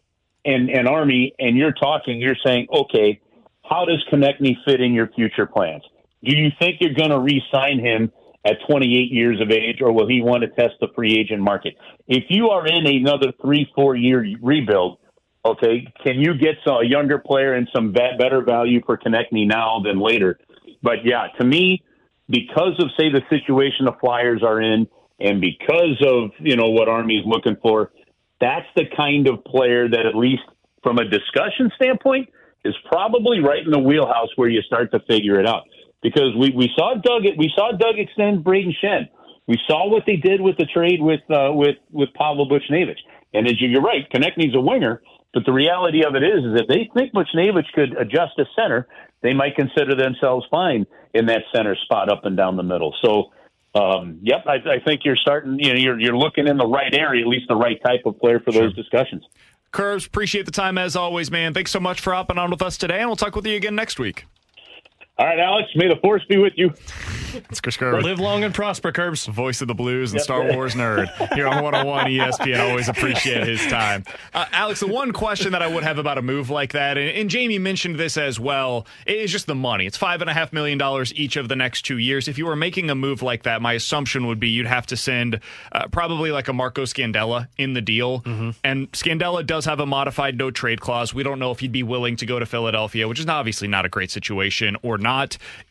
[0.45, 3.21] and and Army and you're talking, you're saying, okay,
[3.69, 5.83] how does Konecny fit in your future plans?
[6.23, 8.11] Do you think you're going to re-sign him
[8.45, 11.75] at 28 years of age, or will he want to test the free agent market?
[12.07, 14.99] If you are in another three, four year rebuild,
[15.45, 19.99] okay, can you get a younger player and some better value for Konecny now than
[19.99, 20.39] later?
[20.81, 21.83] But yeah, to me,
[22.29, 24.87] because of say the situation the Flyers are in,
[25.19, 27.91] and because of you know what Army's looking for,
[28.39, 30.43] that's the kind of player that at least
[30.83, 32.29] from a discussion standpoint
[32.67, 35.63] is probably right in the wheelhouse where you start to figure it out.
[36.03, 39.07] Because we, we saw Doug we saw Doug extend Brayden Schenn.
[39.47, 42.99] We saw what they did with the trade with uh, with with Pavel Buchnevich.
[43.33, 45.01] And as you, you're right, Konecny's a winger,
[45.33, 48.87] but the reality of it is, is if they think Buchnevich could adjust to center,
[49.21, 52.95] they might consider themselves fine in that center spot up and down the middle.
[53.03, 53.31] So,
[53.79, 55.59] um, yep, I, I think you're starting.
[55.59, 58.19] You know, you're you're looking in the right area, at least the right type of
[58.19, 59.23] player for those discussions.
[59.71, 61.53] Curbs, appreciate the time as always, man.
[61.53, 63.75] Thanks so much for hopping on with us today, and we'll talk with you again
[63.75, 64.25] next week.
[65.19, 65.69] All right, Alex.
[65.75, 66.71] May the force be with you.
[67.49, 68.01] It's Chris Kerr.
[68.01, 69.25] Live long and prosper, Curbs.
[69.25, 70.23] Voice of the Blues and Yep.
[70.23, 72.69] Star Wars nerd here on 101 ESPN.
[72.69, 74.03] Always appreciate his time.
[74.33, 77.09] Uh, Alex, the one question that I would have about a move like that, and,
[77.09, 79.87] and Jamie mentioned this as well, is just the money.
[79.87, 80.79] It's $5.5 million
[81.15, 82.27] each of the next two years.
[82.27, 84.97] If you were making a move like that, my assumption would be you'd have to
[84.97, 85.39] send
[85.71, 88.23] uh, probably like a Marco Scandella in the deal.
[88.63, 91.11] And Scandella does have a modified no trade clause.
[91.13, 93.83] We don't know if he'd be willing to go to Philadelphia, which is obviously not
[93.85, 95.06] a great situation, or not.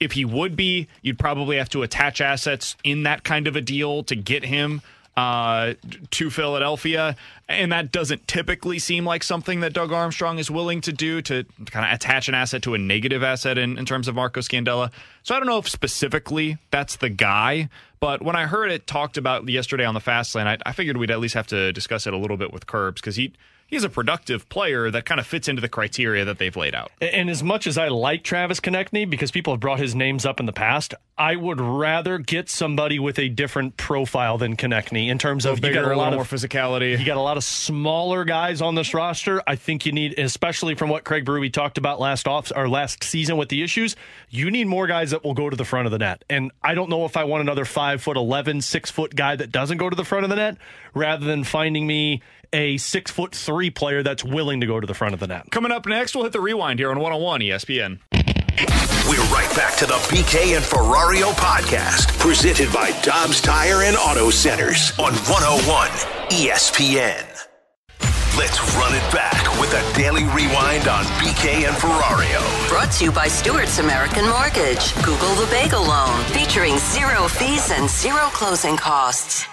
[0.01, 3.61] If he would be, you'd probably have to attach assets in that kind of a
[3.61, 4.83] deal to get him
[5.17, 5.75] uh,
[6.11, 7.17] to Philadelphia.
[7.49, 11.45] And that doesn't typically seem like something that Doug Armstrong is willing to do to
[11.67, 14.91] kind of attach an asset to a negative asset in, in terms of Marco Scandella.
[15.23, 17.69] So I don't know if specifically that's the guy,
[18.01, 20.97] but when I heard it talked about yesterday on the fast lane, I, I figured
[20.97, 23.33] we'd at least have to discuss it a little bit with Curbs because he.
[23.69, 26.93] He's a productive player that kind of fits into the criteria that they've laid out.
[27.01, 30.39] And as much as I like Travis Konecny, because people have brought his names up
[30.39, 35.19] in the past, I would rather get somebody with a different profile than Konechny in
[35.19, 36.97] terms of little you got bigger, a lot of more physicality.
[36.97, 39.43] You got a lot of smaller guys on this roster.
[39.47, 43.03] I think you need, especially from what Craig Berube talked about last off or last
[43.03, 43.97] season with the issues,
[44.29, 46.23] you need more guys that will go to the front of the net.
[46.31, 49.51] And I don't know if I want another five foot 11, six foot guy that
[49.51, 50.59] doesn't go to the front of the net,
[50.95, 52.23] rather than finding me
[52.53, 55.51] a six foot three player that's willing to go to the front of the net.
[55.51, 57.99] Coming up next, we'll hit the rewind here on 101 ESPN.
[59.09, 64.31] We're right back to the BK and Ferrario podcast, presented by Dobbs Tire and Auto
[64.31, 65.89] Centers on 101
[66.31, 67.25] ESPN.
[68.37, 72.69] Let's run it back with a daily rewind on BK and Ferrario.
[72.69, 74.95] Brought to you by Stewart's American Mortgage.
[74.97, 79.47] Google the Bagel Loan, featuring zero fees and zero closing costs.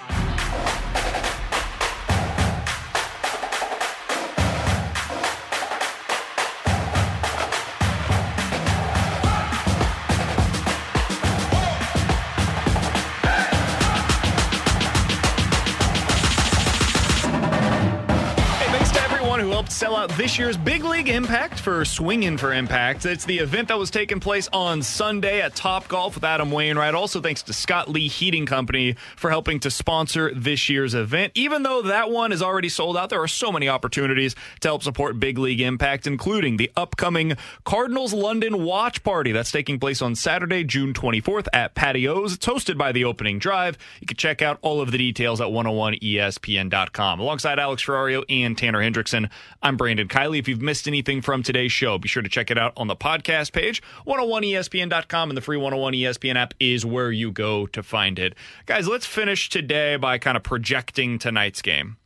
[20.04, 23.06] Who helped sell out this year's Big League Impact for Swingin' for Impact.
[23.06, 26.96] It's the event that was taking place on Sunday at Top Golf with Adam Wainwright.
[26.96, 31.32] Also, thanks to Scott Lee Heating Company for helping to sponsor this year's event.
[31.36, 34.84] Even though that one is already sold out, there are so many opportunities to help
[34.84, 40.16] support Big League Impact, including the upcoming Cardinals London Watch Party that's taking place on
[40.16, 42.34] Saturday, June 24th at Patios.
[42.34, 43.78] It's hosted by the opening drive.
[44.02, 47.20] You can check out all of the details at 101ESPN.com.
[47.20, 49.30] Alongside Alex Ferrario and Tanner Hendrickson,
[49.62, 50.40] I'm Brandon Kiley.
[50.40, 52.96] If you've missed anything from today's show, be sure to check it out on the
[52.96, 53.82] podcast page.
[54.08, 58.36] 101ESPN.com and the free 101 ESPN app is where you go to find it.
[58.66, 61.98] Guys, let's finish today by kind of projecting tonight's game.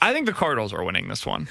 [0.00, 1.48] I think the Cardinals are winning this one.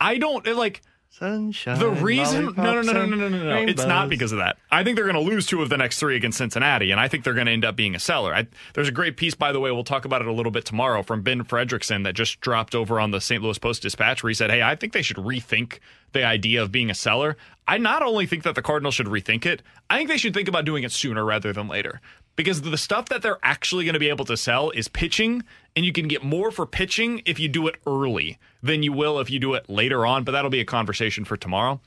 [0.00, 0.82] I don't like
[1.18, 1.78] Sunshine.
[1.78, 3.56] The reason, no, no, no, no, no, no, no, no.
[3.58, 4.56] It's not because of that.
[4.72, 7.06] I think they're going to lose two of the next three against Cincinnati, and I
[7.06, 8.34] think they're going to end up being a seller.
[8.34, 10.64] I, there's a great piece, by the way, we'll talk about it a little bit
[10.64, 13.40] tomorrow, from Ben Frederickson that just dropped over on the St.
[13.40, 15.78] Louis Post Dispatch, where he said, "Hey, I think they should rethink
[16.10, 17.36] the idea of being a seller."
[17.68, 20.48] I not only think that the Cardinals should rethink it, I think they should think
[20.48, 22.00] about doing it sooner rather than later.
[22.36, 25.44] Because the stuff that they're actually going to be able to sell is pitching,
[25.76, 29.20] and you can get more for pitching if you do it early than you will
[29.20, 30.24] if you do it later on.
[30.24, 31.80] But that'll be a conversation for tomorrow.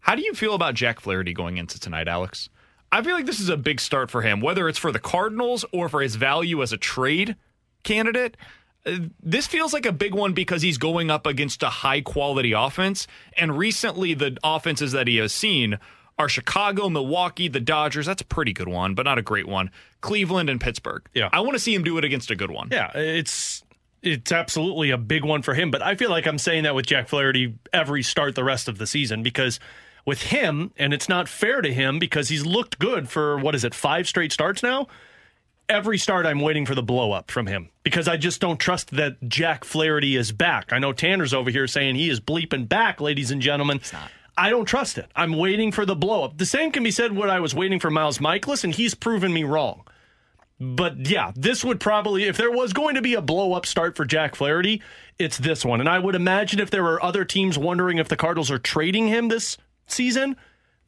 [0.00, 2.48] How do you feel about Jack Flaherty going into tonight, Alex?
[2.90, 5.64] I feel like this is a big start for him, whether it's for the Cardinals
[5.72, 7.36] or for his value as a trade
[7.84, 8.36] candidate.
[8.84, 12.52] Uh, This feels like a big one because he's going up against a high quality
[12.52, 13.06] offense.
[13.36, 15.78] And recently, the offenses that he has seen
[16.22, 18.06] are Chicago, Milwaukee, the Dodgers.
[18.06, 19.70] That's a pretty good one, but not a great one.
[20.00, 21.02] Cleveland and Pittsburgh.
[21.14, 21.28] Yeah.
[21.32, 22.68] I want to see him do it against a good one.
[22.70, 23.64] Yeah, it's
[24.02, 25.70] it's absolutely a big one for him.
[25.70, 28.78] But I feel like I'm saying that with Jack Flaherty every start the rest of
[28.78, 29.58] the season because
[30.04, 33.64] with him, and it's not fair to him because he's looked good for what is
[33.64, 34.86] it, five straight starts now.
[35.68, 38.90] Every start, I'm waiting for the blow up from him because I just don't trust
[38.92, 40.72] that Jack Flaherty is back.
[40.72, 43.80] I know Tanner's over here saying he is bleeping back, ladies and gentlemen.
[44.36, 45.10] I don't trust it.
[45.14, 46.38] I'm waiting for the blow up.
[46.38, 49.32] The same can be said what I was waiting for Miles Mikolas, and he's proven
[49.32, 49.84] me wrong.
[50.58, 53.96] But yeah, this would probably, if there was going to be a blow up start
[53.96, 54.80] for Jack Flaherty,
[55.18, 55.80] it's this one.
[55.80, 59.08] And I would imagine if there were other teams wondering if the Cardinals are trading
[59.08, 60.36] him this season,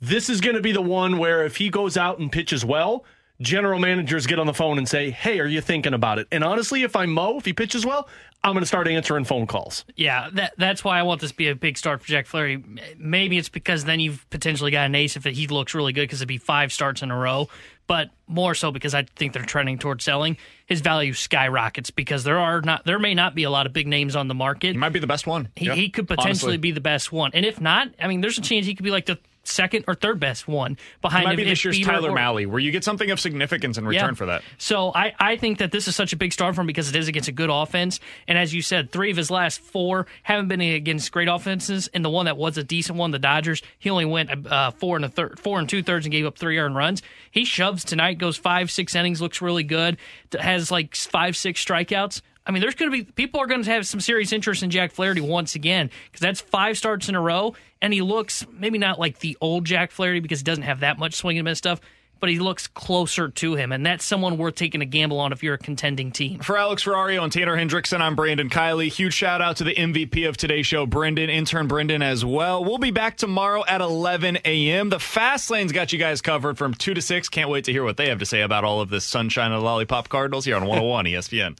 [0.00, 3.04] this is going to be the one where if he goes out and pitches well,
[3.40, 6.28] general managers get on the phone and say, Hey, are you thinking about it?
[6.30, 8.08] And honestly, if I'm Mo, if he pitches well,
[8.44, 9.86] I'm going to start answering phone calls.
[9.96, 12.62] Yeah, that, that's why I want this to be a big start for Jack Flaherty.
[12.98, 16.18] Maybe it's because then you've potentially got an ace if he looks really good because
[16.20, 17.48] it'd be five starts in a row.
[17.86, 20.36] But more so because I think they're trending towards selling.
[20.66, 23.86] His value skyrockets because there are not there may not be a lot of big
[23.86, 24.72] names on the market.
[24.72, 25.48] He might be the best one.
[25.56, 26.56] He, Yeah, he could potentially honestly.
[26.58, 28.90] be the best one, and if not, I mean, there's a chance he could be
[28.90, 32.10] like the second or third best one behind He might him be this year's Tyler
[32.10, 34.14] or- Malley, where you get something of significance in return Yeah.
[34.14, 34.42] for that.
[34.58, 36.96] So I, I think that this is such a big start for him because it
[36.96, 38.00] is against a good offense.
[38.26, 41.88] And as you said, three of his last four haven't been against great offenses.
[41.94, 44.96] And the one that was a decent one, the Dodgers, he only went uh, four
[44.96, 47.02] and a third, four and two thirds, and gave up three earned runs.
[47.30, 49.98] He shoves tonight, goes five, six innings, looks really good,
[50.38, 52.20] has like five, six strikeouts.
[52.46, 54.70] I mean, there's going to be people are going to have some serious interest in
[54.70, 58.78] Jack Flaherty once again because that's five starts in a row, and he looks maybe
[58.78, 61.56] not like the old Jack Flaherty because he doesn't have that much swing and miss
[61.56, 61.80] stuff,
[62.20, 65.42] but he looks closer to him, and that's someone worth taking a gamble on if
[65.42, 66.40] you're a contending team.
[66.40, 68.92] For Alex Ferrario and Tanner Hendrickson, I'm Brandon Kiley.
[68.92, 72.62] Huge shout out to the MVP of today's show, Brendan, intern Brendan as well.
[72.62, 74.90] We'll be back tomorrow at 11 a.m.
[74.90, 77.28] The Fast Lane's got you guys covered from 2 to 6.
[77.30, 79.62] Can't wait to hear what they have to say about all of this sunshine and
[79.62, 81.52] lollipop Cardinals here on 101 ESPN.